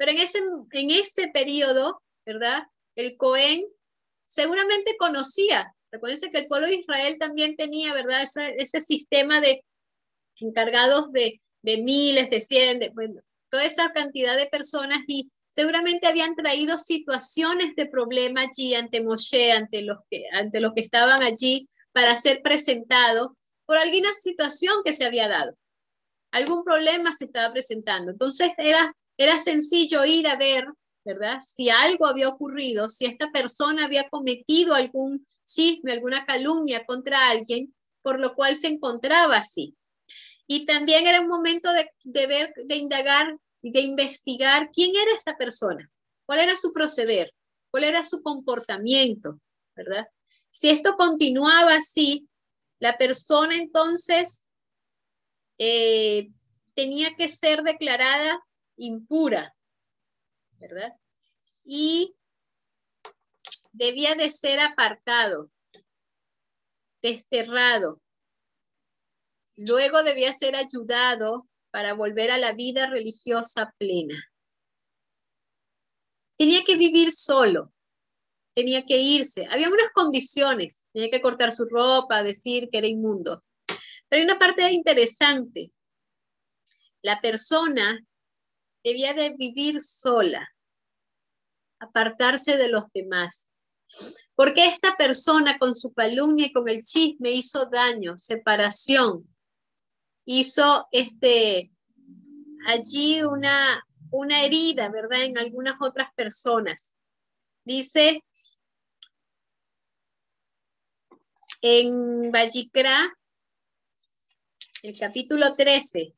pero 0.00 0.12
en 0.12 0.18
ese, 0.18 0.38
en 0.72 0.90
ese 0.90 1.28
periodo, 1.28 2.00
¿verdad? 2.24 2.62
El 2.96 3.18
Cohen 3.18 3.66
seguramente 4.24 4.96
conocía. 4.98 5.74
Recuerden 5.92 6.30
que 6.30 6.38
el 6.38 6.46
pueblo 6.46 6.68
de 6.68 6.76
Israel 6.76 7.18
también 7.20 7.54
tenía, 7.54 7.92
¿verdad? 7.92 8.22
Ese, 8.22 8.80
sistema 8.80 9.42
de 9.42 9.62
encargados 10.36 11.12
de, 11.12 11.38
de 11.60 11.82
miles, 11.82 12.30
de 12.30 12.40
cien, 12.40 12.78
de, 12.78 12.88
bueno, 12.94 13.20
toda 13.50 13.66
esa 13.66 13.92
cantidad 13.92 14.38
de 14.38 14.46
personas 14.46 15.00
y 15.06 15.30
seguramente 15.50 16.06
habían 16.06 16.34
traído 16.34 16.78
situaciones 16.78 17.76
de 17.76 17.84
problema 17.84 18.40
allí 18.40 18.74
ante 18.74 19.02
Moshe, 19.02 19.52
ante 19.52 19.82
los 19.82 19.98
que, 20.10 20.24
ante 20.32 20.60
los 20.60 20.72
que 20.72 20.80
estaban 20.80 21.22
allí 21.22 21.68
para 21.92 22.16
ser 22.16 22.40
presentados 22.40 23.32
por 23.66 23.76
alguna 23.76 24.14
situación 24.14 24.76
que 24.82 24.94
se 24.94 25.04
había 25.04 25.28
dado. 25.28 25.58
Algún 26.30 26.64
problema 26.64 27.12
se 27.12 27.26
estaba 27.26 27.52
presentando. 27.52 28.12
Entonces 28.12 28.52
era 28.56 28.96
era 29.20 29.38
sencillo 29.38 30.06
ir 30.06 30.26
a 30.26 30.36
ver, 30.36 30.64
¿verdad? 31.04 31.40
Si 31.40 31.68
algo 31.68 32.06
había 32.06 32.30
ocurrido, 32.30 32.88
si 32.88 33.04
esta 33.04 33.30
persona 33.30 33.84
había 33.84 34.08
cometido 34.08 34.74
algún 34.74 35.26
chisme, 35.44 35.92
alguna 35.92 36.24
calumnia 36.24 36.86
contra 36.86 37.28
alguien, 37.28 37.74
por 38.00 38.18
lo 38.18 38.34
cual 38.34 38.56
se 38.56 38.68
encontraba 38.68 39.36
así. 39.36 39.76
Y 40.46 40.64
también 40.64 41.06
era 41.06 41.20
un 41.20 41.28
momento 41.28 41.68
de, 41.70 42.26
ver, 42.26 42.54
de 42.64 42.76
indagar 42.76 43.36
de 43.60 43.80
investigar 43.80 44.70
quién 44.72 44.96
era 44.96 45.14
esta 45.14 45.36
persona, 45.36 45.90
cuál 46.24 46.38
era 46.38 46.56
su 46.56 46.72
proceder, 46.72 47.30
cuál 47.70 47.84
era 47.84 48.02
su 48.04 48.22
comportamiento, 48.22 49.38
¿verdad? 49.76 50.08
Si 50.48 50.70
esto 50.70 50.96
continuaba 50.96 51.74
así, 51.74 52.26
la 52.78 52.96
persona 52.96 53.54
entonces 53.54 54.46
eh, 55.58 56.30
tenía 56.72 57.14
que 57.16 57.28
ser 57.28 57.62
declarada 57.62 58.40
impura, 58.80 59.54
¿verdad? 60.58 60.92
Y 61.64 62.16
debía 63.72 64.14
de 64.14 64.30
ser 64.30 64.60
apartado, 64.60 65.50
desterrado. 67.02 68.00
Luego 69.56 70.02
debía 70.02 70.32
ser 70.32 70.56
ayudado 70.56 71.46
para 71.70 71.92
volver 71.92 72.30
a 72.30 72.38
la 72.38 72.52
vida 72.52 72.86
religiosa 72.86 73.74
plena. 73.78 74.18
Tenía 76.36 76.64
que 76.64 76.76
vivir 76.76 77.12
solo, 77.12 77.72
tenía 78.54 78.86
que 78.86 78.96
irse. 78.96 79.46
Había 79.50 79.68
unas 79.68 79.90
condiciones, 79.92 80.86
tenía 80.92 81.10
que 81.10 81.20
cortar 81.20 81.52
su 81.52 81.66
ropa, 81.66 82.22
decir 82.22 82.70
que 82.70 82.78
era 82.78 82.88
inmundo. 82.88 83.44
Pero 84.08 84.20
hay 84.20 84.24
una 84.24 84.38
parte 84.38 84.68
interesante. 84.72 85.70
La 87.02 87.20
persona 87.20 88.02
debía 88.84 89.14
de 89.14 89.36
vivir 89.36 89.80
sola, 89.80 90.48
apartarse 91.78 92.56
de 92.56 92.68
los 92.68 92.84
demás. 92.92 93.50
Porque 94.34 94.66
esta 94.66 94.96
persona 94.96 95.58
con 95.58 95.74
su 95.74 95.92
calumnia 95.92 96.46
y 96.46 96.52
con 96.52 96.68
el 96.68 96.82
chisme 96.82 97.32
hizo 97.32 97.66
daño, 97.66 98.18
separación, 98.18 99.26
hizo 100.24 100.86
este, 100.92 101.72
allí 102.66 103.22
una, 103.22 103.84
una 104.10 104.44
herida, 104.44 104.90
¿verdad? 104.90 105.24
En 105.24 105.38
algunas 105.38 105.76
otras 105.80 106.12
personas. 106.14 106.94
Dice 107.64 108.22
en 111.62 112.30
Vallicra, 112.30 113.12
el 114.82 114.98
capítulo 114.98 115.52
13, 115.52 116.14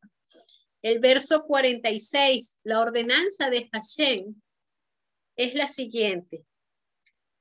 el 0.83 0.99
verso 0.99 1.45
46, 1.45 2.59
la 2.64 2.80
ordenanza 2.80 3.49
de 3.51 3.68
Hashem 3.72 4.35
es 5.37 5.55
la 5.55 5.68
siguiente. 5.68 6.45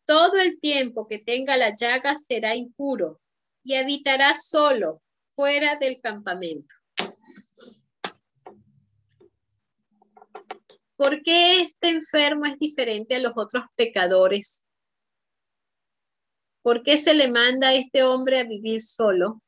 Todo 0.06 0.38
el 0.38 0.60
tiempo 0.60 1.08
que 1.08 1.20
tenga 1.20 1.58
la 1.58 1.76
llaga 1.76 2.16
será 2.16 2.56
impuro 2.56 3.20
y 3.64 3.76
habitará 3.76 4.36
solo 4.36 5.02
fuera 5.30 5.78
del 5.78 6.00
campamento. 6.02 6.76
¿Por 10.96 11.24
qué 11.24 11.62
este 11.62 11.90
enfermo 11.90 12.46
es 12.46 12.60
diferente 12.60 13.16
a 13.16 13.20
los 13.20 13.34
otros 13.36 13.64
pecadores? 13.76 14.68
¿Por 16.62 16.84
qué 16.84 16.98
se 16.98 17.16
le 17.16 17.28
manda 17.28 17.70
a 17.70 17.74
este 17.74 18.04
hombre 18.04 18.40
a 18.40 18.44
vivir 18.44 18.82
solo, 18.82 19.42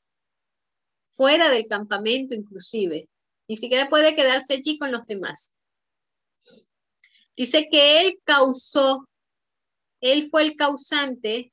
fuera 1.06 1.52
del 1.52 1.68
campamento 1.68 2.34
inclusive? 2.34 3.08
Ni 3.48 3.56
siquiera 3.56 3.90
puede 3.90 4.16
quedarse 4.16 4.56
allí 4.56 4.78
con 4.78 4.92
los 4.92 5.06
demás. 5.06 5.56
Dice 7.36 7.68
que 7.72 8.02
él 8.02 8.20
causó, 8.24 9.08
él 10.02 10.30
fue 10.30 10.44
el 10.44 10.56
causante, 10.56 11.52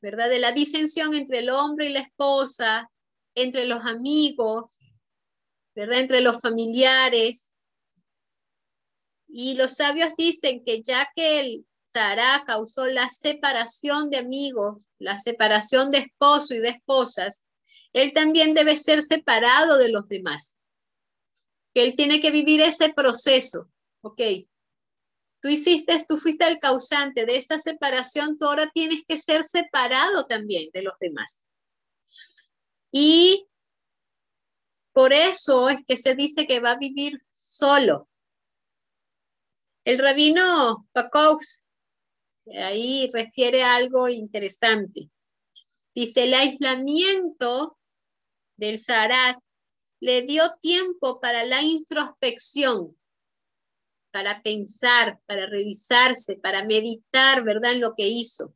¿verdad? 0.00 0.30
De 0.30 0.38
la 0.38 0.52
disensión 0.52 1.14
entre 1.14 1.40
el 1.40 1.50
hombre 1.50 1.90
y 1.90 1.92
la 1.92 2.00
esposa, 2.00 2.90
entre 3.34 3.66
los 3.66 3.84
amigos, 3.84 4.78
¿verdad? 5.74 6.00
Entre 6.00 6.20
los 6.20 6.40
familiares. 6.40 7.52
Y 9.28 9.54
los 9.54 9.74
sabios 9.74 10.10
dicen 10.16 10.64
que 10.64 10.82
ya 10.82 11.08
que 11.14 11.40
el 11.40 11.66
Sahara 11.86 12.44
causó 12.46 12.86
la 12.86 13.10
separación 13.10 14.10
de 14.10 14.18
amigos, 14.18 14.86
la 14.98 15.18
separación 15.18 15.90
de 15.90 15.98
esposo 15.98 16.54
y 16.54 16.60
de 16.60 16.70
esposas, 16.70 17.44
él 17.92 18.12
también 18.14 18.54
debe 18.54 18.76
ser 18.76 19.02
separado 19.02 19.76
de 19.76 19.88
los 19.88 20.08
demás. 20.08 20.59
Que 21.74 21.84
él 21.84 21.96
tiene 21.96 22.20
que 22.20 22.30
vivir 22.30 22.60
ese 22.60 22.92
proceso. 22.92 23.70
Ok, 24.02 24.20
tú 25.40 25.48
hiciste, 25.48 25.96
tú 26.06 26.16
fuiste 26.16 26.46
el 26.46 26.58
causante 26.58 27.26
de 27.26 27.36
esa 27.36 27.58
separación, 27.58 28.38
tú 28.38 28.46
ahora 28.46 28.70
tienes 28.72 29.04
que 29.06 29.18
ser 29.18 29.44
separado 29.44 30.26
también 30.26 30.70
de 30.72 30.82
los 30.82 30.98
demás. 30.98 31.44
Y 32.92 33.46
por 34.92 35.12
eso 35.12 35.68
es 35.68 35.84
que 35.84 35.96
se 35.96 36.14
dice 36.14 36.46
que 36.46 36.60
va 36.60 36.72
a 36.72 36.78
vivir 36.78 37.22
solo. 37.30 38.08
El 39.84 39.98
rabino 39.98 40.86
Pacox 40.92 41.64
ahí 42.58 43.10
refiere 43.12 43.62
algo 43.62 44.08
interesante. 44.08 45.10
Dice, 45.94 46.24
el 46.24 46.34
aislamiento 46.34 47.78
del 48.56 48.78
Sarat 48.78 49.38
le 50.00 50.22
dio 50.22 50.56
tiempo 50.60 51.20
para 51.20 51.44
la 51.44 51.62
introspección, 51.62 52.96
para 54.10 54.42
pensar, 54.42 55.20
para 55.26 55.46
revisarse, 55.46 56.36
para 56.36 56.64
meditar, 56.64 57.44
¿verdad?, 57.44 57.72
en 57.72 57.80
lo 57.80 57.94
que 57.94 58.08
hizo. 58.08 58.54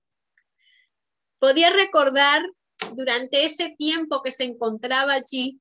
Podía 1.38 1.70
recordar 1.70 2.42
durante 2.94 3.44
ese 3.44 3.74
tiempo 3.78 4.22
que 4.22 4.32
se 4.32 4.44
encontraba 4.44 5.12
allí, 5.12 5.60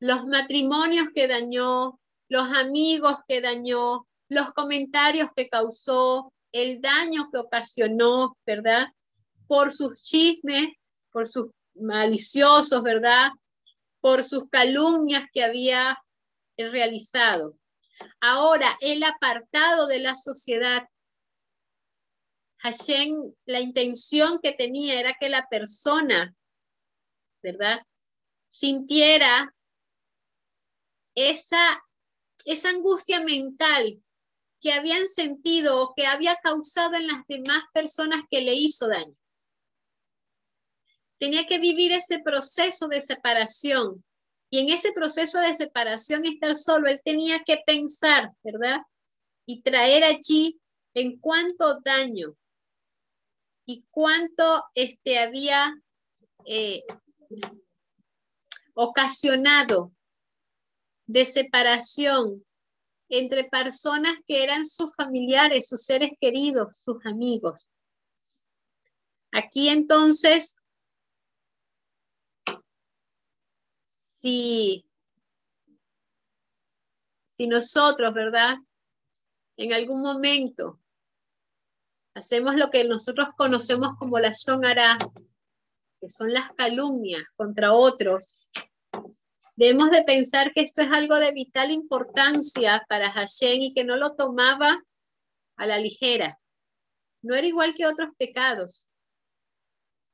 los 0.00 0.26
matrimonios 0.26 1.08
que 1.14 1.28
dañó, 1.28 2.00
los 2.28 2.48
amigos 2.56 3.16
que 3.28 3.40
dañó, 3.40 4.06
los 4.28 4.52
comentarios 4.52 5.28
que 5.36 5.48
causó, 5.48 6.32
el 6.52 6.80
daño 6.80 7.28
que 7.30 7.38
ocasionó, 7.38 8.36
¿verdad? 8.46 8.86
Por 9.46 9.72
sus 9.72 10.02
chismes, 10.02 10.70
por 11.12 11.28
sus 11.28 11.50
maliciosos, 11.74 12.82
¿verdad? 12.82 13.30
Por 14.00 14.24
sus 14.24 14.48
calumnias 14.50 15.24
que 15.32 15.44
había 15.44 15.98
realizado. 16.56 17.56
Ahora, 18.20 18.76
el 18.80 19.02
apartado 19.02 19.86
de 19.86 19.98
la 19.98 20.16
sociedad 20.16 20.88
Hashem, 22.62 23.32
la 23.46 23.60
intención 23.60 24.38
que 24.42 24.52
tenía 24.52 25.00
era 25.00 25.16
que 25.18 25.30
la 25.30 25.46
persona, 25.48 26.34
¿verdad? 27.42 27.80
Sintiera 28.50 29.54
esa, 31.14 31.82
esa 32.44 32.68
angustia 32.68 33.20
mental 33.20 34.02
que 34.60 34.74
habían 34.74 35.06
sentido 35.06 35.80
o 35.80 35.94
que 35.94 36.06
había 36.06 36.36
causado 36.36 36.96
en 36.96 37.06
las 37.06 37.26
demás 37.28 37.62
personas 37.72 38.22
que 38.30 38.42
le 38.42 38.54
hizo 38.54 38.88
daño. 38.88 39.16
Tenía 41.20 41.46
que 41.46 41.58
vivir 41.58 41.92
ese 41.92 42.18
proceso 42.20 42.88
de 42.88 43.02
separación. 43.02 44.02
Y 44.48 44.58
en 44.60 44.70
ese 44.70 44.92
proceso 44.92 45.38
de 45.38 45.54
separación, 45.54 46.24
estar 46.24 46.56
solo, 46.56 46.88
él 46.88 47.00
tenía 47.04 47.44
que 47.44 47.62
pensar, 47.64 48.32
¿verdad? 48.42 48.78
Y 49.44 49.60
traer 49.60 50.02
allí 50.02 50.58
en 50.94 51.20
cuánto 51.20 51.80
daño 51.80 52.34
y 53.66 53.84
cuánto 53.90 54.64
este, 54.74 55.18
había 55.18 55.72
eh, 56.46 56.82
ocasionado 58.72 59.92
de 61.06 61.26
separación 61.26 62.44
entre 63.10 63.44
personas 63.44 64.16
que 64.26 64.42
eran 64.42 64.64
sus 64.64 64.94
familiares, 64.96 65.68
sus 65.68 65.82
seres 65.82 66.12
queridos, 66.18 66.78
sus 66.78 67.04
amigos. 67.04 67.68
Aquí 69.32 69.68
entonces, 69.68 70.56
si, 74.20 74.84
si 77.26 77.46
nosotros, 77.46 78.12
¿verdad? 78.12 78.56
En 79.56 79.72
algún 79.72 80.02
momento 80.02 80.78
hacemos 82.14 82.56
lo 82.56 82.70
que 82.70 82.84
nosotros 82.84 83.28
conocemos 83.36 83.96
como 83.98 84.18
la 84.18 84.34
sonara, 84.34 84.98
que 86.00 86.10
son 86.10 86.34
las 86.34 86.52
calumnias 86.52 87.22
contra 87.36 87.72
otros, 87.72 88.46
debemos 89.56 89.90
de 89.90 90.02
pensar 90.02 90.52
que 90.52 90.62
esto 90.62 90.82
es 90.82 90.90
algo 90.92 91.16
de 91.16 91.32
vital 91.32 91.70
importancia 91.70 92.84
para 92.88 93.10
Hashem 93.10 93.62
y 93.62 93.74
que 93.74 93.84
no 93.84 93.96
lo 93.96 94.16
tomaba 94.16 94.82
a 95.56 95.66
la 95.66 95.78
ligera. 95.78 96.38
No 97.22 97.34
era 97.34 97.46
igual 97.46 97.72
que 97.74 97.86
otros 97.86 98.10
pecados. 98.18 98.90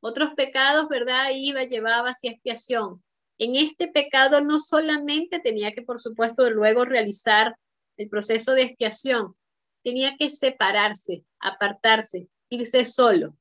Otros 0.00 0.34
pecados, 0.34 0.88
¿verdad? 0.88 1.30
Iba, 1.32 1.64
llevaba 1.64 2.10
hacia 2.10 2.30
expiación. 2.30 3.02
En 3.38 3.56
este 3.56 3.88
pecado 3.88 4.40
no 4.40 4.58
solamente 4.58 5.40
tenía 5.40 5.72
que, 5.72 5.82
por 5.82 6.00
supuesto, 6.00 6.48
luego 6.50 6.84
realizar 6.84 7.56
el 7.96 8.08
proceso 8.08 8.52
de 8.52 8.62
expiación, 8.62 9.36
tenía 9.82 10.16
que 10.16 10.30
separarse, 10.30 11.24
apartarse, 11.38 12.28
irse 12.48 12.84
solo. 12.84 13.36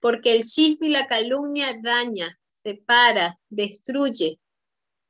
Porque 0.00 0.32
el 0.32 0.44
chisme 0.44 0.88
y 0.88 0.90
la 0.90 1.06
calumnia 1.06 1.78
daña, 1.80 2.38
separa, 2.48 3.38
destruye. 3.48 4.40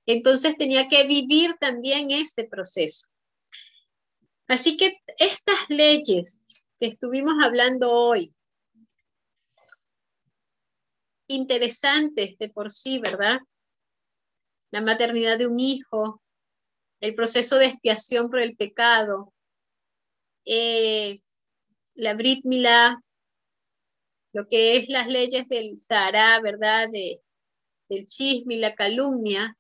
Entonces 0.07 0.57
tenía 0.57 0.89
que 0.89 1.07
vivir 1.07 1.55
también 1.59 2.11
ese 2.11 2.45
proceso. 2.45 3.09
Así 4.49 4.77
que 4.77 4.93
estas 5.19 5.69
leyes 5.69 6.45
que 6.79 6.87
estuvimos 6.87 7.35
hablando 7.43 7.91
hoy, 7.93 8.35
interesantes 11.29 12.37
de 12.39 12.49
por 12.49 12.71
sí, 12.71 12.99
¿verdad? 12.99 13.39
La 14.71 14.81
maternidad 14.81 15.39
de 15.39 15.47
un 15.47 15.59
hijo, 15.59 16.23
el 17.01 17.15
proceso 17.15 17.57
de 17.57 17.67
expiación 17.67 18.29
por 18.29 18.41
el 18.41 18.57
pecado, 18.57 19.33
eh, 20.45 21.19
la 21.95 22.15
Brit 22.15 22.45
Milá, 22.45 23.03
lo 24.33 24.47
que 24.47 24.77
es 24.77 24.89
las 24.89 25.09
leyes 25.09 25.49
del 25.49 25.77
Sahara, 25.77 26.41
¿verdad? 26.41 26.89
De, 26.91 27.21
del 27.89 28.07
chisme 28.07 28.55
y 28.55 28.59
la 28.59 28.75
calumnia, 28.75 29.57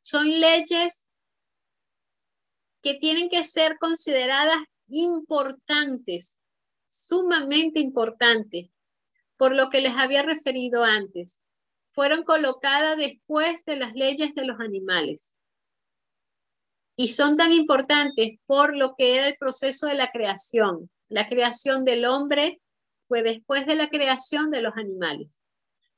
son 0.00 0.28
leyes 0.28 1.08
que 2.82 2.94
tienen 2.94 3.28
que 3.28 3.44
ser 3.44 3.78
consideradas 3.78 4.58
importantes, 4.88 6.40
sumamente 6.88 7.80
importantes, 7.80 8.70
por 9.36 9.54
lo 9.54 9.70
que 9.70 9.80
les 9.80 9.96
había 9.96 10.22
referido 10.22 10.84
antes. 10.84 11.42
Fueron 12.00 12.24
colocadas 12.24 12.96
después 12.96 13.62
de 13.66 13.76
las 13.76 13.92
leyes 13.92 14.34
de 14.34 14.46
los 14.46 14.58
animales. 14.58 15.36
Y 16.96 17.08
son 17.08 17.36
tan 17.36 17.52
importantes 17.52 18.38
por 18.46 18.74
lo 18.74 18.94
que 18.96 19.16
era 19.16 19.28
el 19.28 19.36
proceso 19.36 19.86
de 19.86 19.96
la 19.96 20.08
creación. 20.08 20.88
La 21.10 21.28
creación 21.28 21.84
del 21.84 22.06
hombre 22.06 22.58
fue 23.06 23.22
después 23.22 23.66
de 23.66 23.74
la 23.74 23.90
creación 23.90 24.50
de 24.50 24.62
los 24.62 24.74
animales, 24.78 25.42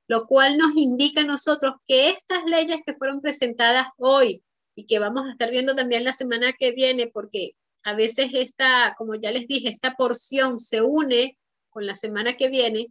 lo 0.09 0.26
cual 0.26 0.59
nos 0.59 0.74
indica 0.74 1.20
a 1.20 1.24
nosotros 1.24 1.76
que 1.86 2.09
estas 2.09 2.46
leyes 2.46 2.80
que 2.84 2.94
fueron 2.94 3.20
presentadas 3.20 3.86
hoy 3.96 4.42
y 4.74 4.86
que 4.86 4.98
vamos 4.98 5.26
a 5.26 5.30
estar 5.30 5.53
viendo 5.53 5.76
también 5.76 6.03
la 6.03 6.14
semana 6.14 6.53
que 6.53 6.72
viene, 6.72 7.07
porque 7.07 7.53
a 7.84 7.94
veces 7.94 8.32
esta, 8.32 8.96
como 8.98 9.14
ya 9.14 9.30
les 9.30 9.46
dije, 9.46 9.68
esta 9.68 9.94
porción 9.94 10.59
se 10.59 10.82
une 10.82 11.38
con 11.70 11.86
la 11.86 11.94
semana 11.94 12.36
que 12.36 12.48
viene, 12.48 12.88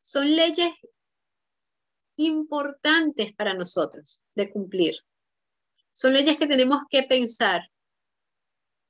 son 0.00 0.34
leyes 0.34 0.72
importantes 2.16 3.32
para 3.34 3.54
nosotros 3.54 4.22
de 4.34 4.50
cumplir. 4.50 4.94
Son 5.92 6.12
leyes 6.12 6.36
que 6.36 6.46
tenemos 6.46 6.82
que 6.90 7.04
pensar. 7.04 7.62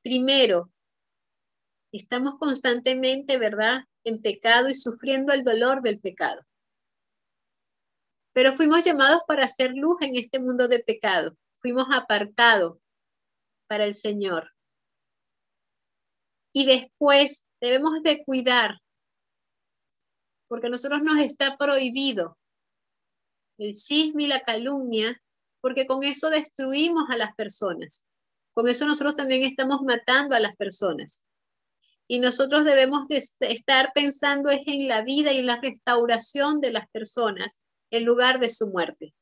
Primero, 0.02 0.70
estamos 1.92 2.38
constantemente, 2.38 3.36
¿verdad?, 3.38 3.80
en 4.04 4.20
pecado 4.20 4.68
y 4.68 4.74
sufriendo 4.74 5.32
el 5.32 5.44
dolor 5.44 5.82
del 5.82 6.00
pecado. 6.00 6.42
Pero 8.32 8.52
fuimos 8.52 8.84
llamados 8.84 9.22
para 9.26 9.44
hacer 9.44 9.72
luz 9.74 10.02
en 10.02 10.16
este 10.16 10.40
mundo 10.40 10.68
de 10.68 10.80
pecado. 10.80 11.36
Fuimos 11.56 11.86
apartados 11.92 12.78
para 13.66 13.84
el 13.84 13.94
Señor. 13.94 14.50
Y 16.52 16.66
después 16.66 17.48
debemos 17.60 18.02
de 18.02 18.22
cuidar, 18.24 18.80
porque 20.48 20.66
a 20.66 20.70
nosotros 20.70 21.02
nos 21.02 21.18
está 21.18 21.56
prohibido 21.56 22.38
el 23.58 23.74
chisme 23.74 24.24
y 24.24 24.26
la 24.26 24.42
calumnia, 24.42 25.20
porque 25.60 25.86
con 25.86 26.04
eso 26.04 26.30
destruimos 26.30 27.08
a 27.10 27.16
las 27.16 27.34
personas. 27.34 28.06
Con 28.52 28.68
eso 28.68 28.86
nosotros 28.86 29.16
también 29.16 29.42
estamos 29.42 29.82
matando 29.82 30.34
a 30.34 30.40
las 30.40 30.56
personas. 30.56 31.24
Y 32.06 32.18
nosotros 32.18 32.64
debemos 32.64 33.08
de 33.08 33.22
estar 33.40 33.92
pensando 33.94 34.50
en 34.50 34.88
la 34.88 35.02
vida 35.02 35.32
y 35.32 35.38
en 35.38 35.46
la 35.46 35.56
restauración 35.56 36.60
de 36.60 36.70
las 36.70 36.88
personas 36.90 37.62
en 37.90 38.04
lugar 38.04 38.40
de 38.40 38.50
su 38.50 38.68
muerte. 38.68 39.14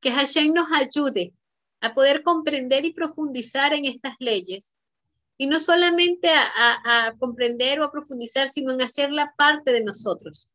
Que 0.00 0.12
Hashem 0.12 0.52
nos 0.54 0.68
ayude 0.72 1.32
a 1.80 1.94
poder 1.94 2.22
comprender 2.22 2.84
y 2.84 2.92
profundizar 2.92 3.74
en 3.74 3.86
estas 3.86 4.14
leyes. 4.18 4.74
Y 5.36 5.46
no 5.46 5.60
solamente 5.60 6.30
a, 6.30 7.14
comprender 7.18 7.80
o 7.80 7.84
a 7.84 7.92
profundizar, 7.92 8.48
sino 8.48 8.72
en 8.72 8.82
hacerla 8.82 9.34
parte 9.36 9.72
de 9.72 9.84
nosotros, 9.84 10.48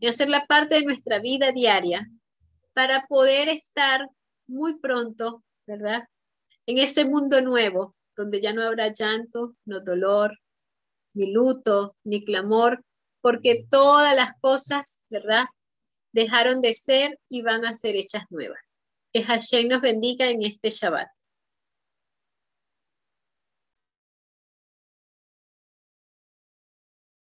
en 0.00 0.08
hacerla 0.08 0.46
parte 0.46 0.76
de 0.76 0.84
nuestra 0.84 1.18
vida 1.18 1.52
diaria, 1.52 2.10
para 2.72 3.06
poder 3.06 3.48
estar 3.48 4.08
muy 4.46 4.78
pronto, 4.78 5.42
¿verdad? 5.66 6.04
En 6.66 6.78
ese 6.78 7.04
mundo 7.04 7.40
nuevo, 7.40 7.94
donde 8.16 8.40
ya 8.40 8.52
no 8.52 8.62
habrá 8.62 8.92
llanto, 8.92 9.56
no 9.64 9.80
dolor, 9.80 10.38
ni 11.14 11.32
luto, 11.32 11.96
ni 12.04 12.24
clamor, 12.24 12.84
porque 13.20 13.66
todas 13.68 14.14
las 14.14 14.32
cosas, 14.40 15.04
¿verdad? 15.08 15.44
Dejaron 16.12 16.60
de 16.60 16.74
ser 16.74 17.18
y 17.28 17.42
van 17.42 17.64
a 17.64 17.74
ser 17.74 17.96
hechas 17.96 18.24
nuevas. 18.30 18.60
Que 19.12 19.22
Hashem 19.22 19.68
nos 19.68 19.80
bendiga 19.80 20.28
en 20.28 20.42
este 20.42 20.70
Shabbat. 20.70 21.08